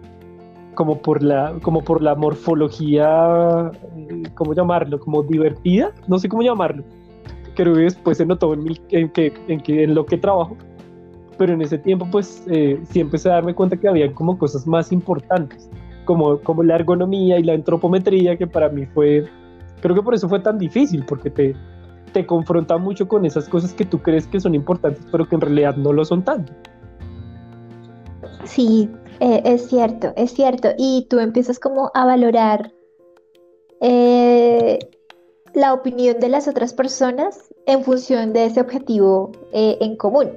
como 0.76 1.02
por 1.02 1.24
la, 1.24 1.54
como 1.62 1.82
por 1.84 2.02
la 2.02 2.16
morfología, 2.16 3.72
eh, 3.96 4.24
¿cómo 4.36 4.54
llamarlo? 4.54 5.00
Como 5.00 5.24
divertida, 5.24 5.92
no 6.08 6.20
sé 6.20 6.28
cómo 6.28 6.42
llamarlo. 6.42 6.84
Creo 7.56 7.76
que 7.76 7.82
después 7.82 8.18
se 8.18 8.26
notó 8.26 8.54
en, 8.54 8.66
en, 8.90 9.10
que, 9.10 9.32
en, 9.48 9.60
que, 9.60 9.84
en 9.84 9.94
lo 9.94 10.06
que 10.06 10.18
trabajo, 10.18 10.58
pero 11.44 11.56
en 11.56 11.62
ese 11.62 11.78
tiempo 11.78 12.08
pues 12.10 12.42
eh, 12.48 12.82
sí 12.90 13.02
empecé 13.02 13.30
a 13.30 13.34
darme 13.34 13.54
cuenta 13.54 13.76
que 13.76 13.90
había 13.90 14.10
como 14.14 14.38
cosas 14.38 14.66
más 14.66 14.94
importantes, 14.94 15.70
como, 16.06 16.40
como 16.40 16.64
la 16.64 16.76
ergonomía 16.76 17.38
y 17.38 17.44
la 17.44 17.52
antropometría, 17.52 18.38
que 18.38 18.48
para 18.48 18.70
mí 18.70 18.86
fue, 18.86 19.28
creo 19.82 19.94
que 19.94 20.02
por 20.02 20.14
eso 20.14 20.30
fue 20.30 20.40
tan 20.40 20.58
difícil, 20.58 21.04
porque 21.06 21.30
te, 21.30 21.54
te 22.14 22.26
confronta 22.26 22.78
mucho 22.78 23.10
con 23.10 23.26
esas 23.26 23.50
cosas 23.50 23.74
que 23.74 23.84
tú 23.84 24.02
crees 24.02 24.26
que 24.26 24.40
son 24.40 24.56
importantes, 24.56 25.06
pero 25.12 25.28
que 25.28 25.36
en 25.36 25.42
realidad 25.42 25.76
no 25.76 25.92
lo 25.92 26.06
son 26.06 26.24
tanto. 26.24 26.54
Sí, 28.46 28.90
eh, 29.20 29.42
es 29.44 29.68
cierto, 29.68 30.14
es 30.16 30.32
cierto. 30.32 30.70
Y 30.78 31.08
tú 31.10 31.20
empiezas 31.20 31.60
como 31.60 31.92
a 31.94 32.06
valorar 32.06 32.72
eh, 33.82 34.80
la 35.54 35.74
opinión 35.74 36.22
de 36.22 36.30
las 36.30 36.48
otras 36.48 36.74
personas 36.74 37.54
en 37.66 37.84
función 37.84 38.32
de 38.32 38.46
ese 38.46 38.62
objetivo 38.62 39.34
en 39.52 39.98
común. 39.98 40.30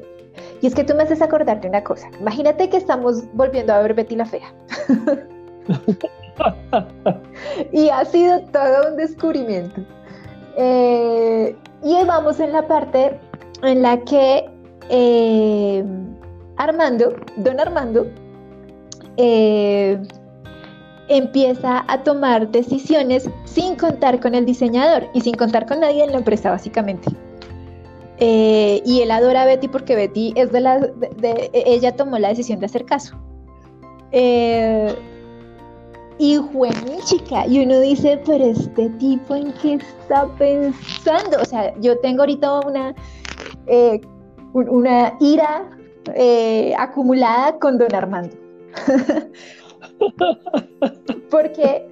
Y 0.67 0.69
es 0.69 0.75
que 0.75 0.83
tú 0.83 0.97
me 0.97 1.05
haces 1.05 1.23
acordarte 1.23 1.69
una 1.69 1.85
cosa. 1.85 2.11
Imagínate 2.19 2.69
que 2.69 2.77
estamos 2.77 3.23
volviendo 3.35 3.73
a 3.73 3.83
ver 3.83 3.95
Betty 3.95 4.17
la 4.17 4.27
Fea. 4.27 4.53
y 7.73 7.89
ha 7.89 8.05
sido 8.05 8.41
todo 8.47 8.91
un 8.91 8.97
descubrimiento. 8.97 9.83
y 10.59 12.05
vamos 12.05 12.41
en 12.41 12.51
la 12.51 12.67
parte 12.67 13.17
en 13.63 13.81
la 13.81 14.01
que 14.01 14.51
Armando, 16.57 17.15
don 17.37 17.61
Armando, 17.61 18.09
eh, 19.19 20.03
empieza 21.07 21.85
a 21.87 22.03
tomar 22.03 22.51
decisiones 22.51 23.31
sin 23.45 23.77
contar 23.77 24.19
con 24.19 24.35
el 24.35 24.45
diseñador 24.45 25.05
y 25.15 25.21
sin 25.21 25.37
contar 25.37 25.67
con 25.67 25.79
nadie 25.79 26.03
en 26.03 26.11
la 26.11 26.19
empresa, 26.19 26.51
básicamente. 26.51 27.13
Eh, 28.19 28.83
y 28.85 29.03
él 29.03 29.11
adora 29.11 29.43
a 29.43 29.47
Betty 29.47 29.69
porque 29.69 29.95
Betty 29.95 30.33
es 30.37 30.51
de 30.53 30.61
la. 30.61 30.91
Ella 31.53 31.95
tomó 31.95 32.19
la 32.19 32.29
decisión 32.29 32.61
de 32.61 32.67
hacer 32.67 32.85
caso. 32.85 33.17
Eh, 34.13 34.95
y 36.19 36.39
mi 36.39 36.99
chica. 37.05 37.47
Y 37.47 37.63
uno 37.63 37.81
dice, 37.81 38.21
pero 38.25 38.45
este 38.45 38.89
tipo 38.91 39.35
en 39.35 39.53
qué 39.55 39.75
está 39.75 40.27
pensando. 40.39 41.39
O 41.41 41.45
sea, 41.45 41.75
yo 41.81 41.99
tengo 41.99 42.23
ahorita 42.23 42.61
una, 42.61 42.95
una 44.55 45.17
ira 45.21 45.71
acumulada 46.79 47.59
con 47.59 47.79
don 47.79 47.95
Armando. 47.95 48.35
Porque 51.31 51.87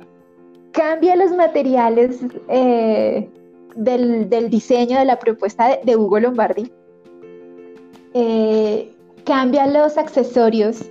cambia 0.75 1.16
los 1.16 1.33
materiales 1.33 2.20
eh, 2.49 3.31
del, 3.77 4.51
diseño 4.51 4.99
de 4.99 5.05
la 5.05 5.18
propuesta 5.18 5.79
de, 5.83 5.97
Hugo 5.97 6.20
Lombardi, 6.20 6.70
eh, 8.14 8.93
cambia 9.25 9.66
los 9.66 9.99
accesorios, 9.99 10.83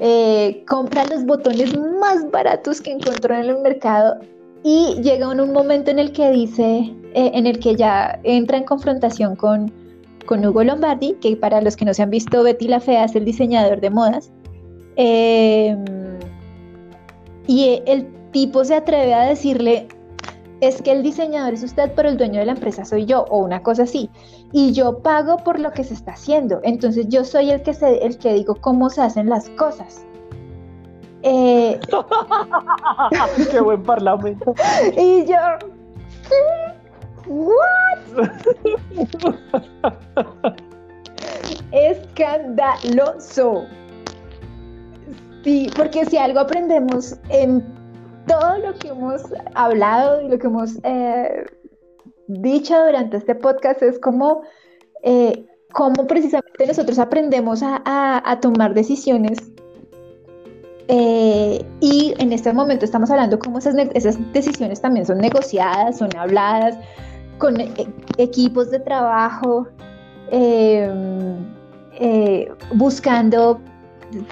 eh, 0.00 0.64
compra 0.68 1.04
los 1.06 1.24
botones 1.24 1.76
más 1.78 2.30
baratos 2.30 2.80
que 2.80 2.92
encontró 2.92 3.34
en 3.34 3.44
el 3.44 3.58
mercado 3.60 4.18
y 4.62 5.00
llega 5.02 5.30
en 5.32 5.40
un 5.40 5.52
momento 5.52 5.90
en 5.90 5.98
el 5.98 6.12
que 6.12 6.30
dice, 6.30 6.92
en 7.14 7.46
el 7.46 7.58
que 7.60 7.76
ya 7.76 8.18
entra 8.24 8.58
en 8.58 8.64
confrontación 8.64 9.36
con, 9.36 9.72
con 10.26 10.44
Hugo 10.44 10.64
Lombardi, 10.64 11.14
que 11.20 11.36
para 11.36 11.60
los 11.60 11.76
que 11.76 11.84
no 11.84 11.94
se 11.94 12.02
han 12.02 12.10
visto, 12.10 12.42
Betty 12.42 12.68
la 12.68 12.80
Fea 12.80 13.04
es 13.04 13.14
el 13.14 13.24
diseñador 13.24 13.80
de 13.80 13.90
modas, 13.90 14.32
y 17.46 17.80
el 17.86 18.08
tipo 18.32 18.64
se 18.64 18.74
atreve 18.74 19.14
a 19.14 19.22
decirle, 19.22 19.88
es 20.60 20.80
que 20.80 20.92
el 20.92 21.02
diseñador 21.02 21.54
es 21.54 21.62
usted, 21.62 21.92
pero 21.94 22.08
el 22.08 22.16
dueño 22.16 22.40
de 22.40 22.46
la 22.46 22.52
empresa 22.52 22.84
soy 22.84 23.04
yo, 23.04 23.24
o 23.28 23.38
una 23.38 23.62
cosa 23.62 23.82
así. 23.82 24.10
Y 24.52 24.72
yo 24.72 24.98
pago 25.00 25.38
por 25.38 25.60
lo 25.60 25.72
que 25.72 25.84
se 25.84 25.94
está 25.94 26.12
haciendo. 26.12 26.60
Entonces 26.62 27.08
yo 27.08 27.24
soy 27.24 27.50
el 27.50 27.62
que, 27.62 27.72
el 28.02 28.18
que 28.18 28.32
digo 28.32 28.54
cómo 28.60 28.88
se 28.88 29.02
hacen 29.02 29.28
las 29.28 29.48
cosas. 29.50 30.04
Eh, 31.22 31.78
¡Qué 33.50 33.60
buen 33.60 33.82
parlamento! 33.82 34.54
y 34.96 35.26
yo, 35.26 35.36
¿what? 37.26 37.98
Escandaloso. 41.72 43.64
Sí, 45.44 45.70
porque 45.76 46.04
si 46.06 46.16
algo 46.16 46.40
aprendemos 46.40 47.16
en 47.28 47.75
todo 48.26 48.58
lo 48.58 48.74
que 48.74 48.88
hemos 48.88 49.22
hablado 49.54 50.22
y 50.22 50.28
lo 50.28 50.38
que 50.38 50.46
hemos 50.46 50.78
eh, 50.82 51.46
dicho 52.26 52.74
durante 52.84 53.16
este 53.16 53.34
podcast 53.34 53.82
es 53.82 53.98
como 53.98 54.42
eh, 55.02 55.46
cómo 55.72 56.06
precisamente 56.06 56.66
nosotros 56.66 56.98
aprendemos 56.98 57.60
a, 57.62 58.38
tomar 58.40 58.74
decisiones 58.74 59.38
eh, 60.88 61.64
y 61.80 62.14
en 62.18 62.32
este 62.32 62.52
momento 62.52 62.84
estamos 62.84 63.10
hablando 63.10 63.38
cómo 63.38 63.58
esas, 63.58 63.74
esas 63.94 64.18
decisiones 64.32 64.80
también 64.80 65.06
son 65.06 65.18
negociadas, 65.18 65.98
son 65.98 66.10
habladas 66.16 66.76
con 67.38 67.56
equipos 68.16 68.70
de 68.70 68.80
trabajo, 68.80 69.68
buscando 72.74 73.60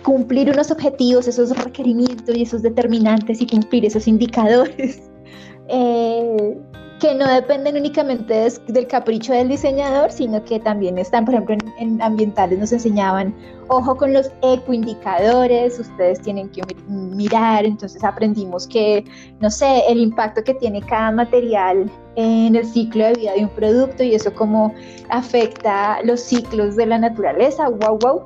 cumplir 0.03 0.51
unos 0.51 0.71
objetivos, 0.71 1.29
esos 1.29 1.57
requerimientos 1.63 2.37
y 2.37 2.43
esos 2.43 2.63
determinantes 2.63 3.41
y 3.41 3.47
cumplir 3.47 3.85
esos 3.85 4.07
indicadores 4.07 5.03
eh, 5.69 6.59
que 7.01 7.15
no 7.15 7.27
dependen 7.27 7.77
únicamente 7.77 8.49
del 8.69 8.87
capricho 8.87 9.33
del 9.33 9.49
diseñador, 9.49 10.11
sino 10.13 10.43
que 10.45 10.61
también 10.61 10.97
están, 10.97 11.25
por 11.25 11.35
ejemplo, 11.35 11.57
en, 11.79 12.01
ambientales 12.01 12.59
nos 12.59 12.73
enseñaban, 12.73 13.35
ojo 13.69 13.97
con 13.97 14.13
los 14.13 14.31
ecoindicadores, 14.43 15.79
ustedes 15.79 16.21
tienen 16.21 16.49
que 16.51 16.63
mirar, 16.89 17.67
entonces 17.67 18.03
aprendimos 18.05 18.67
que, 18.67 19.05
no 19.41 19.51
sé, 19.51 19.83
el 19.89 19.99
impacto 19.99 20.43
que 20.45 20.55
tiene 20.55 20.81
cada 20.83 21.11
material 21.11 21.91
en 22.17 22.55
el 22.57 22.65
ciclo 22.65 23.05
de 23.07 23.15
vida 23.15 23.33
de 23.33 23.45
un 23.45 23.51
producto 23.51 24.03
y 24.05 24.15
eso 24.15 24.33
cómo 24.33 24.73
afecta 25.11 26.01
los 26.05 26.21
ciclos 26.21 26.77
de 26.77 26.87
la 26.87 26.99
naturaleza, 26.99 27.69
wow, 27.69 27.99
wow. 27.99 28.25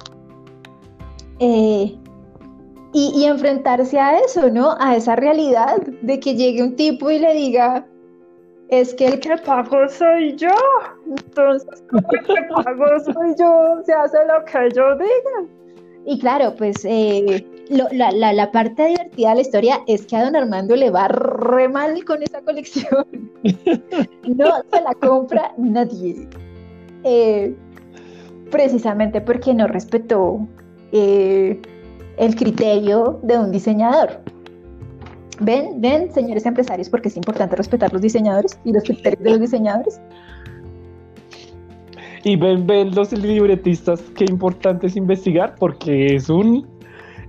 Eh, 1.40 1.96
y, 2.92 3.24
enfrentarse 3.24 3.98
a 3.98 4.18
eso, 4.18 4.50
¿no? 4.50 4.74
A 4.80 4.96
esa 4.96 5.14
realidad 5.14 5.76
de 6.02 6.18
que 6.18 6.34
llegue 6.34 6.62
un 6.62 6.74
tipo 6.74 7.10
y 7.10 7.18
le 7.18 7.34
diga, 7.34 7.86
es 8.68 8.94
que 8.94 9.06
el 9.06 9.20
que 9.20 9.36
pago 9.38 9.88
soy 9.88 10.36
yo. 10.36 10.54
Entonces, 11.06 11.84
el 11.92 12.24
que 12.24 12.42
pago 12.54 13.00
soy 13.00 13.34
yo, 13.38 13.82
se 13.84 13.92
hace 13.92 14.18
lo 14.26 14.44
que 14.44 14.74
yo 14.74 14.94
diga. 14.94 15.48
Y 16.06 16.18
claro, 16.18 16.54
pues 16.56 16.84
eh, 16.86 17.44
la, 17.68 18.10
la, 18.12 18.50
parte 18.50 18.86
divertida 18.86 19.30
de 19.30 19.34
la 19.34 19.40
historia 19.42 19.80
es 19.86 20.06
que 20.06 20.16
a 20.16 20.24
don 20.24 20.36
Armando 20.36 20.74
le 20.74 20.90
va 20.90 21.08
re 21.08 21.68
mal 21.68 22.02
con 22.04 22.22
esa 22.22 22.40
colección. 22.40 23.06
no 24.24 24.46
se 24.70 24.80
la 24.80 24.94
compra 24.94 25.52
nadie. 25.58 26.26
Eh, 27.04 27.54
precisamente 28.50 29.20
porque 29.20 29.52
no 29.52 29.66
respetó 29.66 30.48
eh, 30.92 31.60
el 32.16 32.34
criterio 32.36 33.18
de 33.22 33.38
un 33.38 33.50
diseñador. 33.50 34.20
¿Ven? 35.40 35.80
¿Ven, 35.80 36.12
señores 36.12 36.44
empresarios, 36.46 36.88
porque 36.88 37.08
es 37.08 37.16
importante 37.16 37.54
respetar 37.54 37.92
los 37.92 38.02
diseñadores 38.02 38.58
y 38.64 38.72
los 38.72 38.82
criterios 38.82 39.22
de 39.22 39.30
los 39.30 39.40
diseñadores? 39.40 40.00
Y 42.24 42.36
ven, 42.36 42.66
ven 42.66 42.94
los 42.94 43.12
libretistas, 43.12 44.00
qué 44.16 44.24
importante 44.24 44.88
es 44.88 44.96
investigar, 44.96 45.54
porque 45.58 46.16
es 46.16 46.28
un 46.28 46.66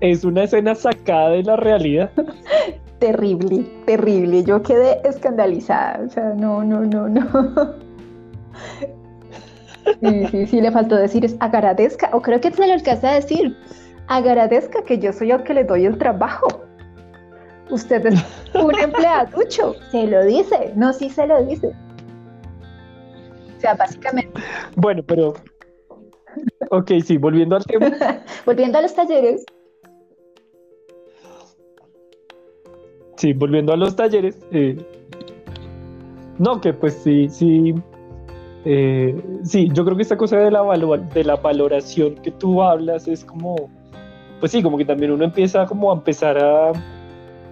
es 0.02 0.24
una 0.24 0.44
escena 0.44 0.76
sacada 0.76 1.32
de 1.32 1.44
la 1.44 1.56
realidad. 1.58 2.12
terrible, 3.00 3.66
terrible. 3.86 4.44
Yo 4.44 4.62
quedé 4.62 5.00
escandalizada. 5.04 6.06
O 6.06 6.10
sea, 6.10 6.34
no, 6.36 6.64
no, 6.64 6.82
no, 6.82 7.08
no. 7.10 7.26
Sí, 10.02 10.28
sí, 10.28 10.48
sí, 10.48 10.62
le 10.62 10.72
faltó 10.72 10.96
decir 10.96 11.26
es 11.26 11.36
agradezca, 11.40 12.10
o 12.14 12.22
creo 12.22 12.40
que 12.40 12.52
se 12.52 12.68
lo 12.68 12.74
alcanza 12.74 13.12
a 13.12 13.16
decir, 13.16 13.56
agradezca 14.08 14.84
que 14.84 15.00
yo 15.00 15.14
soy 15.14 15.32
el 15.32 15.44
que 15.44 15.54
le 15.54 15.64
doy 15.64 15.86
el 15.86 15.98
trabajo. 15.98 16.48
Usted 17.70 18.06
es 18.06 18.24
un 18.56 18.78
empleaducho, 18.80 19.76
se 19.92 20.08
lo 20.08 20.26
dice, 20.26 20.74
no, 20.76 20.94
sí 20.94 21.10
se 21.10 21.28
lo 21.28 21.44
dice. 21.46 21.72
O 23.58 23.62
sea, 23.62 23.76
básicamente. 23.76 24.40
Bueno, 24.76 25.04
pero. 25.04 25.34
Ok, 26.72 26.92
sí, 27.06 27.18
volviendo 27.18 27.56
al 27.56 27.66
tema. 27.66 27.92
volviendo 28.46 28.78
a 28.78 28.82
los 28.82 28.94
talleres. 28.94 29.46
Sí, 33.18 33.34
volviendo 33.34 33.74
a 33.74 33.78
los 33.78 33.96
talleres. 33.96 34.40
Eh, 34.52 34.78
no, 36.38 36.62
que 36.62 36.74
pues 36.74 36.94
sí, 37.04 37.28
sí, 37.28 37.76
eh, 38.72 39.16
sí, 39.42 39.68
yo 39.74 39.84
creo 39.84 39.98
que 39.98 40.04
esta 40.04 40.16
cosa 40.16 40.38
de 40.38 40.52
la, 40.52 40.62
valoración 41.38 42.14
que 42.22 42.30
tú 42.30 42.62
hablas 42.62 43.08
es 43.08 43.26
como, 43.26 43.68
pues 44.40 44.52
sí, 44.52 44.62
como 44.62 44.78
que 44.78 44.86
también 44.86 45.12
uno 45.12 45.24
empieza 45.24 45.66
como 45.66 45.92
a 45.92 45.96
empezar 45.96 46.38
a, 46.38 46.74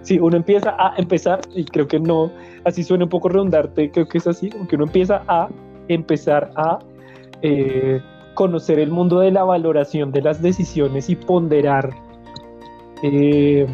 sí, 0.02 0.20
uno 0.20 0.36
empieza 0.36 0.76
a 0.78 0.94
empezar, 0.96 1.40
y 1.56 1.64
creo 1.64 1.88
que 1.88 1.98
no, 1.98 2.30
así 2.64 2.84
suena 2.84 3.02
un 3.02 3.10
poco 3.10 3.30
redundante, 3.30 3.90
creo 3.90 4.06
que 4.06 4.18
es 4.18 4.28
así, 4.28 4.48
como 4.48 4.68
que 4.68 4.76
uno 4.76 4.84
empieza 4.84 5.24
a 5.26 5.48
empezar 5.88 6.52
a 6.54 6.78
eh, 7.42 8.00
conocer 8.34 8.78
el 8.78 8.92
mundo 8.92 9.18
de 9.18 9.32
la 9.32 9.42
valoración 9.42 10.12
de 10.12 10.22
las 10.22 10.40
decisiones 10.40 11.10
y 11.10 11.16
ponderar 11.16 11.90
eh, 13.02 13.66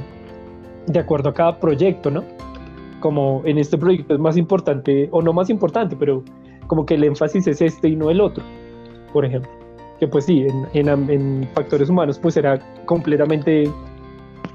de 0.86 0.98
acuerdo 0.98 1.28
a 1.28 1.34
cada 1.34 1.60
proyecto, 1.60 2.10
¿no? 2.10 2.24
Como 3.00 3.42
en 3.44 3.58
este 3.58 3.76
proyecto 3.76 4.14
es 4.14 4.20
más 4.20 4.38
importante, 4.38 5.10
o 5.12 5.20
no 5.20 5.34
más 5.34 5.50
importante, 5.50 5.94
pero 5.94 6.24
como 6.66 6.86
que 6.86 6.94
el 6.94 7.04
énfasis 7.04 7.46
es 7.46 7.60
este 7.60 7.88
y 7.88 7.96
no 7.96 8.10
el 8.10 8.20
otro, 8.20 8.44
por 9.12 9.24
ejemplo. 9.24 9.50
Que 10.00 10.08
pues 10.08 10.24
sí, 10.24 10.46
en, 10.72 10.88
en 10.88 11.48
factores 11.54 11.88
humanos 11.88 12.18
pues 12.18 12.36
era 12.36 12.58
completamente 12.84 13.70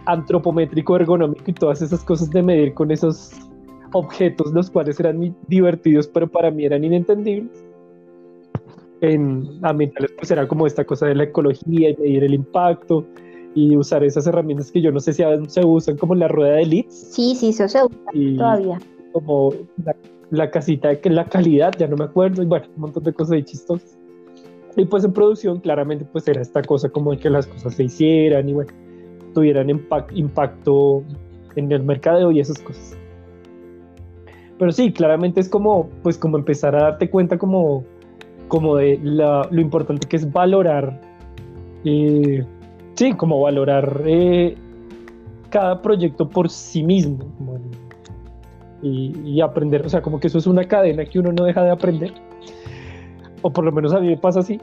antropométrico, 0.06 0.96
ergonómico 0.96 1.44
y 1.48 1.54
todas 1.54 1.82
esas 1.82 2.04
cosas 2.04 2.30
de 2.32 2.42
medir 2.42 2.74
con 2.74 2.92
esos 2.92 3.32
objetos, 3.94 4.52
los 4.54 4.70
cuales 4.70 5.00
eran 5.00 5.36
divertidos, 5.48 6.08
pero 6.08 6.28
para 6.28 6.52
mí 6.52 6.66
eran 6.66 6.84
inentendibles. 6.84 7.64
En 9.02 9.60
ambientales, 9.62 10.12
pues 10.18 10.30
era 10.30 10.48
como 10.48 10.68
esta 10.68 10.84
cosa 10.84 11.06
de 11.06 11.16
la 11.16 11.24
ecología 11.24 11.90
y 11.90 11.98
medir 11.98 12.24
el 12.26 12.34
impacto 12.34 13.06
y 13.56 13.76
usar 13.76 14.04
esas 14.04 14.28
herramientas 14.28 14.72
que 14.72 14.82
yo 14.82 14.92
no 14.92 15.00
sé 15.00 15.14
si 15.14 15.24
se 15.48 15.66
usan 15.66 15.98
como 15.98 16.16
la 16.16 16.28
rueda 16.28 16.56
de 16.56 16.66
leads. 16.66 17.14
Sí, 17.14 17.36
sí, 17.36 17.50
eso 17.50 17.68
se 17.68 17.80
usa 17.84 17.98
todavía. 18.38 18.80
Como 19.14 19.54
la, 19.84 19.96
casita 20.52 20.90
de 20.90 21.10
la 21.10 21.26
calidad, 21.26 21.74
ya 21.78 21.88
no 21.88 21.98
me 21.98 22.06
acuerdo, 22.06 22.42
y 22.44 22.46
bueno, 22.46 22.66
un 22.76 22.82
montón 22.82 23.04
de 23.04 23.14
cosas 23.14 23.32
de 23.32 23.46
chistosas. 23.46 23.98
Y 24.76 24.86
pues 24.86 25.04
en 25.04 25.14
producción, 25.14 25.60
claramente, 25.60 26.06
pues 26.06 26.28
era 26.28 26.42
esta 26.42 26.62
cosa 26.62 26.90
como 26.90 27.18
que 27.18 27.30
las 27.30 27.48
cosas 27.48 27.76
se 27.76 27.84
hicieran 27.86 28.48
y 28.48 28.54
bueno, 28.54 28.72
tuvieran 29.34 29.70
impacto 29.70 31.04
en 31.56 31.72
el 31.72 31.84
mercado 31.84 32.32
y 32.32 32.40
esas 32.40 32.60
cosas. 32.60 32.96
Pero 34.58 34.72
sí, 34.72 34.92
claramente 34.92 35.40
es 35.40 35.50
como, 35.50 35.90
pues 36.04 36.18
como 36.18 36.38
empezar 36.38 36.76
a 36.76 36.84
darte 36.84 37.10
cuenta 37.10 37.38
como, 37.38 37.84
como 38.48 38.76
de 38.76 39.00
lo 39.02 39.60
importante 39.60 40.08
que 40.08 40.18
es 40.18 40.32
valorar, 40.32 41.00
eh, 41.86 42.46
sí, 42.96 43.14
como 43.14 43.42
valorar 43.42 44.04
eh, 44.06 44.56
cada 45.50 45.82
proyecto 45.82 46.28
por 46.30 46.50
sí 46.50 46.84
mismo 46.84 47.26
y, 48.82 49.14
y, 49.26 49.42
aprender, 49.42 49.86
o 49.86 49.90
sea, 49.90 50.02
como 50.02 50.20
que 50.20 50.28
eso 50.28 50.38
es 50.38 50.48
una 50.48 50.68
cadena 50.68 51.06
que 51.06 51.20
uno 51.20 51.32
no 51.32 51.44
deja 51.44 51.64
de 51.64 51.72
aprender, 51.72 52.14
o 53.42 53.52
por 53.52 53.64
lo 53.64 53.72
menos 53.72 53.94
a 53.94 54.00
mí 54.00 54.08
me 54.08 54.18
pasa 54.18 54.40
así, 54.40 54.60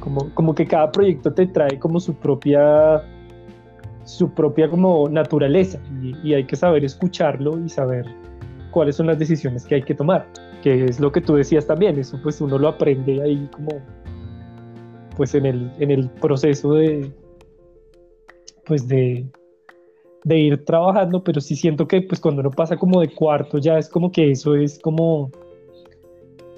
como, 0.00 0.32
como 0.34 0.54
que 0.54 0.66
cada 0.66 0.92
proyecto 0.92 1.32
te 1.32 1.46
trae 1.46 1.78
como 1.78 2.00
su 2.00 2.14
propia 2.14 3.02
su 4.04 4.30
propia 4.30 4.70
como 4.70 5.08
naturaleza 5.08 5.80
y, 6.00 6.32
hay 6.32 6.44
que 6.44 6.54
saber 6.54 6.84
escucharlo 6.84 7.58
y 7.58 7.68
saber 7.68 8.06
cuáles 8.70 8.94
son 8.94 9.08
las 9.08 9.18
decisiones 9.18 9.66
que 9.66 9.74
hay 9.74 9.82
que 9.82 9.94
tomar, 9.94 10.28
que 10.62 10.84
es 10.84 11.00
lo 11.00 11.10
que 11.10 11.20
tú 11.20 11.34
decías 11.34 11.66
también, 11.66 11.98
eso 11.98 12.18
pues 12.22 12.40
uno 12.40 12.56
lo 12.56 12.68
aprende 12.68 13.20
ahí 13.20 13.48
como 13.52 13.82
pues 15.16 15.34
en 15.34 15.46
el, 15.46 15.72
en 15.80 15.90
el 15.90 16.08
proceso 16.08 16.74
de 16.74 17.12
pues 18.64 18.86
de, 18.86 19.26
de 20.26 20.38
ir 20.38 20.64
trabajando, 20.64 21.22
pero 21.22 21.40
sí 21.40 21.54
siento 21.54 21.86
que 21.86 22.02
pues 22.02 22.20
cuando 22.20 22.40
uno 22.40 22.50
pasa 22.50 22.76
como 22.76 23.00
de 23.00 23.14
cuarto 23.14 23.58
ya 23.58 23.78
es 23.78 23.88
como 23.88 24.10
que 24.10 24.32
eso 24.32 24.56
es 24.56 24.76
como 24.80 25.30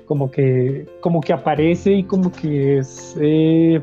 como 0.06 0.30
que 0.30 0.86
como 1.02 1.20
que 1.20 1.34
aparece 1.34 1.92
y 1.92 2.02
como 2.02 2.32
que 2.32 2.78
es 2.78 3.14
eh, 3.20 3.82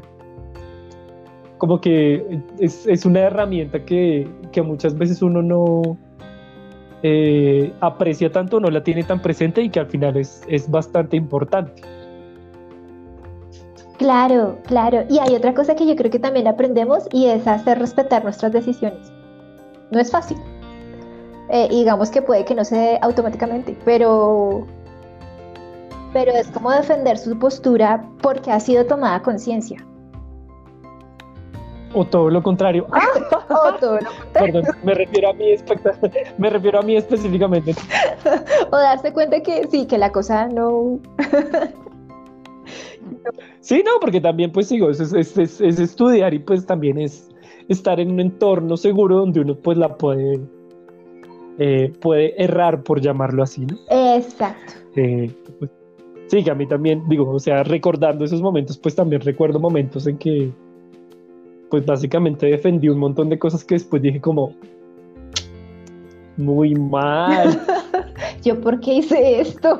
como 1.60 1.80
que 1.80 2.42
es, 2.58 3.06
una 3.06 3.20
herramienta 3.20 3.86
que, 3.86 4.28
muchas 4.64 4.98
veces 4.98 5.22
uno 5.22 5.44
no 5.44 5.98
eh, 7.04 7.72
aprecia 7.80 8.32
tanto, 8.32 8.60
no 8.60 8.72
la 8.72 8.84
tiene 8.84 9.04
tan 9.04 9.22
presente 9.22 9.62
y 9.62 9.70
que 9.70 9.82
al 9.82 9.88
final 9.88 10.18
es, 10.18 10.42
es 10.48 10.70
bastante 10.70 11.16
importante. 11.16 11.84
Claro, 14.00 14.58
claro. 14.66 15.06
Y 15.10 15.20
hay 15.20 15.36
otra 15.36 15.54
cosa 15.54 15.76
que 15.76 15.86
yo 15.86 15.96
creo 15.96 16.12
que 16.12 16.20
también 16.20 16.48
aprendemos 16.48 17.08
y 17.12 17.28
es 17.28 17.48
hacer 17.48 17.80
respetar 17.80 18.24
nuestras 18.24 18.52
decisiones. 18.52 19.15
No 19.92 20.00
es 20.00 20.12
fácil. 20.12 20.38
Eh, 21.50 21.68
digamos 21.70 22.10
que 22.10 22.22
puede 22.22 22.44
que 22.44 22.56
no 22.56 22.66
se 22.66 22.76
dé 22.76 23.00
automáticamente, 23.02 23.78
pero, 23.86 24.66
pero 26.12 26.32
es 26.32 26.48
como 26.48 26.72
defender 26.72 27.18
su 27.18 27.38
postura 27.38 28.04
porque 28.22 28.52
ha 28.52 28.60
sido 28.60 28.86
tomada 28.86 29.22
conciencia. 29.22 29.86
O 31.94 32.04
todo 32.04 32.30
lo 32.30 32.44
contrario. 32.44 32.88
o 33.50 33.74
todo 33.80 34.00
lo 34.00 34.10
contrario. 34.22 34.54
Perdón, 34.54 34.76
me 34.84 34.94
refiero 34.96 35.30
a 35.30 35.34
mí, 35.34 35.56
me 36.38 36.50
refiero 36.50 36.80
a 36.80 36.82
mí 36.82 36.98
específicamente. 36.98 37.76
o 38.72 38.78
darse 38.78 39.14
cuenta 39.14 39.40
que 39.42 39.68
sí, 39.68 39.86
que 39.86 39.98
la 39.98 40.12
cosa 40.12 40.48
no. 40.48 41.00
sí, 43.62 43.84
no, 43.86 43.92
porque 44.02 44.20
también, 44.20 44.52
pues 44.52 44.68
digo, 44.70 44.90
es, 44.90 45.00
es, 45.00 45.60
estudiar 45.62 46.34
y 46.34 46.40
pues 46.40 46.66
también 46.66 46.98
es 46.98 47.30
estar 47.70 48.00
en 48.00 48.12
un 48.12 48.20
entorno 48.20 48.78
seguro 48.78 49.18
donde 49.18 49.42
uno 49.42 49.56
pues 49.56 49.78
la 49.78 49.98
puede, 49.98 50.40
eh, 51.60 51.92
puede 52.00 52.42
errar, 52.42 52.84
por 52.84 53.02
llamarlo 53.02 53.44
así, 53.44 53.66
¿no? 53.66 53.78
Exacto. 53.90 54.74
Eh, 54.96 55.32
pues, 55.60 55.72
sí, 56.28 56.44
que 56.44 56.52
a 56.52 56.56
mí 56.56 56.68
también, 56.68 57.04
digo, 57.10 57.30
o 57.30 57.40
sea, 57.40 57.64
recordando 57.64 58.26
esos 58.26 58.42
momentos, 58.42 58.78
pues 58.78 58.96
también 58.96 59.22
recuerdo 59.22 59.60
momentos 59.60 60.08
en 60.08 60.18
que 60.18 60.52
pues 61.70 61.86
básicamente 61.86 62.46
defendí 62.46 62.90
un 62.90 63.00
montón 63.00 63.30
de 63.30 63.40
cosas 63.40 63.64
que 63.64 63.76
después 63.76 64.02
dije 64.02 64.22
como, 64.22 64.54
muy 66.38 66.76
mal. 66.76 67.60
¿Yo 68.44 68.60
por 68.60 68.80
qué 68.80 68.96
hice 68.96 69.42
esto? 69.42 69.80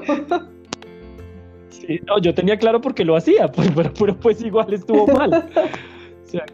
sí, 1.70 2.00
no, 2.08 2.20
yo 2.20 2.34
tenía 2.34 2.58
claro 2.58 2.82
por 2.82 2.94
qué 2.96 3.06
lo 3.06 3.16
hacía, 3.16 3.48
pues, 3.52 3.70
pero, 3.98 4.16
pues 4.18 4.44
igual 4.44 4.74
estuvo 4.74 5.08
mal. 5.08 5.50
sea, 6.26 6.46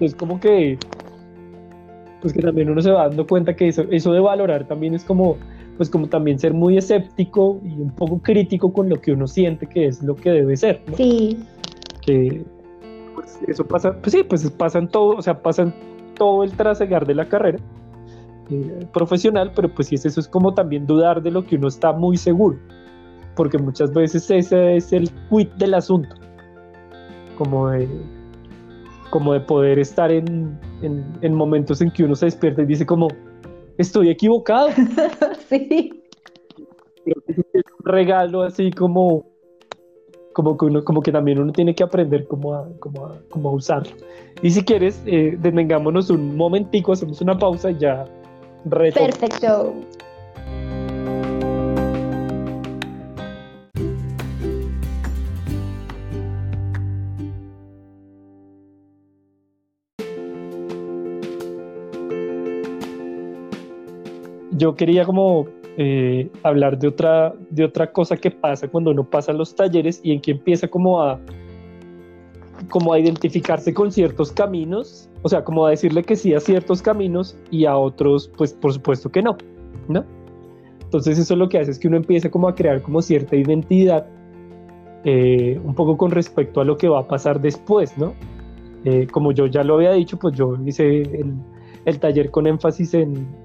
es 0.00 0.14
como 0.14 0.40
que, 0.40 0.78
pues 2.20 2.32
que 2.32 2.40
también 2.40 2.70
uno 2.70 2.80
se 2.80 2.90
va 2.90 3.08
dando 3.08 3.26
cuenta 3.26 3.54
que 3.54 3.68
eso, 3.68 3.84
eso 3.90 4.12
de 4.12 4.20
valorar 4.20 4.66
también 4.66 4.94
es 4.94 5.04
como, 5.04 5.36
pues 5.76 5.90
como 5.90 6.08
también 6.08 6.38
ser 6.38 6.54
muy 6.54 6.76
escéptico 6.78 7.60
y 7.64 7.80
un 7.80 7.90
poco 7.90 8.18
crítico 8.18 8.72
con 8.72 8.88
lo 8.88 9.00
que 9.00 9.12
uno 9.12 9.26
siente 9.26 9.66
que 9.66 9.86
es 9.86 10.02
lo 10.02 10.14
que 10.14 10.30
debe 10.30 10.56
ser. 10.56 10.82
Sí. 10.96 11.38
Que, 12.00 12.44
pues 13.14 13.38
eso 13.46 13.64
pasa, 13.64 13.96
pues 14.00 14.12
sí, 14.12 14.22
pues 14.22 14.48
pasa 14.50 14.78
en 14.78 14.88
todo, 14.88 15.16
o 15.16 15.22
sea, 15.22 15.42
pasa 15.42 15.62
en 15.62 15.74
todo 16.14 16.44
el 16.44 16.52
trasegar 16.52 17.06
de 17.06 17.14
la 17.14 17.28
carrera 17.28 17.58
eh, 18.50 18.86
profesional, 18.92 19.52
pero 19.54 19.68
pues 19.72 19.88
sí, 19.88 19.94
eso 19.94 20.20
es 20.20 20.28
como 20.28 20.54
también 20.54 20.86
dudar 20.86 21.22
de 21.22 21.30
lo 21.30 21.44
que 21.44 21.56
uno 21.56 21.68
está 21.68 21.92
muy 21.92 22.16
seguro, 22.16 22.58
porque 23.34 23.58
muchas 23.58 23.92
veces 23.92 24.30
ese 24.30 24.76
es 24.76 24.92
el 24.92 25.10
quit 25.30 25.52
del 25.54 25.74
asunto, 25.74 26.14
como 27.38 27.70
de, 27.70 27.88
como 29.12 29.34
de 29.34 29.40
poder 29.40 29.78
estar 29.78 30.10
en, 30.10 30.58
en, 30.80 31.34
momentos 31.34 31.82
en 31.82 31.90
que 31.90 32.02
uno 32.02 32.16
se 32.16 32.24
despierta 32.24 32.62
y 32.62 32.64
dice 32.64 32.86
como, 32.86 33.08
estoy 33.76 34.08
equivocado. 34.08 34.70
sí. 35.50 36.02
es 37.04 37.36
un 37.36 37.84
regalo 37.84 38.40
así 38.40 38.70
como 38.70 39.26
como 40.32 40.56
que 40.56 40.64
uno, 40.64 40.82
como 40.82 41.02
que 41.02 41.12
también 41.12 41.38
uno 41.38 41.52
tiene 41.52 41.74
que 41.74 41.82
aprender 41.82 42.26
cómo 42.26 42.54
a, 42.54 42.66
cómo 42.78 43.04
a, 43.04 43.18
cómo 43.28 43.50
a 43.50 43.52
usarlo. 43.52 43.92
Y 44.40 44.50
si 44.50 44.64
quieres, 44.64 45.02
eh, 45.04 45.36
detengámonos 45.38 46.08
un 46.08 46.34
momentico, 46.34 46.92
hacemos 46.92 47.20
una 47.20 47.36
pausa 47.36 47.70
y 47.70 47.76
ya 47.76 48.06
reto. 48.64 48.98
Perfecto. 48.98 49.74
Yo 64.62 64.76
quería 64.76 65.04
como 65.04 65.46
eh, 65.76 66.30
hablar 66.44 66.78
de 66.78 66.86
otra, 66.86 67.34
de 67.50 67.64
otra 67.64 67.90
cosa 67.90 68.16
que 68.16 68.30
pasa 68.30 68.68
cuando 68.68 68.92
uno 68.92 69.02
pasa 69.02 69.32
los 69.32 69.56
talleres 69.56 70.00
y 70.04 70.12
en 70.12 70.20
que 70.20 70.30
empieza 70.30 70.68
como 70.68 71.02
a, 71.02 71.18
como 72.70 72.92
a 72.92 73.00
identificarse 73.00 73.74
con 73.74 73.90
ciertos 73.90 74.30
caminos, 74.30 75.10
o 75.22 75.28
sea, 75.28 75.42
como 75.42 75.66
a 75.66 75.70
decirle 75.70 76.04
que 76.04 76.14
sí 76.14 76.32
a 76.32 76.38
ciertos 76.38 76.80
caminos 76.80 77.36
y 77.50 77.64
a 77.64 77.76
otros, 77.76 78.30
pues 78.36 78.52
por 78.52 78.72
supuesto 78.72 79.10
que 79.10 79.20
no, 79.20 79.36
¿no? 79.88 80.04
Entonces 80.84 81.18
eso 81.18 81.34
lo 81.34 81.48
que 81.48 81.58
hace 81.58 81.72
es 81.72 81.80
que 81.80 81.88
uno 81.88 81.96
empieza 81.96 82.30
como 82.30 82.46
a 82.46 82.54
crear 82.54 82.82
como 82.82 83.02
cierta 83.02 83.34
identidad, 83.34 84.06
eh, 85.02 85.60
un 85.64 85.74
poco 85.74 85.96
con 85.96 86.12
respecto 86.12 86.60
a 86.60 86.64
lo 86.64 86.76
que 86.76 86.88
va 86.88 87.00
a 87.00 87.08
pasar 87.08 87.40
después, 87.40 87.98
¿no? 87.98 88.14
Eh, 88.84 89.08
como 89.10 89.32
yo 89.32 89.46
ya 89.46 89.64
lo 89.64 89.74
había 89.74 89.90
dicho, 89.90 90.20
pues 90.20 90.36
yo 90.36 90.56
hice 90.64 91.02
el, 91.02 91.34
el 91.84 91.98
taller 91.98 92.30
con 92.30 92.46
énfasis 92.46 92.94
en, 92.94 93.41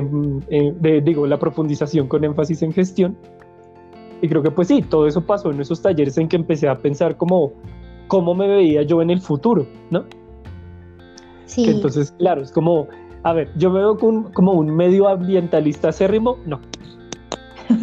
digo, 0.00 1.26
la 1.26 1.38
profundización 1.38 2.08
con 2.08 2.24
énfasis 2.24 2.62
en 2.62 2.72
gestión. 2.72 3.16
Y 4.20 4.28
creo 4.28 4.42
que 4.42 4.50
pues 4.50 4.68
sí, 4.68 4.82
todo 4.82 5.06
eso 5.06 5.20
pasó 5.20 5.50
en 5.50 5.60
esos 5.60 5.82
talleres 5.82 6.16
en 6.18 6.28
que 6.28 6.36
empecé 6.36 6.68
a 6.68 6.76
pensar 6.76 7.16
como 7.16 7.52
cómo 8.08 8.34
me 8.34 8.48
veía 8.48 8.82
yo 8.82 9.02
en 9.02 9.10
el 9.10 9.20
futuro, 9.20 9.66
¿no? 9.90 10.04
Sí. 11.46 11.68
entonces, 11.68 12.12
claro, 12.18 12.40
es 12.40 12.50
como 12.50 12.88
A 13.22 13.32
ver, 13.34 13.50
yo 13.56 13.70
me 13.70 13.80
veo 13.80 13.98
como 13.98 14.52
un 14.52 14.74
medioambientalista 14.74 15.88
acérrimo, 15.88 16.38
no. 16.46 16.60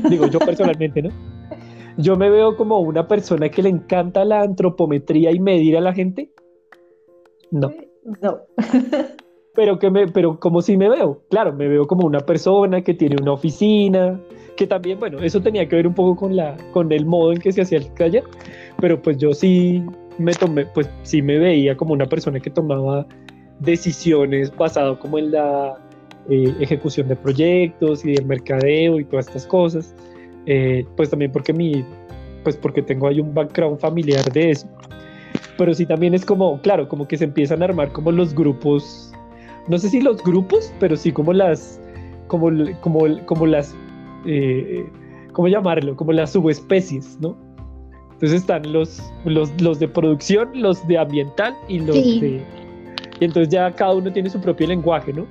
Digo 0.10 0.28
yo 0.28 0.40
personalmente, 0.40 1.02
¿no? 1.02 1.10
Yo 1.98 2.16
me 2.16 2.30
veo 2.30 2.56
como 2.56 2.80
una 2.80 3.08
persona 3.08 3.50
que 3.50 3.62
le 3.62 3.70
encanta 3.70 4.26
la 4.26 4.42
antropometría 4.42 5.32
y 5.32 5.40
medir 5.40 5.78
a 5.78 5.82
la 5.82 5.94
gente. 5.94 6.32
No. 7.52 7.72
No. 8.22 8.40
pero 9.54 9.80
que 9.80 9.90
me, 9.90 10.08
pero 10.08 10.40
como 10.40 10.62
si 10.62 10.78
me 10.78 10.90
veo, 10.90 11.22
claro, 11.30 11.54
me 11.54 11.68
veo 11.68 11.86
como 11.86 12.06
una 12.06 12.20
persona 12.20 12.82
que 12.82 12.94
tiene 12.94 13.18
una 13.22 13.34
oficina, 13.34 14.20
que 14.56 14.68
también, 14.68 15.00
bueno, 15.00 15.20
eso 15.20 15.42
tenía 15.42 15.68
que 15.68 15.76
ver 15.76 15.88
un 15.88 15.94
poco 15.94 16.16
con 16.16 16.36
la, 16.36 16.56
con 16.72 16.92
el 16.92 17.06
modo 17.06 17.34
en 17.34 17.40
que 17.40 17.52
se 17.52 17.62
hacía 17.62 17.80
el 17.80 17.94
taller, 17.94 18.24
pero 18.80 19.02
pues 19.02 19.18
yo 19.18 19.34
sí 19.34 19.84
me 20.18 20.34
tomé, 20.34 20.66
pues 20.68 20.90
sí 21.04 21.22
me 21.22 21.38
veía 21.38 21.76
como 21.76 21.94
una 21.94 22.06
persona 22.06 22.40
que 22.40 22.50
tomaba 22.50 23.06
decisiones 23.60 24.56
basado 24.56 25.00
como 25.00 25.18
en 25.20 25.32
la 25.32 25.78
eh, 26.30 26.54
ejecución 26.60 27.08
de 27.08 27.16
proyectos 27.16 28.06
y 28.06 28.14
del 28.14 28.26
mercadeo 28.26 29.00
y 29.00 29.06
todas 29.06 29.28
estas 29.28 29.46
cosas, 29.46 29.96
eh, 30.46 30.86
pues 30.96 31.10
también 31.10 31.32
porque 31.32 31.54
mi, 31.54 31.84
pues 32.44 32.56
porque 32.58 32.82
tengo 32.82 33.08
ahí 33.08 33.20
un 33.20 33.34
background 33.34 33.80
familiar 33.80 34.24
de 34.32 34.52
eso, 34.52 34.68
pero 35.58 35.74
sí 35.74 35.86
también 35.86 36.14
es 36.14 36.26
como, 36.26 36.60
claro, 36.62 36.88
como 36.88 37.08
que 37.08 37.18
se 37.18 37.26
empiezan 37.26 37.62
a 37.62 37.66
armar 37.66 37.92
como 37.92 38.12
los 38.12 38.34
grupos, 38.34 39.11
no 39.68 39.78
sé 39.78 39.90
si 39.90 40.02
los 40.02 40.24
grupos, 40.24 40.74
pero 40.80 40.96
sí 40.96 41.12
como 41.12 41.34
las, 41.34 41.80
como, 42.28 42.50
como, 42.82 43.26
como 43.26 43.46
las, 43.46 43.76
eh, 44.26 44.86
¿cómo 45.34 45.48
llamarlo? 45.48 45.96
Como 45.96 46.12
las 46.12 46.32
subespecies, 46.32 47.20
¿no? 47.20 47.38
Entonces 48.14 48.42
están 48.42 48.72
los, 48.72 49.02
los, 49.26 49.50
los 49.62 49.80
de 49.80 49.88
producción, 49.88 50.50
los 50.54 50.86
de 50.88 50.98
ambiental 50.98 51.56
y 51.68 51.80
los 51.80 51.96
de... 51.96 52.42
Y 53.20 53.26
entonces 53.26 53.50
ya 53.50 53.72
cada 53.72 53.94
uno 53.94 54.12
tiene 54.12 54.30
su 54.30 54.40
propio 54.42 54.68
lenguaje, 54.68 55.14
¿no? 55.14 55.28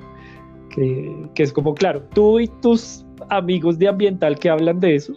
Que, 0.74 1.28
que, 1.35 1.43
es 1.43 1.53
como, 1.53 1.74
claro, 1.74 2.03
tú 2.14 2.39
y 2.39 2.49
tus 2.61 3.05
amigos 3.28 3.78
de 3.78 3.89
ambiental 3.89 4.39
que 4.39 4.49
hablan 4.49 4.78
de 4.78 4.95
eso, 4.95 5.14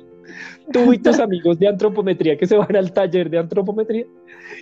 tú 0.72 0.94
y 0.94 0.98
tus 0.98 1.20
amigos 1.20 1.60
de 1.60 1.68
antropometría 1.68 2.38
que 2.38 2.48
se 2.48 2.58
van 2.58 2.76
al 2.76 2.92
taller 2.94 3.30
de 3.30 3.38
antropometría, 3.40 4.06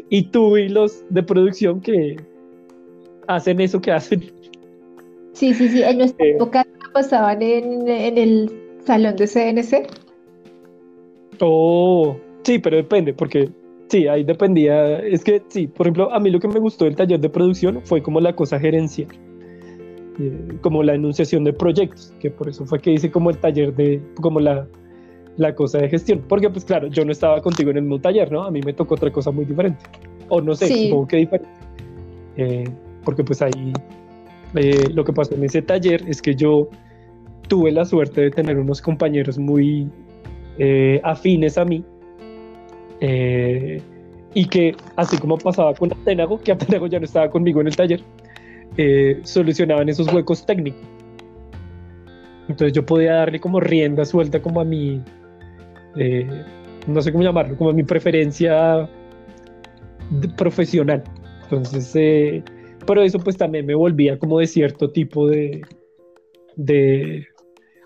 y 0.09 0.23
tú 0.23 0.57
y 0.57 0.69
los 0.69 1.03
de 1.09 1.23
producción 1.23 1.79
que 1.81 2.17
hacen 3.27 3.59
eso 3.61 3.81
que 3.81 3.91
hacen. 3.91 4.31
Sí, 5.33 5.53
sí, 5.53 5.69
sí, 5.69 5.81
en 5.83 5.99
nuestra 5.99 6.25
eh, 6.25 6.31
época 6.31 6.65
pasaban 6.93 7.41
en, 7.41 7.87
en 7.87 8.17
el 8.17 8.51
salón 8.85 9.15
de 9.15 9.27
CNC. 9.27 9.87
Oh, 11.39 12.15
Sí, 12.43 12.59
pero 12.59 12.77
depende, 12.77 13.13
porque 13.13 13.49
sí, 13.89 14.07
ahí 14.07 14.23
dependía. 14.23 14.99
Es 14.99 15.23
que 15.23 15.41
sí, 15.49 15.67
por 15.67 15.87
ejemplo, 15.87 16.11
a 16.13 16.19
mí 16.19 16.29
lo 16.29 16.39
que 16.39 16.47
me 16.47 16.59
gustó 16.59 16.85
del 16.85 16.95
taller 16.95 17.19
de 17.19 17.29
producción 17.29 17.81
fue 17.83 18.01
como 18.01 18.19
la 18.19 18.35
cosa 18.35 18.59
gerencial, 18.59 19.09
eh, 20.19 20.57
como 20.61 20.83
la 20.83 20.95
enunciación 20.95 21.43
de 21.43 21.53
proyectos, 21.53 22.13
que 22.19 22.31
por 22.31 22.49
eso 22.49 22.65
fue 22.65 22.79
que 22.79 22.91
hice 22.91 23.11
como 23.11 23.29
el 23.29 23.37
taller 23.37 23.75
de, 23.75 24.01
como 24.19 24.39
la, 24.39 24.67
la 25.37 25.53
cosa 25.53 25.77
de 25.79 25.89
gestión. 25.89 26.23
Porque, 26.27 26.49
pues 26.49 26.65
claro, 26.65 26.87
yo 26.87 27.05
no 27.05 27.11
estaba 27.11 27.41
contigo 27.41 27.69
en 27.71 27.77
el 27.77 27.83
mismo 27.83 28.01
taller, 28.01 28.31
¿no? 28.31 28.43
A 28.43 28.51
mí 28.51 28.61
me 28.61 28.73
tocó 28.73 28.95
otra 28.95 29.11
cosa 29.11 29.31
muy 29.31 29.45
diferente. 29.45 29.83
O 30.29 30.41
no 30.41 30.55
sé, 30.55 30.67
supongo 30.67 31.07
que 31.07 31.17
diferente. 31.17 31.49
Eh, 32.37 32.63
porque, 33.03 33.23
pues 33.23 33.41
ahí 33.41 33.73
eh, 34.55 34.89
lo 34.93 35.03
que 35.03 35.13
pasó 35.13 35.35
en 35.35 35.43
ese 35.43 35.61
taller 35.61 36.03
es 36.07 36.21
que 36.21 36.35
yo 36.35 36.69
tuve 37.47 37.71
la 37.71 37.85
suerte 37.85 38.21
de 38.21 38.31
tener 38.31 38.57
unos 38.57 38.81
compañeros 38.81 39.37
muy 39.37 39.89
afines 41.03 41.57
a 41.57 41.65
mí 41.65 41.83
eh, 43.01 43.81
y 44.33 44.45
que, 44.45 44.75
así 44.95 45.17
como 45.17 45.37
pasaba 45.37 45.73
con 45.73 45.91
Atenago, 45.91 46.39
que 46.39 46.53
Atenago 46.53 46.87
ya 46.87 46.99
no 46.99 47.05
estaba 47.05 47.29
conmigo 47.29 47.59
en 47.59 47.67
el 47.67 47.75
taller, 47.75 48.01
eh, 48.77 49.19
solucionaban 49.23 49.89
esos 49.89 50.11
huecos 50.13 50.45
técnicos. 50.45 50.81
Entonces 52.47 52.73
yo 52.73 52.85
podía 52.85 53.15
darle 53.15 53.39
como 53.39 53.59
rienda 53.59 54.05
suelta 54.05 54.41
como 54.41 54.61
a 54.61 54.65
mi, 54.65 55.01
eh, 55.97 56.27
no 56.87 57.01
sé 57.01 57.11
cómo 57.11 57.23
llamarlo, 57.23 57.57
como 57.57 57.71
a 57.71 57.73
mi 57.73 57.83
preferencia 57.83 58.87
profesional. 60.37 61.03
Entonces, 61.43 62.43
pero 62.85 63.01
eso 63.01 63.19
pues 63.19 63.37
también 63.37 63.65
me 63.65 63.75
volvía 63.75 64.17
como 64.19 64.39
de 64.39 64.47
cierto 64.47 64.89
tipo 64.89 65.27
de, 65.27 65.61
de 66.55 67.27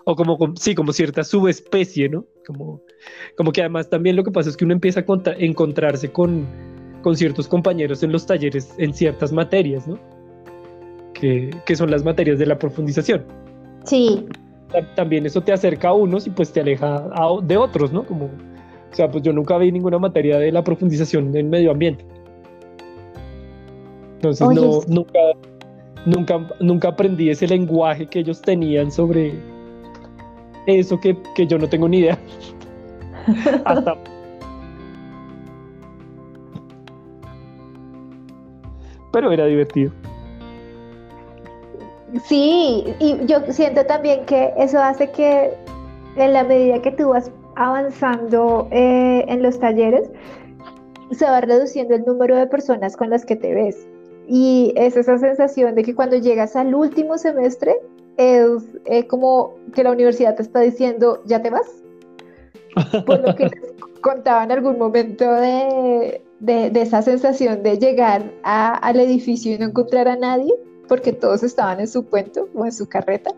o 0.04 0.14
como, 0.14 0.38
sí, 0.56 0.74
como 0.74 0.92
cierta 0.92 1.24
subespecie, 1.24 2.08
¿no? 2.08 2.24
Como, 2.46 2.80
como 3.36 3.50
que 3.50 3.60
además 3.60 3.90
también 3.90 4.14
lo 4.14 4.22
que 4.22 4.30
pasa 4.30 4.48
es 4.48 4.56
que 4.56 4.64
uno 4.64 4.72
empieza 4.72 5.00
a 5.00 5.04
encontrarse 5.38 6.12
con, 6.12 6.46
con 7.02 7.16
ciertos 7.16 7.48
compañeros 7.48 8.04
en 8.04 8.12
los 8.12 8.24
talleres 8.24 8.72
en 8.78 8.94
ciertas 8.94 9.32
materias, 9.32 9.88
¿no? 9.88 9.98
Que, 11.12 11.50
que 11.66 11.74
son 11.74 11.90
las 11.90 12.04
materias 12.04 12.38
de 12.38 12.46
la 12.46 12.56
profundización. 12.56 13.24
Sí. 13.84 14.26
También 14.94 15.26
eso 15.26 15.40
te 15.40 15.52
acerca 15.52 15.88
a 15.88 15.94
unos 15.94 16.26
y 16.26 16.30
pues 16.30 16.52
te 16.52 16.60
aleja 16.60 17.08
de 17.42 17.56
otros, 17.56 17.92
¿no? 17.92 18.04
Como, 18.04 18.26
o 18.26 18.94
sea, 18.94 19.10
pues 19.10 19.24
yo 19.24 19.32
nunca 19.32 19.58
vi 19.58 19.72
ninguna 19.72 19.98
materia 19.98 20.38
de 20.38 20.52
la 20.52 20.62
profundización 20.62 21.36
en 21.36 21.50
medio 21.50 21.72
ambiente. 21.72 22.04
Entonces 24.16 24.48
no, 24.48 24.80
nunca, 24.88 25.18
nunca, 26.06 26.48
nunca 26.60 26.88
aprendí 26.88 27.30
ese 27.30 27.46
lenguaje 27.46 28.06
que 28.06 28.20
ellos 28.20 28.40
tenían 28.40 28.90
sobre, 28.90 29.34
eso 30.66 30.98
que, 30.98 31.16
que 31.34 31.46
yo 31.46 31.58
no 31.58 31.68
tengo 31.68 31.88
ni 31.88 31.98
idea. 31.98 32.18
Hasta. 33.64 33.96
Pero 39.12 39.32
era 39.32 39.46
divertido. 39.46 39.92
Sí, 42.24 42.84
y 42.98 43.26
yo 43.26 43.40
siento 43.50 43.84
también 43.84 44.24
que 44.26 44.52
eso 44.56 44.78
hace 44.78 45.10
que 45.10 45.52
en 46.16 46.32
la 46.32 46.44
medida 46.44 46.80
que 46.80 46.92
tú 46.92 47.10
vas 47.10 47.30
avanzando 47.56 48.68
eh, 48.70 49.24
en 49.28 49.42
los 49.42 49.58
talleres, 49.58 50.10
se 51.10 51.24
va 51.24 51.40
reduciendo 51.40 51.94
el 51.94 52.04
número 52.04 52.36
de 52.36 52.46
personas 52.46 52.96
con 52.96 53.10
las 53.10 53.24
que 53.24 53.36
te 53.36 53.54
ves. 53.54 53.86
Y 54.28 54.72
es 54.76 54.96
esa 54.96 55.18
sensación 55.18 55.74
de 55.74 55.82
que 55.82 55.94
cuando 55.94 56.16
llegas 56.16 56.56
al 56.56 56.74
último 56.74 57.16
semestre, 57.16 57.76
es 58.16 58.62
eh, 58.86 59.06
como 59.06 59.54
que 59.74 59.84
la 59.84 59.92
universidad 59.92 60.34
te 60.36 60.42
está 60.42 60.60
diciendo, 60.60 61.22
¿ya 61.26 61.42
te 61.42 61.50
vas? 61.50 61.66
Por 63.06 63.26
lo 63.26 63.34
que 63.34 63.44
les 63.48 64.00
contaba 64.00 64.44
en 64.44 64.52
algún 64.52 64.78
momento 64.78 65.30
de, 65.32 66.22
esa 66.74 67.02
sensación 67.02 67.62
de 67.62 67.78
llegar 67.78 68.32
al 68.42 69.00
edificio 69.00 69.54
y 69.54 69.58
no 69.58 69.66
encontrar 69.66 70.08
a 70.08 70.16
nadie, 70.16 70.54
porque 70.88 71.12
todos 71.12 71.42
estaban 71.42 71.80
en 71.80 71.88
su 71.88 72.06
cuento 72.06 72.48
o 72.54 72.64
en 72.64 72.72
su 72.72 72.88
carreta. 72.88 73.30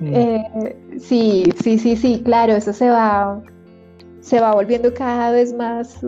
Mm. 0.00 0.14
Eh, 0.14 0.76
sí, 0.98 1.44
sí, 1.62 1.78
sí, 1.78 1.96
sí, 1.96 2.22
claro, 2.24 2.54
eso 2.54 2.72
se 2.72 2.90
va, 2.90 3.42
se 4.20 4.40
va 4.40 4.54
volviendo 4.54 4.92
cada 4.92 5.30
vez 5.30 5.54
más, 5.54 6.00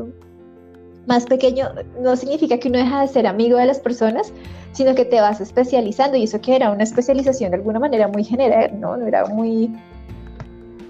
más 1.09 1.25
pequeño. 1.25 1.71
No 2.01 2.15
significa 2.15 2.59
que 2.59 2.69
uno 2.69 2.79
deja 2.79 3.01
de 3.01 3.09
ser 3.09 3.27
amigo 3.27 3.59
de 3.59 3.67
las 3.67 3.81
personas, 3.81 4.33
sino 4.73 4.95
que 4.95 5.05
te 5.05 5.21
vas 5.21 5.41
especializando 5.41 6.17
y 6.17 6.25
eso 6.25 6.41
que 6.41 6.55
era 6.55 6.71
una 6.71 6.85
especialización 6.85 7.51
de 7.51 7.57
alguna 7.57 7.81
manera 7.81 8.07
muy 8.07 8.23
general, 8.23 8.79
¿no? 8.79 8.95
Era 9.05 9.25
muy, 9.27 9.73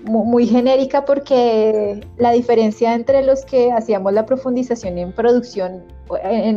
muy, 0.05 0.47
genérica 0.47 1.05
porque 1.05 2.01
la 2.19 2.33
diferencia 2.33 2.95
entre 2.95 3.23
los 3.23 3.45
que 3.45 3.73
hacíamos 3.73 4.13
la 4.13 4.27
profundización 4.27 4.99
en 4.99 5.13
producción, 5.13 5.85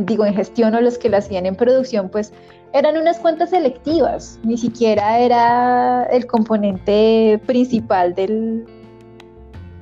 digo 0.06 0.26
en 0.26 0.34
gestión 0.34 0.74
o 0.74 0.82
los 0.82 0.98
que 0.98 1.10
la 1.10 1.18
hacían 1.18 1.46
en 1.46 1.56
producción, 1.56 2.10
pues 2.10 2.34
eran 2.74 2.98
unas 2.98 3.20
cuentas 3.20 3.52
selectivas, 3.52 4.40
ni 4.44 4.58
siquiera 4.58 5.20
era 5.20 6.06
el 6.06 6.26
componente 6.26 7.40
principal 7.46 8.16
del, 8.16 8.66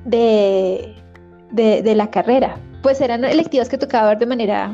de, 0.04 0.94
de, 1.52 1.82
de 1.82 1.94
la 1.94 2.10
carrera, 2.10 2.56
pues 2.82 3.00
eran 3.00 3.24
electivas 3.24 3.68
que 3.68 3.78
tocaba 3.78 4.08
ver 4.08 4.18
de 4.18 4.26
manera 4.26 4.72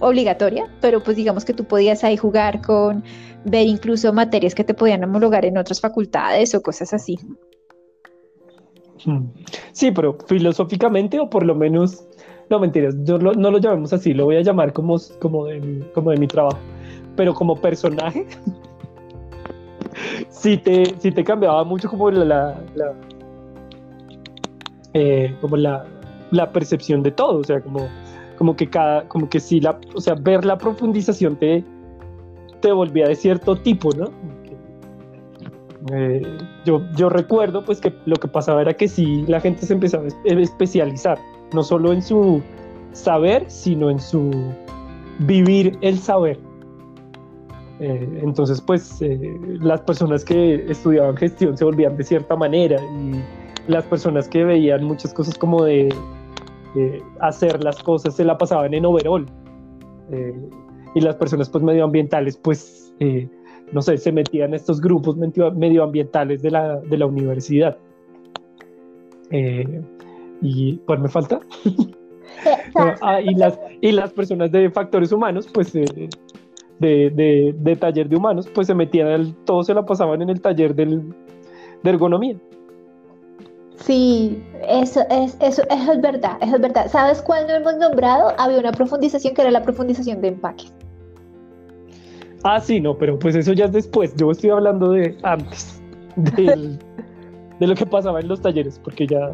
obligatoria, 0.00 0.66
pero 0.80 1.02
pues 1.02 1.16
digamos 1.16 1.44
que 1.44 1.54
tú 1.54 1.64
podías 1.64 2.04
ahí 2.04 2.16
jugar 2.16 2.60
con 2.60 3.02
ver 3.44 3.66
incluso 3.66 4.12
materias 4.12 4.54
que 4.54 4.64
te 4.64 4.74
podían 4.74 5.04
homologar 5.04 5.44
en 5.44 5.58
otras 5.58 5.80
facultades 5.80 6.54
o 6.54 6.62
cosas 6.62 6.92
así. 6.92 7.18
Hmm. 9.04 9.26
Sí, 9.72 9.90
pero 9.90 10.16
filosóficamente 10.26 11.18
o 11.18 11.28
por 11.28 11.44
lo 11.44 11.54
menos, 11.54 12.04
no 12.50 12.60
mentiras, 12.60 12.94
yo 13.04 13.18
no 13.18 13.50
lo 13.50 13.58
llamemos 13.58 13.92
así, 13.92 14.12
lo 14.12 14.26
voy 14.26 14.36
a 14.36 14.42
llamar 14.42 14.72
como, 14.72 14.96
como, 15.20 15.46
de, 15.46 15.84
como 15.94 16.10
de 16.10 16.18
mi 16.18 16.26
trabajo, 16.26 16.58
pero 17.16 17.34
como 17.34 17.56
personaje, 17.56 18.26
sí, 20.28 20.56
te, 20.56 20.94
sí 20.98 21.10
te 21.10 21.24
cambiaba 21.24 21.64
mucho 21.64 21.88
como 21.88 22.10
la, 22.10 22.60
eh, 24.94 25.34
como 25.40 25.56
la, 25.56 25.84
la 26.32 26.50
percepción 26.50 27.02
de 27.02 27.12
todo, 27.12 27.38
o 27.38 27.44
sea, 27.44 27.60
como 27.60 27.88
como 28.42 28.56
que 28.56 28.68
cada, 28.68 29.08
como 29.08 29.28
que 29.28 29.38
sí, 29.38 29.60
la, 29.60 29.78
o 29.94 30.00
sea, 30.00 30.14
ver 30.14 30.44
la 30.44 30.58
profundización 30.58 31.36
te, 31.36 31.64
te 32.60 32.72
volvía 32.72 33.06
de 33.06 33.14
cierto 33.14 33.54
tipo, 33.54 33.90
¿no? 33.94 34.10
Eh, 35.92 36.22
yo, 36.64 36.82
yo 36.96 37.08
recuerdo 37.08 37.64
pues 37.64 37.80
que 37.80 37.92
lo 38.04 38.16
que 38.16 38.26
pasaba 38.26 38.62
era 38.62 38.74
que 38.74 38.88
sí, 38.88 39.24
la 39.28 39.40
gente 39.40 39.64
se 39.64 39.74
empezaba 39.74 40.04
a 40.04 40.32
especializar, 40.32 41.18
no 41.52 41.62
solo 41.62 41.92
en 41.92 42.02
su 42.02 42.42
saber, 42.90 43.44
sino 43.48 43.90
en 43.90 44.00
su 44.00 44.30
vivir 45.20 45.78
el 45.80 45.98
saber. 46.00 46.38
Eh, 47.78 48.20
entonces, 48.22 48.60
pues 48.60 49.02
eh, 49.02 49.38
las 49.60 49.80
personas 49.82 50.24
que 50.24 50.64
estudiaban 50.68 51.16
gestión 51.16 51.56
se 51.56 51.64
volvían 51.64 51.96
de 51.96 52.02
cierta 52.02 52.34
manera 52.34 52.80
y 52.82 53.22
las 53.70 53.84
personas 53.84 54.28
que 54.28 54.44
veían 54.44 54.84
muchas 54.84 55.14
cosas 55.14 55.38
como 55.38 55.62
de 55.64 55.94
hacer 57.20 57.62
las 57.62 57.82
cosas 57.82 58.16
se 58.16 58.24
la 58.24 58.38
pasaban 58.38 58.74
en 58.74 58.86
overall. 58.86 59.26
y 60.94 61.00
las 61.00 61.16
personas 61.16 61.48
pues 61.48 61.64
medioambientales 61.64 62.36
pues, 62.36 62.94
no 63.72 63.82
sé, 63.82 63.96
se 63.96 64.12
metían 64.12 64.50
en 64.50 64.54
estos 64.54 64.80
grupos 64.80 65.16
medioambientales 65.16 66.42
de 66.42 66.50
la, 66.50 66.80
de 66.80 66.98
la 66.98 67.06
universidad. 67.06 67.76
y 70.40 70.76
pues 70.86 71.00
me 71.00 71.08
falta. 71.08 71.40
Ah, 72.74 73.20
y, 73.20 73.34
las, 73.34 73.58
y 73.80 73.92
las 73.92 74.12
personas 74.12 74.50
de 74.50 74.70
factores 74.70 75.12
humanos, 75.12 75.48
pues 75.52 75.72
de, 75.72 76.10
de, 76.80 77.76
taller 77.76 78.08
de 78.08 78.16
humanos, 78.16 78.48
pues 78.52 78.66
se 78.66 78.74
metían, 78.74 79.34
todos 79.44 79.66
se 79.66 79.74
la 79.74 79.84
pasaban 79.84 80.22
en 80.22 80.30
el 80.30 80.40
taller 80.40 80.74
del, 80.74 81.02
de 81.82 81.90
ergonomía. 81.90 82.36
Sí, 83.84 84.42
eso 84.68 85.00
es, 85.10 85.36
eso, 85.40 85.62
es 85.68 86.00
verdad, 86.00 86.36
eso 86.40 86.56
es 86.56 86.62
verdad. 86.62 86.88
¿Sabes 86.88 87.20
cuál 87.20 87.46
no 87.48 87.54
hemos 87.54 87.76
nombrado? 87.76 88.32
Había 88.38 88.58
una 88.58 88.72
profundización 88.72 89.34
que 89.34 89.42
era 89.42 89.50
la 89.50 89.62
profundización 89.62 90.20
de 90.20 90.28
empaques. 90.28 90.72
Ah, 92.44 92.60
sí, 92.60 92.80
no, 92.80 92.96
pero 92.96 93.18
pues 93.18 93.34
eso 93.34 93.52
ya 93.52 93.64
es 93.66 93.72
después. 93.72 94.14
Yo 94.16 94.30
estoy 94.30 94.50
hablando 94.50 94.90
de 94.92 95.16
antes, 95.22 95.82
de 96.16 96.78
lo 97.66 97.74
que 97.74 97.86
pasaba 97.86 98.20
en 98.20 98.28
los 98.28 98.40
talleres, 98.40 98.80
porque 98.82 99.06
ya... 99.06 99.32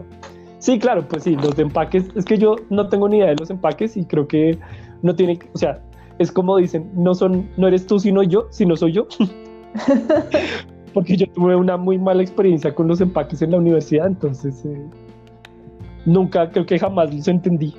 Sí, 0.61 0.79
claro, 0.79 1.07
pues 1.07 1.23
sí, 1.23 1.37
los 1.37 1.55
de 1.55 1.63
empaques, 1.63 2.07
es 2.17 2.25
que 2.25 2.37
yo 2.37 2.57
no 2.69 2.89
tengo 2.89 3.09
ni 3.09 3.19
idea 3.19 3.29
de 3.29 3.37
los 3.37 3.49
empaques 3.51 3.97
y 3.97 4.05
creo 4.05 4.27
que 4.27 4.59
no 5.03 5.15
tiene, 5.15 5.39
o 5.53 5.59
sea, 5.59 5.81
es 6.19 6.33
como 6.33 6.57
dicen, 6.57 6.91
no 6.95 7.15
son, 7.15 7.49
no 7.57 7.69
eres 7.69 7.87
tú 7.87 8.01
sino 8.01 8.23
yo, 8.23 8.49
sino 8.51 8.77
soy 8.77 8.93
yo. 8.93 9.07
Porque 10.95 11.17
yo 11.17 11.27
tuve 11.29 11.55
una 11.57 11.77
muy 11.77 11.99
mala 11.99 12.23
experiencia 12.23 12.75
con 12.75 12.89
los 12.89 13.01
empaques 13.01 13.43
en 13.43 13.51
la 13.51 13.59
universidad, 13.59 14.07
entonces 14.07 14.65
eh, 14.65 14.87
nunca, 16.07 16.51
creo 16.51 16.67
que 16.67 16.79
jamás 16.79 17.15
los 17.15 17.29
entendí. 17.29 17.75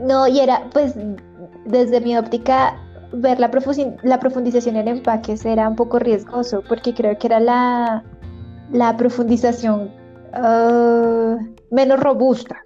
No, 0.00 0.26
y 0.26 0.40
era, 0.40 0.68
pues, 0.72 0.96
desde 1.66 2.00
mi 2.00 2.16
óptica, 2.16 2.76
ver 3.12 3.38
la, 3.38 3.50
la 4.02 4.20
profundización 4.20 4.76
en 4.76 4.88
empaques 4.88 5.44
era 5.44 5.68
un 5.68 5.76
poco 5.76 5.98
riesgoso, 5.98 6.62
porque 6.68 6.94
creo 6.94 7.16
que 7.18 7.26
era 7.26 7.40
la, 7.40 8.04
la 8.72 8.96
profundización 8.96 9.90
ah, 10.32 11.36
menos 11.70 12.00
robusta. 12.00 12.56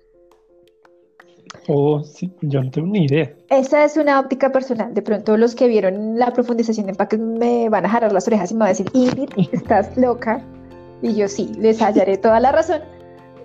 Oh, 1.69 2.03
sí, 2.05 2.31
yo 2.43 2.63
no 2.63 2.71
tengo 2.71 2.89
ni 2.89 3.05
idea. 3.07 3.33
Esa 3.51 3.85
es 3.85 3.97
una 3.97 4.21
óptica 4.21 4.53
personal. 4.53 4.95
De 4.95 5.03
pronto 5.03 5.37
los 5.37 5.55
que 5.55 5.69
vieron 5.69 6.19
la 6.19 6.33
profundización 6.33 6.87
de 6.87 6.93
empaques 6.93 7.19
me 7.19 7.69
van 7.69 7.85
a 7.85 7.89
jalar 7.89 8.13
las 8.13 8.27
orejas 8.29 8.51
y 8.51 8.55
me 8.55 8.61
van 8.61 8.69
a 8.69 8.71
decir, 8.71 8.87
Ingrid, 8.93 9.31
estás 9.53 9.97
loca. 9.97 10.41
Y 11.03 11.15
yo 11.15 11.29
sí, 11.29 11.53
les 11.59 11.81
hallaré 11.83 12.17
toda 12.19 12.41
la 12.41 12.53
razón. 12.53 12.81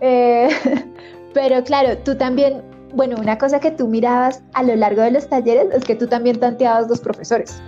Eh, 0.02 0.50
pero 1.34 1.64
claro, 1.64 1.98
tú 1.98 2.16
también, 2.16 2.62
bueno, 2.94 3.16
una 3.20 3.38
cosa 3.38 3.60
que 3.60 3.72
tú 3.72 3.88
mirabas 3.88 4.44
a 4.54 4.64
lo 4.64 4.76
largo 4.76 5.02
de 5.02 5.12
los 5.12 5.28
talleres 5.28 5.68
es 5.74 5.84
que 5.84 5.96
tú 5.96 6.08
también 6.08 6.40
tanteabas 6.40 6.88
los 6.90 7.00
profesores. 7.00 7.62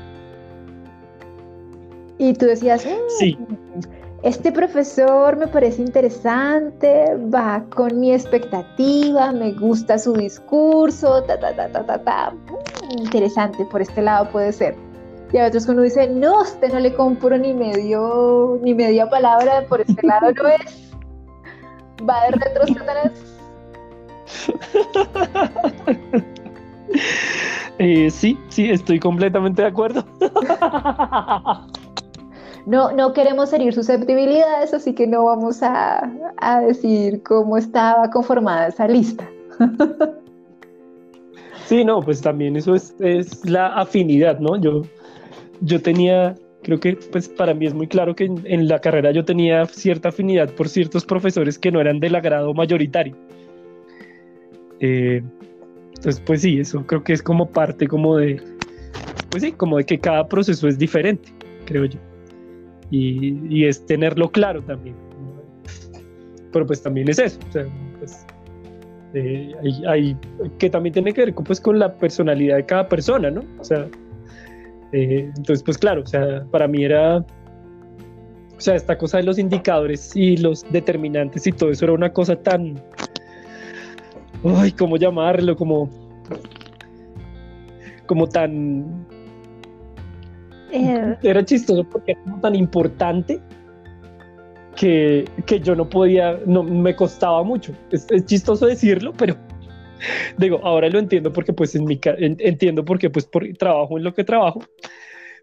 Y 2.20 2.34
tú 2.34 2.46
decías, 2.46 2.86
sí. 3.18 3.38
Este 4.24 4.52
profesor 4.54 5.36
me 5.36 5.48
parece 5.48 5.82
interesante, 5.82 7.18
va 7.34 7.66
con 7.76 8.00
mi 8.00 8.14
expectativa, 8.14 9.34
me 9.34 9.52
gusta 9.52 10.00
su 10.00 10.14
discurso, 10.14 11.22
ta, 11.24 11.38
ta, 11.38 11.54
ta, 11.54 11.70
ta, 11.70 11.86
ta, 11.86 12.02
ta. 12.02 12.32
Mm, 12.32 13.00
interesante, 13.04 13.66
por 13.66 13.82
este 13.82 14.02
lado 14.02 14.30
puede 14.32 14.54
ser. 14.54 14.78
Y 15.34 15.40
a 15.40 15.48
otros 15.48 15.68
uno 15.68 15.82
dice, 15.82 16.08
no, 16.08 16.40
usted 16.42 16.72
no 16.72 16.80
le 16.80 16.94
compro 16.94 17.38
ni 17.38 17.54
medio, 17.54 18.62
ni 18.64 18.74
media 18.74 19.10
palabra, 19.10 19.66
por 19.68 19.82
este 19.82 20.08
lado 20.08 20.32
no 20.32 20.48
es. 20.48 20.94
Va 22.10 22.24
de 22.26 22.32
retro 22.32 22.64
eh, 27.78 28.10
sí, 28.10 28.40
sí, 28.48 28.72
estoy 28.72 29.00
completamente 29.00 29.64
de 29.64 29.68
acuerdo. 29.68 30.06
no, 32.66 32.94
no 32.94 33.14
queremos 33.14 33.52
herir 33.52 33.74
susceptibilidades, 33.74 34.74
así 34.74 34.94
que 34.94 35.06
no 35.06 35.26
vamos 35.26 35.60
a, 35.62 36.10
decir 36.66 37.22
cómo 37.24 37.58
estaba 37.58 38.10
conformada 38.10 38.68
esa 38.68 38.88
lista. 38.88 39.30
Sí, 41.66 41.86
no, 41.86 42.02
pues 42.02 42.22
también 42.22 42.58
eso 42.58 42.76
es, 42.76 42.94
la 43.46 43.68
afinidad, 43.68 44.38
¿no? 44.38 44.58
Yo, 44.58 44.82
yo 45.62 45.82
tenía, 45.82 46.36
creo 46.62 46.78
que 46.78 46.98
pues 47.10 47.30
para 47.30 47.54
mí 47.54 47.66
es 47.66 47.74
muy 47.74 47.88
claro 47.88 48.14
que 48.14 48.26
en, 48.26 48.68
la 48.68 48.80
carrera 48.80 49.12
yo 49.12 49.24
tenía 49.24 49.66
cierta 49.66 50.10
afinidad 50.10 50.50
por 50.52 50.68
ciertos 50.68 51.06
profesores 51.06 51.58
que 51.58 51.72
no 51.72 51.80
eran 51.80 52.02
del 52.02 52.16
agrado 52.16 52.54
mayoritario. 52.54 53.16
Eh, 54.82 55.24
entonces, 55.96 56.22
pues 56.26 56.42
sí, 56.42 56.60
eso 56.60 56.86
creo 56.86 57.02
que 57.02 57.14
es 57.14 57.24
como 57.24 57.50
parte 57.50 57.88
como 57.88 58.18
de, 58.18 58.44
pues 59.32 59.42
sí, 59.42 59.54
como 59.54 59.78
de 59.78 59.86
que 59.86 59.98
cada 59.98 60.28
proceso 60.28 60.68
es 60.68 60.78
diferente, 60.78 61.34
creo 61.66 61.86
yo 61.86 61.98
y, 62.94 63.66
es 63.66 63.86
tenerlo 63.86 64.30
claro 64.30 64.62
también. 64.64 64.96
Pero 66.52 66.68
pues 66.68 66.84
también 66.84 67.10
es 67.10 67.18
eso, 67.18 67.40
pues, 68.00 68.26
eh, 69.16 69.52
hay, 69.88 70.16
que 70.60 70.70
también 70.70 70.94
tiene 70.94 71.14
que 71.14 71.26
ver 71.26 71.34
pues, 71.34 71.60
con 71.60 71.80
la 71.80 71.96
personalidad 71.96 72.58
de 72.58 72.66
cada 72.66 72.88
persona, 72.88 73.32
¿no? 73.32 73.44
O 73.60 73.64
sea, 73.64 73.88
eh, 74.92 75.32
entonces 75.36 75.64
pues 75.64 75.78
claro, 75.78 76.02
o 76.02 76.06
sea, 76.06 76.46
para 76.52 76.68
mí 76.68 76.84
era, 76.84 77.18
o 77.18 78.62
sea, 78.62 78.76
esta 78.76 78.96
cosa 78.98 79.18
de 79.18 79.24
los 79.24 79.40
indicadores 79.40 80.16
y 80.16 80.38
los 80.38 80.64
determinantes 80.72 81.48
y 81.48 81.52
todo 81.52 81.72
eso 81.72 81.86
era 81.86 81.94
una 81.94 82.14
cosa 82.14 82.36
tan, 82.36 82.80
ay, 84.44 84.72
¿cómo 84.74 84.98
llamarlo? 84.98 85.56
Como, 85.56 85.90
como 88.06 88.28
tan 88.28 89.03
eh, 90.74 91.18
era 91.22 91.46
chistoso 91.46 91.84
porque 91.84 92.14
era 92.14 92.42
tan 92.42 92.56
importante 92.56 93.40
que, 94.76 95.30
que, 95.46 95.60
yo 95.60 95.76
no 95.76 95.88
podía, 95.88 96.40
no 96.48 96.64
me 96.64 96.96
costaba 96.96 97.44
mucho. 97.44 97.74
Es, 97.92 98.08
chistoso 98.26 98.66
decirlo, 98.66 99.14
pero 99.16 99.36
digo, 100.38 100.60
ahora 100.64 100.90
lo 100.90 100.98
entiendo 100.98 101.32
porque 101.32 101.54
pues 101.54 101.76
en 101.76 101.86
mi, 101.86 102.00
entiendo 102.04 102.84
porque 102.84 103.10
pues 103.12 103.26
por, 103.26 103.48
trabajo 103.54 103.98
en 103.98 104.04
lo 104.04 104.14
que 104.16 104.24
trabajo, 104.24 104.64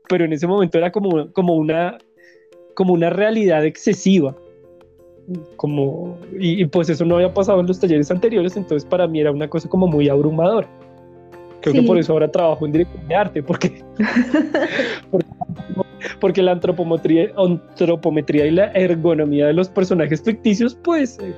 pero 0.08 0.24
en 0.24 0.32
ese 0.32 0.48
momento 0.48 0.78
era 0.78 0.90
como, 0.90 1.32
como, 1.32 1.54
una, 1.54 1.98
como 2.74 2.92
una 2.92 3.10
realidad 3.10 3.64
excesiva. 3.64 4.34
Como, 5.54 6.18
y 6.40 6.64
pues 6.64 6.88
eso 6.88 7.04
no 7.04 7.14
había 7.14 7.32
pasado 7.32 7.60
en 7.60 7.68
los 7.68 7.78
talleres 7.78 8.10
anteriores, 8.10 8.56
entonces 8.56 8.84
para 8.84 9.06
mí 9.06 9.20
era 9.20 9.30
una 9.30 9.48
cosa 9.48 9.68
como 9.68 9.86
muy 9.86 10.08
abrumadora. 10.08 10.68
Creo 11.60 11.74
que 11.74 11.82
por 11.82 11.98
eso 11.98 12.12
ahora 12.12 12.30
trabajo 12.30 12.64
en 12.66 12.72
dirección 12.72 13.06
de 13.08 13.14
arte, 13.14 13.42
porque, 13.42 13.84
porque, 16.20 16.42
la 16.42 16.52
antropometría, 16.52 17.30
antropometría 17.36 18.46
y 18.46 18.50
la 18.52 18.66
ergonomía 18.72 19.46
de 19.46 19.52
los 19.52 19.68
personajes 19.68 20.22
ficticios, 20.22 20.74
pues 20.82 21.18
eh, 21.20 21.34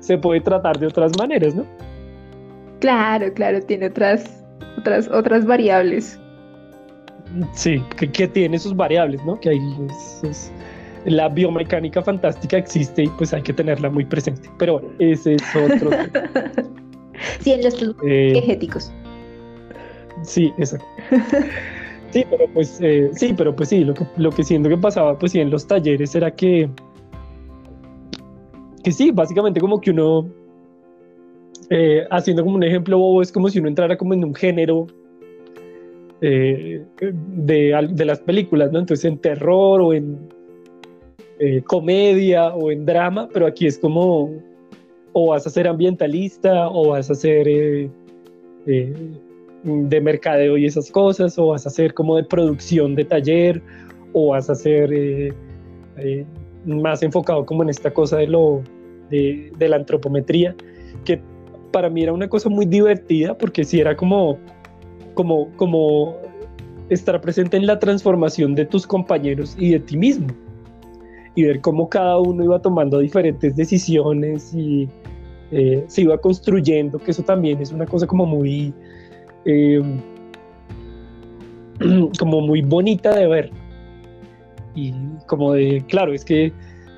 se 0.00 0.18
puede 0.18 0.40
tratar 0.40 0.78
de 0.78 0.86
otras 0.86 1.12
maneras, 1.18 1.54
¿no? 1.54 1.64
Claro, 2.80 3.32
claro, 3.34 3.60
tiene 3.60 3.86
otras, 3.86 4.44
otras, 4.78 5.08
otras 5.08 5.44
variables. 5.46 6.18
Sí, 7.52 7.82
que, 7.96 8.26
tiene 8.26 8.58
sus 8.58 8.74
variables, 8.74 9.24
¿no? 9.24 9.38
Que 9.38 9.50
hay 9.50 9.60
la 11.04 11.28
biomecánica 11.28 12.02
fantástica 12.02 12.58
existe 12.58 13.04
y 13.04 13.08
pues 13.08 13.32
hay 13.32 13.42
que 13.42 13.52
tenerla 13.52 13.90
muy 13.90 14.04
presente. 14.04 14.50
Pero 14.58 14.74
bueno, 14.74 14.88
ese 14.98 15.34
es 15.34 15.42
otro. 15.56 15.90
sí, 17.40 17.52
en 17.52 17.64
los 17.64 17.82
eh, 18.04 18.30
energéticos. 18.30 18.92
Sí, 20.22 20.52
exacto. 20.58 20.86
Sí, 22.10 22.24
pero 22.30 22.48
pues 22.54 22.80
eh, 22.80 23.10
sí, 23.12 23.34
pero 23.36 23.54
pues 23.54 23.68
sí, 23.68 23.84
lo 23.84 23.92
que, 23.92 24.06
lo 24.16 24.30
que 24.30 24.42
siento 24.42 24.68
que 24.68 24.78
pasaba 24.78 25.18
pues 25.18 25.32
sí 25.32 25.40
en 25.40 25.50
los 25.50 25.66
talleres 25.66 26.14
era 26.14 26.30
que 26.30 26.70
que 28.82 28.92
sí, 28.92 29.10
básicamente 29.10 29.60
como 29.60 29.80
que 29.80 29.90
uno 29.90 30.26
eh, 31.68 32.06
haciendo 32.10 32.42
como 32.44 32.56
un 32.56 32.62
ejemplo 32.62 32.98
bobo 32.98 33.20
es 33.20 33.30
como 33.30 33.50
si 33.50 33.58
uno 33.58 33.68
entrara 33.68 33.98
como 33.98 34.14
en 34.14 34.24
un 34.24 34.34
género 34.34 34.86
eh, 36.22 36.82
de, 37.00 37.88
de, 37.90 38.04
las 38.04 38.20
películas, 38.20 38.72
¿no? 38.72 38.78
Entonces 38.78 39.04
en 39.04 39.18
terror 39.18 39.80
o 39.80 39.92
en 39.92 40.18
comedia 41.66 42.54
o 42.54 42.72
en 42.72 42.84
drama, 42.86 43.28
pero 43.32 43.46
aquí 43.46 43.66
es 43.66 43.78
como 43.78 44.32
o 45.12 45.28
vas 45.28 45.46
a 45.46 45.50
ser 45.50 45.68
ambientalista 45.68 46.68
o 46.68 46.88
vas 46.88 47.10
a 47.10 47.14
ser 47.14 47.46
de 49.64 50.00
mercadeo 50.00 50.56
y 50.56 50.66
esas 50.66 50.90
cosas, 50.90 51.38
o 51.38 51.48
vas 51.48 51.66
a 51.66 51.68
hacer 51.68 51.94
como 51.94 52.16
de 52.16 52.24
producción 52.24 52.94
de 52.94 53.04
taller, 53.04 53.62
o 54.12 54.28
vas 54.28 54.48
a 54.48 54.52
hacer 54.52 54.92
eh, 54.92 55.32
eh, 55.96 56.24
más 56.64 57.02
enfocado 57.02 57.44
como 57.44 57.62
en 57.62 57.70
esta 57.70 57.92
cosa 57.92 58.18
de, 58.18 58.26
lo, 58.28 58.62
de, 59.10 59.50
la 59.58 59.76
antropometría, 59.76 60.54
que 61.04 61.20
para 61.72 61.90
mí 61.90 62.02
era 62.02 62.12
una 62.12 62.28
cosa 62.28 62.48
muy 62.48 62.66
divertida, 62.66 63.36
porque 63.36 63.64
si 63.64 63.80
era 63.80 63.96
como, 63.96 64.38
como, 65.14 65.50
como 65.56 66.16
estar 66.88 67.20
presente 67.20 67.56
en 67.56 67.66
la 67.66 67.78
transformación 67.78 68.54
de 68.54 68.64
tus 68.64 68.86
compañeros 68.86 69.56
y 69.58 69.70
de 69.70 69.80
ti 69.80 69.96
mismo. 69.96 70.28
Y 71.34 71.44
ver 71.44 71.60
cómo 71.60 71.88
cada 71.88 72.18
uno 72.18 72.42
iba 72.42 72.60
tomando 72.60 72.98
diferentes 72.98 73.54
decisiones 73.54 74.52
y 74.54 74.88
eh, 75.52 75.84
se 75.86 76.02
iba 76.02 76.18
construyendo, 76.18 76.98
que 76.98 77.12
eso 77.12 77.22
también 77.22 77.60
es 77.60 77.70
una 77.70 77.86
cosa 77.86 78.06
como 78.06 78.26
muy, 78.26 78.72
eh, 79.48 79.80
como 82.18 82.40
muy 82.40 82.62
bonita 82.62 83.14
de 83.14 83.26
ver. 83.26 83.50
Y 84.74 84.92
como 85.26 85.54
de, 85.54 85.82
claro, 85.88 86.12
es 86.12 86.24
que 86.24 86.52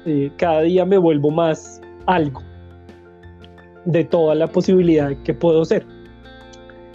eh, 0.05 0.31
cada 0.37 0.63
día 0.63 0.85
me 0.85 0.99
vuelvo 0.99 1.31
más 1.31 1.81
algo 2.07 2.43
de 3.85 4.05
toda 4.05 4.35
la 4.35 4.49
posibilidad 4.49 5.17
que 5.23 5.33
puedo 5.33 5.65
ser. 5.65 5.87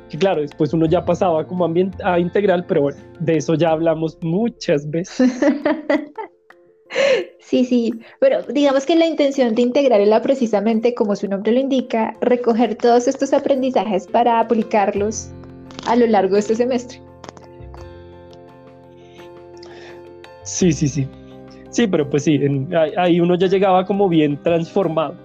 Que 0.10 0.18
claro, 0.18 0.42
después 0.42 0.74
uno 0.74 0.86
ya 0.86 1.04
pasaba 1.04 1.48
como 1.48 1.66
a 2.04 2.20
integral, 2.20 2.66
pero 2.68 2.82
bueno, 2.82 3.00
de 3.20 3.38
eso 3.38 3.56
ya 3.56 3.72
hablamos 3.72 4.18
muchas 4.22 4.90
veces. 4.90 5.34
Sí, 7.40 7.64
sí, 7.64 7.94
pero 8.20 8.42
digamos 8.42 8.88
que 8.88 8.96
la 8.96 9.06
intención 9.06 9.54
de 9.54 9.62
integrar 9.62 10.02
era 10.02 10.20
precisamente, 10.20 10.96
como 10.96 11.16
su 11.16 11.28
nombre 11.28 11.52
lo 11.52 11.60
indica, 11.60 12.14
recoger 12.20 12.74
todos 12.74 13.08
estos 13.08 13.34
aprendizajes 13.34 14.08
para 14.08 14.40
aplicarlos 14.40 15.30
a 15.86 15.96
lo 15.96 16.08
largo 16.08 16.34
de 16.34 16.40
este 16.40 16.56
semestre. 16.56 17.02
Sí, 20.44 20.72
sí, 20.72 20.88
sí. 20.88 21.08
Sí, 21.70 21.88
pero 21.88 22.10
pues 22.10 22.24
sí, 22.24 22.40
ahí 22.98 23.20
uno 23.20 23.36
ya 23.36 23.48
llegaba 23.48 23.86
como 23.86 24.08
bien 24.08 24.42
transformado. 24.42 25.16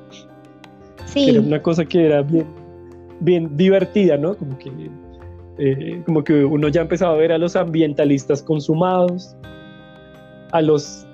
Sí. 1.06 1.30
Era 1.30 1.40
una 1.40 1.62
cosa 1.62 1.84
que 1.84 2.06
era 2.06 2.22
bien, 2.22 2.46
bien 3.20 3.56
divertida, 3.56 4.16
¿no? 4.16 4.36
Como 4.36 4.58
que, 4.58 4.70
eh, 5.58 6.02
como 6.04 6.24
que 6.24 6.44
uno 6.44 6.68
ya 6.68 6.80
empezaba 6.80 7.14
a 7.14 7.16
ver 7.16 7.30
a 7.30 7.38
los 7.38 7.54
ambientalistas 7.54 8.42
consumados, 8.42 9.36
a 10.50 10.60
los 10.60 11.06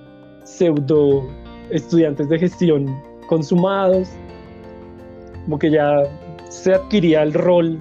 pseudo 0.45 1.28
estudiantes 1.70 2.28
de 2.28 2.39
gestión 2.39 2.97
consumados, 3.26 4.09
como 5.45 5.59
que 5.59 5.70
ya 5.70 6.05
se 6.49 6.74
adquiría 6.74 7.22
el 7.22 7.34
rol 7.34 7.78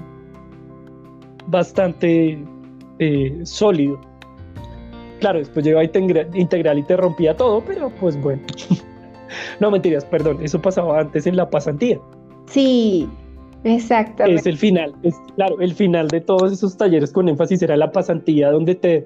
bastante 1.48 2.38
eh, 3.00 3.40
sólido. 3.44 4.00
Claro, 5.20 5.40
después 5.40 5.66
llegaba 5.66 5.84
integral 5.84 6.80
y 6.80 6.84
te 6.84 6.98
rompía 6.98 7.36
todo, 7.36 7.64
pero 7.66 7.90
pues 8.00 8.20
bueno. 8.22 8.42
no 9.60 9.72
mentiras, 9.72 10.06
perdón, 10.06 10.40
eso 10.42 10.62
pasaba 10.62 11.00
antes 11.00 11.26
en 11.26 11.36
la 11.36 11.50
pasantía. 11.50 12.00
Sí, 12.48 13.08
exactamente. 13.64 14.42
Es 14.42 14.46
el 14.46 14.58
final, 14.58 14.94
es 15.04 15.16
claro, 15.36 15.60
el 15.62 15.74
final 15.74 16.08
de 16.10 16.22
todos 16.22 16.52
esos 16.52 16.78
talleres 16.78 17.12
con 17.12 17.30
énfasis 17.30 17.62
era 17.62 17.76
la 17.78 17.92
pasantía 17.92 18.52
donde 18.52 18.76
te 18.76 19.06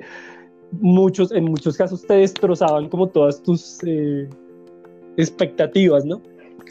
muchos, 0.72 1.32
en 1.32 1.46
muchos 1.46 1.78
casos 1.78 2.06
te 2.06 2.16
destrozaban 2.16 2.90
como 2.90 3.08
todas 3.08 3.42
tus 3.42 3.80
eh, 3.86 4.28
expectativas, 5.18 6.06
¿no? 6.06 6.22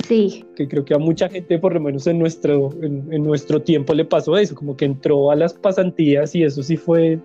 Sí. 0.07 0.45
Que 0.57 0.69
creo 0.69 0.85
que 0.85 0.95
a 0.95 0.99
mucha 0.99 1.29
gente, 1.29 1.59
por 1.59 1.75
lo 1.75 1.81
menos 1.81 2.07
en 2.07 2.19
nuestro, 2.19 2.71
en, 2.83 3.23
nuestro 3.23 3.63
tiempo, 3.63 3.95
le 3.95 4.05
pasó 4.05 4.37
eso, 4.37 4.55
como 4.55 4.77
que 4.77 4.85
entró 4.85 5.31
a 5.31 5.37
las 5.37 5.55
pasantías 5.55 6.35
y 6.35 6.45
eso 6.45 6.63
sí 6.63 6.77
fue 6.77 7.19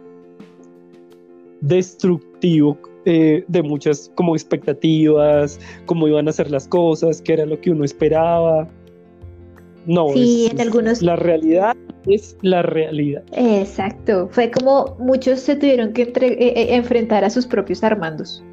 destructivo 1.62 2.78
eh, 3.06 3.46
de 3.48 3.64
muchas 3.64 4.12
como 4.16 4.36
expectativas, 4.36 5.60
cómo 5.86 6.08
iban 6.08 6.28
a 6.28 6.34
ser 6.34 6.52
las 6.52 6.68
cosas, 6.68 7.22
qué 7.22 7.34
era 7.34 7.46
lo 7.46 7.60
que 7.60 7.72
uno 7.72 7.86
esperaba. 7.86 8.68
No, 9.86 10.10
sí, 10.14 10.50
en 10.52 10.62
algunos... 10.62 11.02
la 11.02 11.16
realidad 11.16 11.76
es 12.08 12.38
la 12.42 12.62
realidad. 12.62 13.24
Exacto, 13.34 14.30
fue 14.32 14.52
como 14.52 14.96
muchos 15.00 15.40
se 15.40 15.56
tuvieron 15.56 15.94
que 15.94 16.04
eh, 16.04 16.14
eh, 16.16 16.76
enfrentar 16.76 17.24
a 17.24 17.30
sus 17.30 17.46
propios 17.46 17.84
Armandos. 17.84 18.44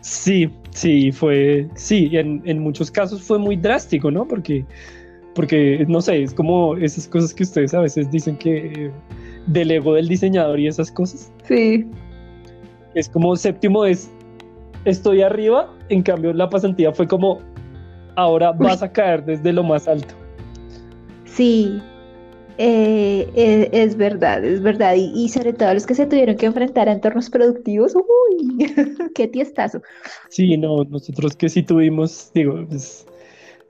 Sí, 0.00 0.50
sí, 0.70 1.12
fue, 1.12 1.68
sí, 1.74 2.10
en, 2.12 2.42
en, 2.44 2.58
muchos 2.60 2.90
casos 2.90 3.22
fue 3.22 3.38
muy 3.38 3.56
drástico, 3.56 4.10
¿no? 4.10 4.26
Porque, 4.26 4.64
porque, 5.34 5.84
no 5.88 6.00
sé, 6.00 6.22
es 6.22 6.34
como 6.34 6.76
esas 6.76 7.06
cosas 7.08 7.34
que 7.34 7.42
ustedes 7.42 7.74
a 7.74 7.80
veces 7.80 8.10
dicen 8.10 8.36
que 8.36 8.90
del 9.46 9.70
ego 9.70 9.94
del 9.94 10.08
diseñador 10.08 10.60
y 10.60 10.66
esas 10.66 10.90
cosas. 10.90 11.32
Sí. 11.44 11.86
Es 12.94 13.08
como 13.08 13.36
séptimo 13.36 13.84
es 13.84 14.10
estoy 14.84 15.22
arriba, 15.22 15.72
en 15.88 16.02
cambio 16.02 16.32
la 16.32 16.48
pasantía 16.48 16.92
fue 16.92 17.06
como, 17.06 17.40
ahora 18.16 18.52
vas 18.52 18.82
a 18.82 18.90
caer 18.90 19.24
desde 19.24 19.52
lo 19.52 19.62
más 19.62 19.88
alto. 19.88 20.14
Sí, 21.24 21.80
eh, 22.58 23.28
eh, 23.34 23.68
es 23.72 23.96
verdad, 23.96 24.44
es 24.44 24.60
verdad. 24.60 24.94
Y, 24.96 25.28
sobre 25.28 25.52
todo 25.52 25.72
los 25.74 25.86
que 25.86 25.94
se 25.94 26.06
tuvieron 26.06 26.36
que 26.36 26.46
enfrentar 26.46 26.88
a 26.88 26.92
entornos 26.92 27.30
productivos, 27.30 27.94
uy, 27.94 28.66
qué 29.14 29.28
tiestazo. 29.28 29.80
Sí, 30.28 30.56
no, 30.56 30.84
nosotros 30.84 31.36
que 31.36 31.48
sí 31.48 31.62
tuvimos, 31.62 32.30
digo, 32.34 32.66
pues, 32.68 33.06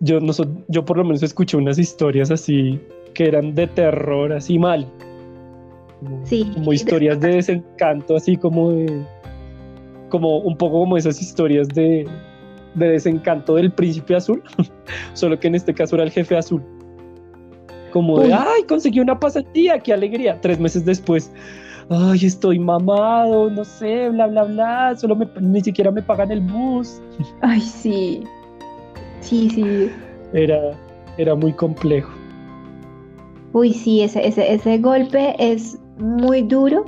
yo, 0.01 0.21
no, 0.21 0.33
yo 0.69 0.85
por 0.85 0.97
lo 0.97 1.05
menos 1.05 1.23
escuché 1.23 1.57
unas 1.57 1.79
historias 1.79 2.31
así 2.31 2.81
que 3.15 3.27
eran 3.27 3.55
de 3.55 3.67
terror, 3.67 4.33
así 4.33 4.59
mal. 4.59 4.91
sí. 6.25 6.51
Como 6.55 6.73
historias 6.73 7.21
de 7.21 7.35
desencanto, 7.35 8.17
así 8.17 8.37
como 8.37 8.71
de 8.73 9.05
como 10.09 10.39
un 10.39 10.57
poco 10.57 10.81
como 10.81 10.97
esas 10.97 11.21
historias 11.21 11.69
de, 11.69 12.09
desencanto 12.75 13.57
del 13.57 13.73
príncipe 13.73 14.17
azul, 14.17 14.43
solo 15.15 15.39
que 15.39 15.49
en 15.49 15.55
este 15.55 15.75
caso 15.75 15.97
era 15.97 16.05
el 16.05 16.11
jefe 16.11 16.37
azul. 16.37 16.63
Como 17.93 18.21
de, 18.21 18.33
ay, 18.33 18.63
conseguí 18.69 19.01
una 19.01 19.19
pasantía, 19.19 19.79
qué 19.79 19.93
alegría. 19.93 20.39
Tres 20.41 20.59
meses 20.59 20.85
después, 20.85 21.31
ay, 21.89 22.25
estoy 22.25 22.59
mamado, 22.59 23.51
no 23.51 23.65
sé, 23.65 24.11
bla, 24.11 24.27
bla, 24.27 24.45
bla, 24.45 24.97
solo 24.97 25.19
ni 25.41 25.61
siquiera 25.61 25.91
me 25.91 26.03
pagan 26.03 26.31
el 26.31 26.41
bus. 26.41 27.01
Ay, 27.41 27.61
sí, 27.61 28.25
sí, 29.21 29.51
sí. 29.51 29.91
Era, 30.33 30.73
era 31.17 31.35
muy 31.35 31.53
complejo. 31.53 32.11
Uy, 33.53 33.73
sí, 33.73 34.03
ese, 34.03 34.27
ese, 34.27 34.53
ese 34.53 34.79
golpe 34.79 35.35
es 35.39 35.79
muy 35.99 36.43
duro 36.43 36.85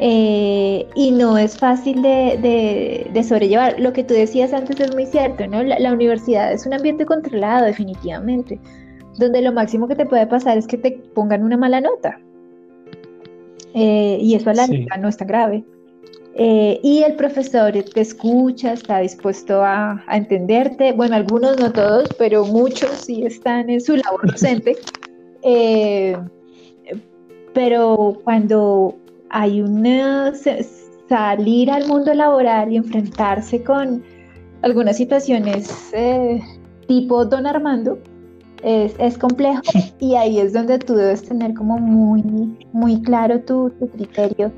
eh, 0.00 0.86
y 0.94 1.10
no 1.10 1.36
es 1.36 1.58
fácil 1.58 2.02
de, 2.02 3.24
sobrellevar. 3.26 3.80
Lo 3.80 3.92
que 3.92 4.04
tú 4.04 4.14
decías 4.14 4.52
antes 4.52 4.78
es 4.78 4.94
muy 4.94 5.06
cierto, 5.06 5.46
¿no? 5.46 5.62
La, 5.62 5.92
universidad 5.92 6.52
es 6.52 6.66
un 6.66 6.74
ambiente 6.74 7.04
controlado, 7.04 7.66
definitivamente, 7.66 8.60
donde 9.18 9.42
lo 9.42 9.52
máximo 9.52 9.88
que 9.88 9.96
te 9.96 10.06
puede 10.06 10.26
pasar 10.26 10.58
es 10.58 10.66
que 10.66 10.78
te 10.78 10.92
pongan 11.14 11.44
una 11.44 11.56
mala 11.56 11.80
nota. 11.80 12.20
Eh, 13.74 14.18
y 14.20 14.34
eso 14.34 14.50
a 14.50 14.54
la 14.54 14.66
no 14.98 15.08
está 15.08 15.24
grave. 15.24 15.64
Eh, 16.34 16.78
y 16.82 17.02
el 17.02 17.14
profesor 17.14 17.72
te 17.72 18.00
escucha, 18.00 18.72
está 18.72 19.00
dispuesto 19.00 19.62
a, 19.62 20.02
a, 20.06 20.16
entenderte. 20.16 20.92
Bueno, 20.92 21.16
algunos, 21.16 21.58
no 21.58 21.72
todos, 21.72 22.08
pero 22.18 22.44
muchos 22.44 22.90
sí 22.90 23.24
están 23.24 23.68
en 23.70 23.80
su 23.80 23.96
labor 23.96 24.26
docente. 24.30 24.76
pero 27.52 28.20
cuando 28.24 28.96
hay 29.30 29.60
una 29.60 30.32
salir 31.08 31.70
al 31.70 31.86
mundo 31.88 32.12
laboral 32.14 32.72
y 32.72 32.76
enfrentarse 32.76 33.62
con 33.62 34.02
algunas 34.62 34.96
situaciones 34.96 35.90
eh, 35.92 36.40
tipo 36.86 37.24
Don 37.24 37.46
Armando 37.46 37.98
es, 38.62 39.18
complejo 39.18 39.62
y 40.00 40.14
ahí 40.14 40.38
es 40.40 40.52
donde 40.52 40.78
tú 40.78 40.94
debes 40.94 41.22
tener 41.22 41.54
como 41.54 41.78
muy, 41.78 42.56
muy 42.72 43.00
claro 43.02 43.40
tu, 43.40 43.72
criterio. 43.92 44.52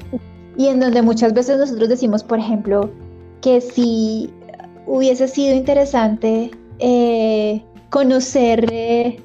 Y 0.56 0.66
en 0.66 0.80
donde 0.80 1.02
muchas 1.02 1.32
veces 1.32 1.58
nosotros 1.58 1.88
decimos, 1.88 2.22
por 2.22 2.38
ejemplo, 2.38 2.90
que 3.40 3.60
si 3.60 4.30
hubiese 4.86 5.28
sido 5.28 5.54
interesante 5.54 6.50
eh, 6.78 7.62
conocer 7.88 8.66
eh, 8.72 9.22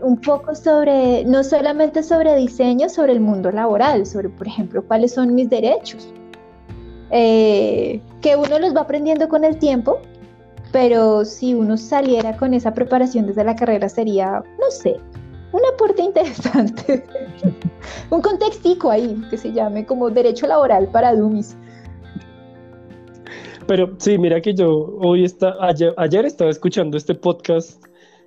un 0.00 0.20
poco 0.20 0.54
sobre, 0.54 1.24
no 1.24 1.44
solamente 1.44 2.02
sobre 2.02 2.36
diseño, 2.36 2.88
sobre 2.88 3.12
el 3.12 3.20
mundo 3.20 3.50
laboral, 3.50 4.06
sobre, 4.06 4.28
por 4.28 4.46
ejemplo, 4.46 4.84
cuáles 4.84 5.14
son 5.14 5.34
mis 5.34 5.48
derechos, 5.48 6.08
eh, 7.10 8.00
que 8.20 8.36
uno 8.36 8.58
los 8.58 8.74
va 8.74 8.82
aprendiendo 8.82 9.28
con 9.28 9.44
el 9.44 9.58
tiempo, 9.58 10.00
pero 10.76 11.24
si 11.24 11.54
uno 11.54 11.78
saliera 11.78 12.36
con 12.36 12.52
esa 12.52 12.74
preparación 12.74 13.26
desde 13.26 13.42
la 13.42 13.56
carrera 13.56 13.88
sería, 13.88 14.44
no 14.60 14.70
sé, 14.70 15.00
un 15.52 15.62
aporte 15.72 16.02
interesante, 16.02 17.02
un 18.10 18.20
contextico 18.20 18.90
ahí 18.90 19.18
que 19.30 19.38
se 19.38 19.54
llame 19.54 19.86
como 19.86 20.10
derecho 20.10 20.46
laboral 20.46 20.86
para 20.88 21.16
dummies. 21.16 21.56
Pero 23.66 23.94
sí, 23.96 24.18
mira 24.18 24.38
que 24.42 24.52
yo 24.52 24.98
hoy 25.00 25.24
está, 25.24 25.56
ayer 25.60 26.26
estaba 26.26 26.50
escuchando 26.50 26.98
este 26.98 27.14
podcast 27.14 27.82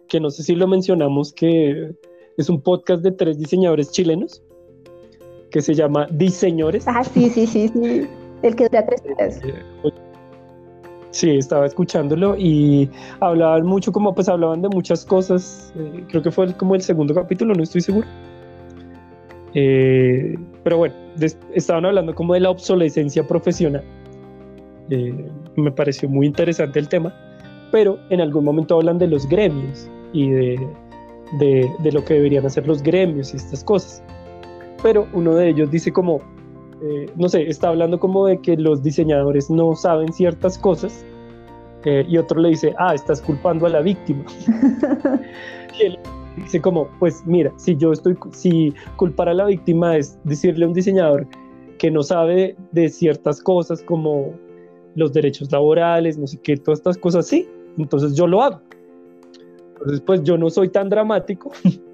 que 0.08 0.20
no 0.20 0.32
sé 0.32 0.41
si 0.41 0.56
lo 0.56 0.68
mencionamos, 0.68 1.32
que 1.32 1.93
es 2.36 2.50
un 2.50 2.60
podcast 2.64 3.04
de 3.04 3.12
tres 3.12 3.38
diseñadores 3.38 3.91
chilenos 3.91 4.41
que 5.52 5.62
se 5.62 5.76
llama 5.76 6.08
Diseñores. 6.14 6.88
Ah, 6.88 7.04
sí, 7.04 7.30
sí, 7.30 7.45
sí, 7.45 7.68
sí. 7.68 8.10
El 8.41 8.56
que 8.56 8.64
dura 8.70 8.88
tres 8.88 9.04
horas. 9.06 9.39
Sí, 11.12 11.38
estaba 11.38 11.66
escuchándolo 11.66 12.36
y 12.38 12.89
hablaban 13.20 13.66
mucho, 13.66 13.91
como 13.91 14.14
pues 14.14 14.30
hablaban 14.30 14.62
de 14.62 14.70
muchas 14.70 15.05
cosas. 15.05 15.74
Eh, 15.76 16.03
creo 16.07 16.22
que 16.22 16.32
fue 16.32 16.53
como 16.53 16.76
el 16.76 16.82
segundo 16.82 17.14
capítulo, 17.16 17.55
no 17.55 17.64
estoy 17.64 17.82
seguro. 17.82 18.07
Eh, 19.55 20.38
pero 20.64 20.78
bueno, 20.78 20.93
estaban 21.55 21.86
hablando 21.86 22.14
como 22.14 22.36
de 22.36 22.41
la 22.41 22.51
obsolescencia 22.51 23.26
profesional. 23.28 23.84
Eh, 24.91 25.30
me 25.55 25.72
pareció 25.72 26.07
muy 26.07 26.28
interesante 26.28 26.80
el 26.80 26.88
tema, 26.88 27.14
pero 27.72 27.97
en 28.10 28.22
algún 28.22 28.43
momento 28.43 28.76
hablan 28.76 28.99
de 28.99 29.07
los 29.07 29.28
gremios 29.28 29.89
y 30.14 30.30
de, 30.30 30.68
de, 31.39 31.72
de 31.80 31.91
lo 31.91 32.05
que 32.05 32.16
deberían 32.16 32.45
hacer 32.45 32.68
los 32.68 32.84
gremios 32.84 33.34
y 33.34 33.38
estas 33.38 33.64
cosas. 33.64 34.03
Pero 34.84 35.07
uno 35.14 35.34
de 35.36 35.49
ellos 35.49 35.72
dice 35.72 35.91
como, 35.91 36.22
eh, 36.82 37.07
no 37.15 37.27
sé, 37.27 37.49
está 37.49 37.69
hablando 37.69 37.99
como 37.99 38.25
de 38.25 38.39
que 38.39 38.55
los 38.55 38.82
diseñadores 38.82 39.49
no 39.49 39.75
saben 39.75 40.13
ciertas 40.13 40.57
cosas 40.57 41.05
eh, 41.86 42.05
y 42.07 42.17
otro 42.17 42.39
le 42.39 42.49
dice, 42.49 42.73
ah, 42.77 42.93
estás 42.93 43.21
culpando 43.21 43.65
a 43.65 43.69
la 43.69 43.82
víctima. 43.82 44.23
y 45.80 45.86
él 45.86 45.99
dice 46.38 46.61
como, 46.61 46.88
pues 46.99 47.23
mira, 47.25 47.51
si 47.57 47.75
yo 47.75 47.91
estoy, 47.91 48.17
si 48.32 48.73
culpar 48.95 49.30
a 49.30 49.34
la 49.34 49.45
víctima 49.45 49.97
es 49.97 50.17
decirle 50.23 50.65
a 50.65 50.67
un 50.67 50.73
diseñador 50.73 51.27
que 51.77 51.91
no 51.91 52.03
sabe 52.03 52.55
de 52.71 52.89
ciertas 52.89 53.41
cosas 53.41 53.82
como 53.84 54.34
los 54.95 55.13
derechos 55.13 55.51
laborales, 55.51 56.17
no 56.17 56.27
sé 56.27 56.39
qué, 56.41 56.57
todas 56.57 56.80
estas 56.80 56.97
cosas, 56.97 57.27
sí, 57.27 57.47
entonces 57.77 58.15
yo 58.15 58.27
lo 58.27 58.41
hago. 58.41 58.61
Entonces, 59.73 60.01
pues 60.01 60.23
yo 60.23 60.38
no 60.38 60.49
soy 60.49 60.69
tan 60.69 60.89
dramático 60.89 61.51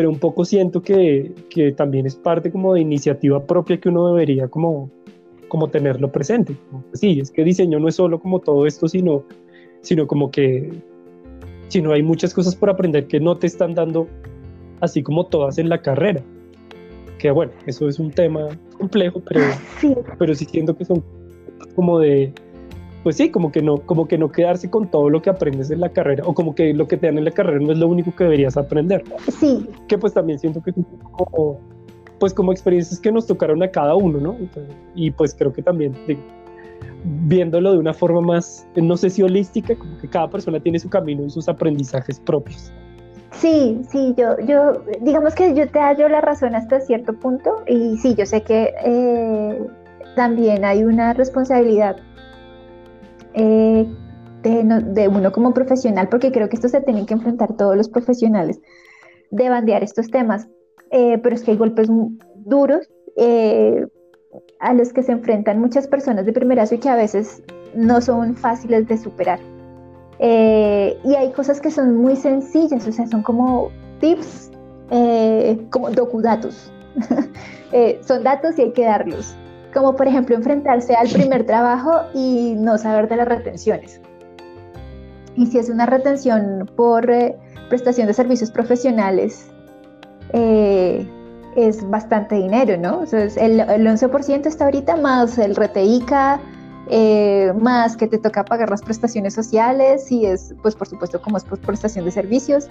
pero 0.00 0.08
un 0.08 0.18
poco 0.18 0.46
siento 0.46 0.80
que, 0.80 1.30
que, 1.50 1.72
también 1.72 2.06
es 2.06 2.16
parte 2.16 2.50
como 2.50 2.72
de 2.72 2.80
iniciativa 2.80 3.44
propia 3.44 3.78
que 3.78 3.90
uno 3.90 4.08
debería 4.08 4.48
como, 4.48 4.90
como 5.48 5.68
tenerlo 5.68 6.10
presente. 6.10 6.56
Sí, 6.94 7.20
es 7.20 7.30
que 7.30 7.44
diseño 7.44 7.78
no 7.78 7.86
es 7.86 7.96
solo 7.96 8.18
como 8.18 8.38
todo 8.38 8.66
esto, 8.66 8.88
sino, 8.88 9.24
sino 9.82 10.06
como 10.06 10.30
que 10.30 10.72
sino 11.68 11.92
hay 11.92 12.02
muchas 12.02 12.32
cosas 12.32 12.56
por 12.56 12.70
aprender 12.70 13.08
que 13.08 13.20
no 13.20 13.36
te 13.36 13.46
están 13.46 13.74
dando 13.74 14.08
así 14.80 15.02
como 15.02 15.26
todas 15.26 15.58
en 15.58 15.68
la 15.68 15.82
carrera. 15.82 16.22
Que 17.18 17.30
bueno, 17.30 17.52
eso 17.66 17.86
es 17.86 17.98
un 17.98 18.10
tema 18.10 18.48
complejo, 18.78 19.20
pero 19.28 19.42
sí, 19.82 19.94
pero 20.18 20.34
sí 20.34 20.46
siento 20.46 20.74
que 20.78 20.86
son 20.86 21.04
como 21.74 21.98
de, 21.98 22.32
pues 23.02 23.16
sí, 23.16 23.30
como 23.30 23.50
que 23.50 23.62
no, 23.62 23.78
como 23.78 24.06
que 24.06 24.18
no 24.18 24.30
quedarse 24.30 24.70
con 24.70 24.90
todo 24.90 25.08
lo 25.08 25.22
que 25.22 25.30
aprendes 25.30 25.70
en 25.70 25.80
la 25.80 25.88
carrera, 25.88 26.24
o 26.26 26.34
como 26.34 26.54
que 26.54 26.74
lo 26.74 26.86
que 26.86 26.96
te 26.96 27.06
dan 27.06 27.18
en 27.18 27.24
la 27.24 27.30
carrera 27.30 27.58
no 27.60 27.72
es 27.72 27.78
lo 27.78 27.88
único 27.88 28.14
que 28.14 28.24
deberías 28.24 28.56
aprender. 28.56 29.02
Sí. 29.38 29.66
Que 29.88 29.98
pues 29.98 30.12
también 30.12 30.38
siento 30.38 30.62
que 30.62 30.72
como, 30.72 31.58
pues 32.18 32.34
como 32.34 32.52
experiencias 32.52 33.00
que 33.00 33.10
nos 33.10 33.26
tocaron 33.26 33.62
a 33.62 33.70
cada 33.70 33.94
uno, 33.94 34.18
¿no? 34.18 34.36
y 34.94 35.10
pues 35.10 35.34
creo 35.34 35.52
que 35.52 35.62
también 35.62 35.94
viéndolo 37.04 37.72
de 37.72 37.78
una 37.78 37.94
forma 37.94 38.20
más, 38.20 38.66
no 38.76 38.96
sé 38.96 39.10
si 39.10 39.22
holística, 39.22 39.74
como 39.74 39.96
que 39.98 40.08
cada 40.08 40.28
persona 40.28 40.60
tiene 40.60 40.78
su 40.78 40.88
camino 40.88 41.24
y 41.24 41.30
sus 41.30 41.48
aprendizajes 41.48 42.20
propios. 42.20 42.72
Sí, 43.32 43.80
sí, 43.90 44.14
yo, 44.16 44.38
yo, 44.40 44.82
digamos 45.00 45.34
que 45.34 45.54
yo 45.54 45.68
te 45.68 45.78
hallo 45.78 46.08
la 46.08 46.20
razón 46.20 46.54
hasta 46.54 46.80
cierto 46.80 47.14
punto 47.14 47.62
y 47.66 47.96
sí, 47.98 48.14
yo 48.14 48.26
sé 48.26 48.42
que 48.42 48.74
eh, 48.84 49.58
también 50.16 50.64
hay 50.64 50.82
una 50.82 51.14
responsabilidad 51.14 51.96
eh, 53.34 53.86
de, 54.42 55.08
uno 55.08 55.32
como 55.32 55.52
profesional, 55.52 56.08
porque 56.08 56.32
creo 56.32 56.48
que 56.48 56.56
esto 56.56 56.68
se 56.68 56.80
tienen 56.80 57.06
que 57.06 57.14
enfrentar 57.14 57.56
todos 57.56 57.76
los 57.76 57.88
profesionales, 57.88 58.60
de 59.30 59.48
bandear 59.50 59.82
estos 59.82 60.10
temas. 60.10 60.48
Eh, 60.90 61.18
pero 61.18 61.36
es 61.36 61.42
que 61.42 61.52
hay 61.52 61.56
golpes 61.56 61.88
duros 62.36 62.88
eh, 63.16 63.86
a 64.58 64.74
los 64.74 64.92
que 64.92 65.02
se 65.02 65.12
enfrentan 65.12 65.60
muchas 65.60 65.86
personas 65.86 66.26
de 66.26 66.32
primerazo 66.32 66.74
y 66.74 66.78
que 66.78 66.88
a 66.88 66.96
veces 66.96 67.42
no 67.74 68.00
son 68.00 68.34
fáciles 68.34 68.88
de 68.88 68.96
superar. 68.96 69.38
y 70.18 71.14
hay 71.14 71.32
cosas 71.34 71.60
que 71.60 71.70
son 71.70 71.96
muy 71.96 72.16
sencillas, 72.16 72.86
o 72.88 72.92
sea, 72.92 73.06
son 73.06 73.22
como 73.22 73.70
tips, 74.00 74.50
como 75.70 75.90
docudatos. 75.90 76.72
son 78.02 78.24
datos 78.24 78.58
y 78.58 78.62
hay 78.62 78.72
que 78.72 78.84
darlos 78.84 79.36
como 79.72 79.94
por 79.96 80.06
ejemplo 80.06 80.34
enfrentarse 80.34 80.94
al 80.94 81.08
primer 81.08 81.44
trabajo 81.44 82.02
y 82.14 82.54
no 82.56 82.78
saber 82.78 83.08
de 83.08 83.16
las 83.16 83.28
retenciones. 83.28 84.00
Y 85.36 85.46
si 85.46 85.58
es 85.58 85.68
una 85.70 85.86
retención 85.86 86.70
por 86.76 87.10
eh, 87.10 87.36
prestación 87.68 88.06
de 88.06 88.14
servicios 88.14 88.50
profesionales, 88.50 89.46
eh, 90.32 91.06
es 91.56 91.88
bastante 91.88 92.36
dinero, 92.36 92.76
¿no? 92.76 93.02
Entonces, 93.04 93.36
el, 93.36 93.60
el 93.60 93.86
11% 93.86 94.46
está 94.46 94.66
ahorita 94.66 94.96
más 94.96 95.38
el 95.38 95.56
RTICA, 95.56 96.40
eh, 96.88 97.52
más 97.58 97.96
que 97.96 98.06
te 98.06 98.18
toca 98.18 98.44
pagar 98.44 98.70
las 98.70 98.82
prestaciones 98.82 99.34
sociales, 99.34 100.10
y 100.10 100.26
es, 100.26 100.54
pues 100.62 100.74
por 100.74 100.88
supuesto, 100.88 101.20
como 101.22 101.36
es 101.36 101.44
por 101.44 101.58
prestación 101.60 102.04
de 102.04 102.10
servicios, 102.10 102.68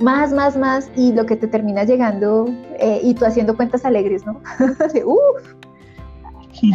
más, 0.00 0.32
más, 0.32 0.56
más, 0.56 0.90
y 0.96 1.12
lo 1.12 1.26
que 1.26 1.36
te 1.36 1.46
termina 1.46 1.84
llegando, 1.84 2.48
y 3.02 3.14
tú 3.14 3.24
haciendo 3.24 3.56
cuentas 3.56 3.84
alegres, 3.84 4.24
¿no? 4.26 4.40
de, 4.92 5.04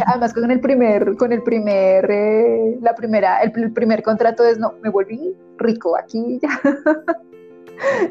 Además 0.06 0.34
con 0.34 0.50
el 0.50 0.60
primer, 0.60 1.16
con 1.16 1.32
el 1.32 1.42
primer, 1.42 2.10
eh, 2.10 2.78
la 2.80 2.94
primera, 2.94 3.40
el, 3.42 3.72
primer 3.72 4.02
contrato 4.02 4.44
es 4.44 4.58
no, 4.58 4.74
me 4.82 4.90
volví 4.90 5.34
rico 5.58 5.96
aquí 5.96 6.40
ya. 6.42 6.60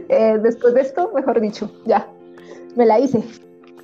Eh, 0.10 0.38
después 0.42 0.74
de 0.76 0.82
esto, 0.82 1.12
mejor 1.16 1.42
dicho, 1.42 1.72
ya, 1.86 2.08
me 2.76 2.86
la 2.86 3.00
hice. 3.00 3.24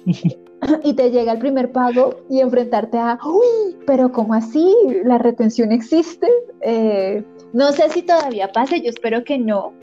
y 0.83 0.93
te 0.93 1.11
llega 1.11 1.33
el 1.33 1.39
primer 1.39 1.71
pago 1.71 2.17
y 2.29 2.39
enfrentarte 2.39 2.97
a, 2.97 3.19
uy, 3.25 3.77
pero 3.87 4.11
¿cómo 4.11 4.33
así? 4.33 4.73
¿La 5.03 5.17
retención 5.17 5.71
existe? 5.71 6.27
Eh, 6.61 7.23
no 7.53 7.71
sé 7.71 7.89
si 7.89 8.03
todavía 8.03 8.51
pase, 8.51 8.81
yo 8.81 8.89
espero 8.89 9.23
que 9.23 9.39
no, 9.39 9.73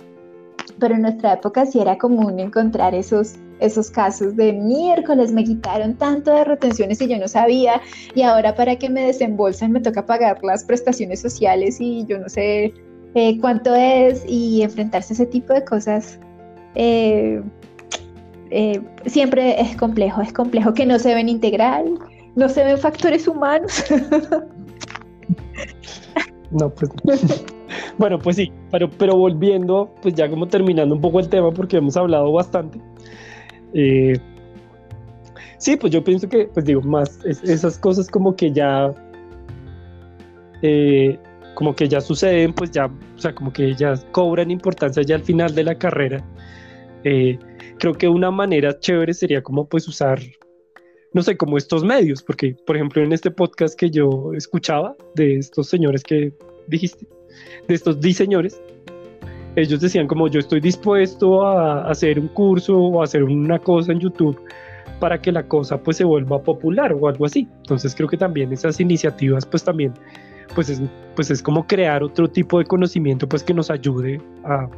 pero 0.79 0.95
en 0.95 1.03
nuestra 1.03 1.35
época 1.35 1.66
sí 1.66 1.81
era 1.81 1.99
común 1.99 2.39
encontrar 2.39 2.95
esos, 2.95 3.35
esos 3.61 3.91
casos 3.91 4.37
de 4.37 4.53
miércoles 4.53 5.33
me 5.33 5.45
quitaron 5.45 5.97
tanto 5.97 6.33
de 6.33 6.45
retenciones 6.45 7.01
y 7.01 7.09
yo 7.09 7.18
no 7.18 7.29
sabía 7.29 7.81
y 8.14 8.22
ahora 8.22 8.55
para 8.55 8.76
que 8.76 8.89
me 8.89 9.05
desembolsen 9.05 9.72
me 9.72 9.81
toca 9.81 10.07
pagar 10.07 10.39
las 10.43 10.64
prestaciones 10.64 11.20
sociales 11.20 11.79
y 11.81 12.05
yo 12.07 12.18
no 12.18 12.29
sé 12.29 12.72
eh, 13.14 13.39
cuánto 13.41 13.74
es 13.74 14.24
y 14.26 14.62
enfrentarse 14.62 15.12
a 15.12 15.14
ese 15.14 15.26
tipo 15.26 15.53
de 15.53 15.64
cosas 15.64 16.18
eh, 16.74 17.43
eh, 18.51 18.81
siempre 19.07 19.61
es 19.61 19.76
complejo, 19.76 20.22
es 20.22 20.33
complejo 20.33 20.72
que 20.72 20.87
no 20.87 20.99
se 20.99 21.14
ven 21.14 21.29
integral, 21.29 21.99
no 22.35 22.49
se 22.49 22.64
ven 22.64 22.79
factores 22.79 23.29
humanos. 23.29 23.85
no, 26.51 26.70
pues 26.70 26.91
bueno, 27.99 28.19
pues 28.19 28.37
sí, 28.37 28.53
pero, 28.70 28.89
pero 28.89 29.16
volviendo, 29.16 29.93
pues 30.01 30.15
ya 30.15 30.31
como 30.31 30.47
terminando 30.47 30.95
un 30.95 31.01
poco 31.01 31.19
el 31.19 31.29
tema, 31.29 31.51
porque 31.51 31.79
hemos 31.79 31.97
hablado 31.97 32.33
bastante. 32.33 32.81
Eh, 33.75 34.16
sí, 35.59 35.77
pues 35.77 35.93
yo 35.93 36.03
pienso 36.05 36.29
que, 36.29 36.47
pues 36.47 36.65
digo, 36.65 36.81
más 36.83 37.19
esas 37.25 37.77
cosas 37.77 38.09
como 38.09 38.37
que 38.37 38.53
ya, 38.53 38.95
eh, 40.62 41.19
como 41.55 41.75
que 41.75 41.89
ya 41.89 42.01
suceden, 42.01 42.53
pues 42.53 42.70
ya, 42.70 42.87
o 42.87 43.19
sea, 43.19 43.35
como 43.35 43.53
que 43.53 43.75
ya 43.75 43.95
cobran 44.12 44.53
importancia 44.53 45.03
ya 45.03 45.16
al 45.16 45.23
final 45.23 45.53
de 45.55 45.65
la 45.65 45.75
carrera. 45.75 46.25
Eh, 47.03 47.37
creo 47.81 47.95
que 47.95 48.09
una 48.09 48.31
manera 48.31 48.79
chévere 48.79 49.12
sería 49.12 49.43
como 49.43 49.69
pues 49.69 49.89
usar, 49.89 50.20
no 51.15 51.23
sé, 51.23 51.37
como 51.37 51.57
estos 51.57 51.85
medios, 51.85 52.23
porque 52.23 52.55
por 52.65 52.77
ejemplo 52.77 53.03
en 53.03 53.12
este 53.12 53.31
podcast 53.33 53.79
que 53.79 53.91
yo 53.91 54.33
escuchaba 54.35 54.97
de 55.16 55.39
estos 55.39 55.69
señores 55.69 56.03
que 56.03 56.33
dijiste, 56.69 57.07
de 57.66 57.74
estos 57.74 58.01
diseñadores, 58.01 58.60
ellos 59.56 59.81
decían 59.81 60.06
como 60.06 60.28
yo 60.28 60.40
estoy 60.40 60.60
dispuesto 60.60 61.47
a 61.47 61.89
hacer 61.90 62.19
un 62.19 62.28
curso 62.28 62.78
o 62.78 63.02
hacer 63.02 63.24
una 63.24 63.59
cosa 63.59 63.93
en 63.93 64.01
YouTube 64.01 64.40
para 65.01 65.20
que 65.20 65.32
la 65.32 65.43
cosa 65.47 65.78
pues 65.78 65.97
se 65.97 66.05
vuelva 66.05 66.43
popular 66.43 66.93
o 66.93 67.09
algo 67.09 67.27
así. 67.27 67.48
Entonces 67.59 67.94
creo 67.94 68.09
que 68.09 68.16
también 68.16 68.52
esas 68.52 68.81
iniciativas 68.81 69.47
pues 69.47 69.65
también 69.65 69.93
pues 70.55 70.69
es, 70.69 70.81
pues 71.15 71.31
es 71.31 71.43
como 71.43 71.66
crear 71.66 72.02
otro 72.02 72.28
tipo 72.28 72.59
de 72.59 72.65
conocimiento 72.65 73.28
pues 73.28 73.43
que 73.43 73.55
nos 73.55 73.70
ayude 73.70 74.20
a, 74.44 74.69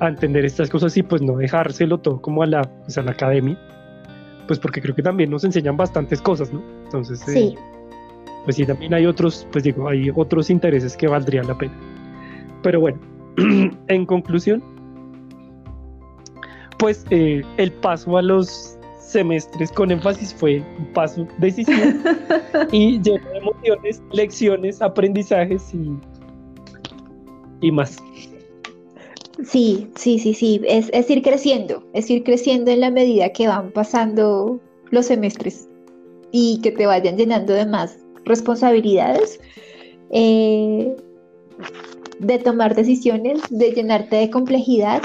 a 0.00 0.08
entender 0.08 0.44
estas 0.44 0.68
cosas 0.68 0.96
y 0.96 1.02
pues 1.02 1.22
no 1.22 1.36
dejárselo 1.36 1.98
todo 1.98 2.20
como 2.20 2.42
a 2.42 2.46
la, 2.46 2.62
pues, 2.62 2.98
a 2.98 3.02
la 3.02 3.12
academia, 3.12 3.58
pues 4.46 4.58
porque 4.58 4.80
creo 4.82 4.94
que 4.94 5.02
también 5.02 5.30
nos 5.30 5.44
enseñan 5.44 5.76
bastantes 5.76 6.20
cosas, 6.20 6.52
¿no? 6.52 6.62
Entonces, 6.84 7.20
sí. 7.20 7.54
Eh, 7.56 7.72
pues 8.44 8.56
sí, 8.56 8.66
también 8.66 8.92
hay 8.94 9.06
otros, 9.06 9.46
pues 9.52 9.64
digo, 9.64 9.88
hay 9.88 10.10
otros 10.14 10.50
intereses 10.50 10.96
que 10.96 11.06
valdrían 11.06 11.46
la 11.46 11.56
pena. 11.56 11.74
Pero 12.62 12.80
bueno, 12.80 12.98
en 13.88 14.06
conclusión, 14.06 14.62
pues 16.78 17.04
eh, 17.10 17.42
el 17.58 17.72
paso 17.72 18.16
a 18.16 18.22
los 18.22 18.78
semestres 18.98 19.70
con 19.70 19.90
énfasis 19.90 20.34
fue 20.34 20.62
un 20.78 20.86
paso 20.92 21.26
decisivo 21.38 21.78
y 22.72 23.00
lleno 23.02 23.28
de 23.30 23.38
emociones, 23.38 24.02
lecciones, 24.12 24.82
aprendizajes 24.82 25.72
y, 25.74 25.92
y 27.60 27.70
más. 27.70 27.98
Sí, 29.44 29.88
sí, 29.96 30.18
sí, 30.18 30.34
sí, 30.34 30.60
es, 30.66 30.88
es 30.92 31.10
ir 31.10 31.22
creciendo, 31.22 31.84
es 31.94 32.10
ir 32.10 32.22
creciendo 32.24 32.70
en 32.70 32.80
la 32.80 32.90
medida 32.90 33.30
que 33.30 33.48
van 33.48 33.70
pasando 33.70 34.60
los 34.90 35.06
semestres 35.06 35.68
y 36.32 36.60
que 36.62 36.72
te 36.72 36.86
vayan 36.86 37.16
llenando 37.16 37.52
de 37.52 37.66
más 37.66 38.01
responsabilidades, 38.24 39.40
eh, 40.10 40.94
de 42.18 42.38
tomar 42.38 42.74
decisiones, 42.74 43.40
de 43.50 43.72
llenarte 43.72 44.16
de 44.16 44.30
complejidad, 44.30 45.02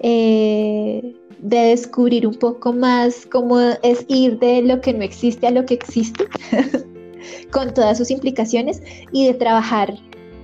eh, 0.00 1.14
de 1.38 1.56
descubrir 1.56 2.26
un 2.26 2.34
poco 2.34 2.72
más 2.72 3.26
cómo 3.26 3.58
es 3.82 4.04
ir 4.08 4.38
de 4.38 4.62
lo 4.62 4.80
que 4.80 4.92
no 4.92 5.02
existe 5.02 5.46
a 5.46 5.50
lo 5.50 5.64
que 5.64 5.74
existe, 5.74 6.24
con 7.50 7.72
todas 7.72 7.98
sus 7.98 8.10
implicaciones, 8.10 8.82
y 9.12 9.26
de 9.26 9.34
trabajar 9.34 9.94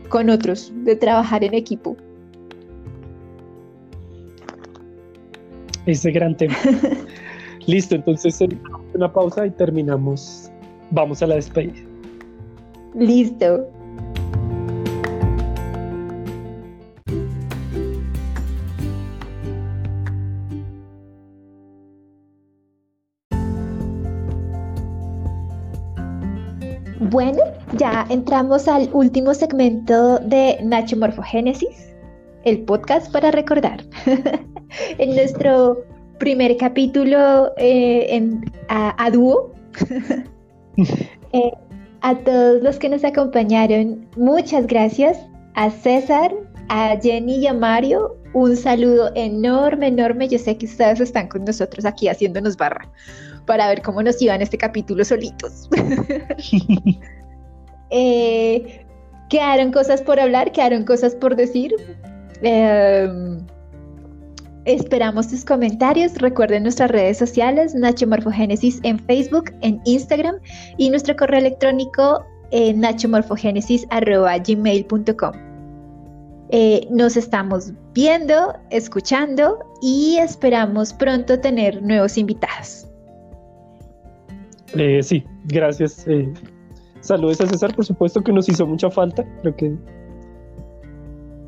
con 0.09 0.31
otros, 0.31 0.73
de 0.85 0.97
trabajar 0.97 1.44
en 1.44 1.55
equipo. 1.55 1.97
Ese 5.85 6.11
gran 6.11 6.36
tema. 6.36 6.57
Listo, 7.66 7.94
entonces 7.94 8.39
una 8.94 9.12
pausa 9.12 9.47
y 9.47 9.51
terminamos. 9.51 10.51
Vamos 10.91 11.23
a 11.23 11.27
la 11.27 11.37
despedida. 11.37 11.75
Listo. 12.95 13.69
Bueno, 27.11 27.43
ya 27.79 28.07
entramos 28.11 28.67
al 28.69 28.91
último 28.93 29.33
segmento 29.33 30.19
de 30.19 30.59
Nacho 30.63 30.97
Morfogénesis, 30.97 31.95
el 32.45 32.63
podcast 32.63 33.13
para 33.13 33.31
recordar. 33.31 33.85
en 34.99 35.15
nuestro 35.15 35.85
primer 36.19 36.57
capítulo 36.57 37.53
eh, 37.59 38.07
en, 38.11 38.45
a, 38.69 39.11
dúo, 39.11 39.53
eh, 41.32 41.53
a 42.03 42.15
todos 42.16 42.62
los 42.62 42.78
que 42.78 42.89
nos 42.89 43.05
acompañaron, 43.05 44.07
muchas 44.16 44.66
gracias. 44.66 45.19
A 45.55 45.70
César, 45.70 46.35
a 46.69 46.97
Jenny 47.01 47.36
y 47.36 47.47
a 47.47 47.55
Mario, 47.55 48.16
un 48.35 48.57
saludo 48.57 49.11
enorme, 49.15 49.89
enorme. 49.89 50.28
Yo 50.28 50.39
sé 50.39 50.59
que 50.59 50.66
ustedes 50.66 51.01
están 51.01 51.28
con 51.28 51.44
nosotros 51.44 51.86
aquí 51.86 52.09
haciéndonos 52.09 52.57
barra 52.57 52.90
para 53.47 53.69
ver 53.69 53.81
cómo 53.81 54.03
nos 54.03 54.20
iban 54.20 54.43
este 54.43 54.59
capítulo 54.59 55.05
solitos. 55.05 55.69
Eh, 57.90 58.85
quedaron 59.31 59.70
cosas 59.70 60.03
por 60.03 60.19
hablar, 60.19 60.51
quedaron 60.51 60.82
cosas 60.82 61.15
por 61.15 61.36
decir. 61.36 61.73
Em, 62.43 63.47
esperamos 64.66 65.28
tus 65.28 65.44
comentarios. 65.44 66.16
Recuerden 66.16 66.64
nuestras 66.64 66.90
redes 66.90 67.18
sociales, 67.18 67.74
Nacho 67.74 68.06
Morfogénesis 68.06 68.80
en 68.82 68.98
Facebook, 68.98 69.52
en 69.62 69.80
Instagram 69.84 70.36
y 70.76 70.90
nuestro 70.90 71.16
correo 71.16 71.40
electrónico 71.40 72.22
eh, 72.51 72.74
nachomorfogenesis.gmail.com. 72.74 75.32
Eh, 76.51 76.86
nos 76.90 77.16
estamos 77.16 77.72
viendo, 77.93 78.55
escuchando 78.70 79.59
y 79.82 80.16
esperamos 80.18 80.93
pronto 80.93 81.40
tener 81.40 81.82
nuevos 81.82 82.16
invitados. 82.16 82.86
Eh, 84.76 85.02
sí, 85.02 85.24
gracias. 85.47 86.06
Eh, 86.06 86.32
saludos 87.01 87.40
a 87.40 87.47
César, 87.47 87.74
por 87.74 87.84
supuesto 87.84 88.22
que 88.22 88.32
nos 88.32 88.48
hizo 88.48 88.64
mucha 88.66 88.90
falta. 88.90 89.24
Creo 89.43 89.56
que 89.56 89.76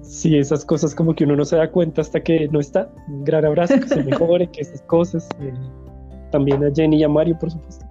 sí, 0.08 0.36
esas 0.36 0.64
cosas 0.64 0.94
como 0.94 1.14
que 1.14 1.24
uno 1.24 1.36
no 1.36 1.44
se 1.44 1.56
da 1.56 1.70
cuenta 1.70 2.00
hasta 2.00 2.20
que 2.20 2.48
no 2.48 2.60
está. 2.60 2.90
Un 3.08 3.24
gran 3.24 3.44
abrazo, 3.44 3.78
que 3.80 3.88
se 3.88 4.02
mejore, 4.04 4.48
que 4.48 4.62
esas 4.62 4.82
cosas. 4.82 5.28
Eh, 5.40 5.52
también 6.30 6.64
a 6.64 6.70
Jenny 6.74 6.98
y 6.98 7.04
a 7.04 7.08
Mario, 7.08 7.38
por 7.38 7.50
supuesto. 7.50 7.84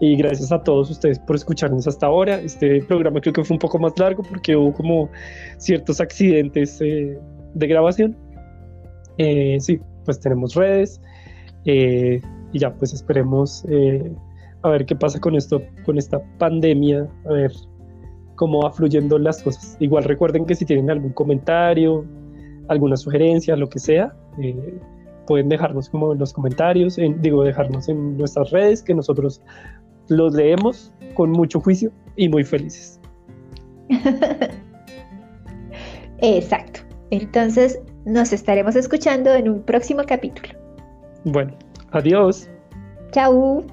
Y 0.00 0.16
gracias 0.16 0.50
a 0.52 0.62
todos 0.62 0.90
ustedes 0.90 1.18
por 1.18 1.36
escucharnos 1.36 1.86
hasta 1.86 2.06
ahora. 2.06 2.40
Este 2.40 2.82
programa 2.82 3.20
creo 3.20 3.32
que 3.32 3.44
fue 3.44 3.54
un 3.54 3.60
poco 3.60 3.78
más 3.78 3.98
largo 3.98 4.22
porque 4.22 4.56
hubo 4.56 4.72
como 4.72 5.08
ciertos 5.58 6.00
accidentes 6.00 6.78
de 6.78 7.16
grabación. 7.54 8.16
sí, 9.16 9.80
pues 10.04 10.20
tenemos 10.20 10.54
redes. 10.54 11.00
y 11.64 12.20
ya, 12.52 12.74
pues 12.74 12.92
esperemos 12.92 13.64
a 14.64 14.68
ver 14.70 14.86
qué 14.86 14.96
pasa 14.96 15.20
con 15.20 15.36
esto, 15.36 15.62
con 15.84 15.98
esta 15.98 16.20
pandemia, 16.38 17.06
a 17.26 17.32
ver 17.32 17.52
cómo 18.36 18.62
va 18.62 18.72
fluyendo 18.72 19.18
las 19.18 19.42
cosas. 19.42 19.76
Igual 19.80 20.04
recuerden 20.04 20.46
que 20.46 20.54
si 20.54 20.64
tienen 20.64 20.90
algún 20.90 21.12
comentario, 21.12 22.04
alguna 22.68 22.96
sugerencia, 22.96 23.56
lo 23.56 23.68
que 23.68 23.78
sea, 23.78 24.14
eh, 24.40 24.78
pueden 25.26 25.48
dejarnos 25.48 25.88
como 25.88 26.12
en 26.12 26.18
los 26.18 26.32
comentarios, 26.32 26.96
digo, 27.18 27.44
dejarnos 27.44 27.88
en 27.88 28.16
nuestras 28.18 28.50
redes, 28.50 28.82
que 28.82 28.94
nosotros 28.94 29.42
los 30.08 30.34
leemos 30.34 30.92
con 31.14 31.30
mucho 31.30 31.60
juicio 31.60 31.90
y 32.16 32.28
muy 32.28 32.44
felices. 32.44 33.00
Exacto. 36.18 36.80
Entonces 37.10 37.80
nos 38.04 38.32
estaremos 38.32 38.76
escuchando 38.76 39.32
en 39.32 39.48
un 39.48 39.62
próximo 39.62 40.02
capítulo. 40.06 40.48
Bueno, 41.24 41.56
adiós. 41.92 42.48
Chao. 43.12 43.64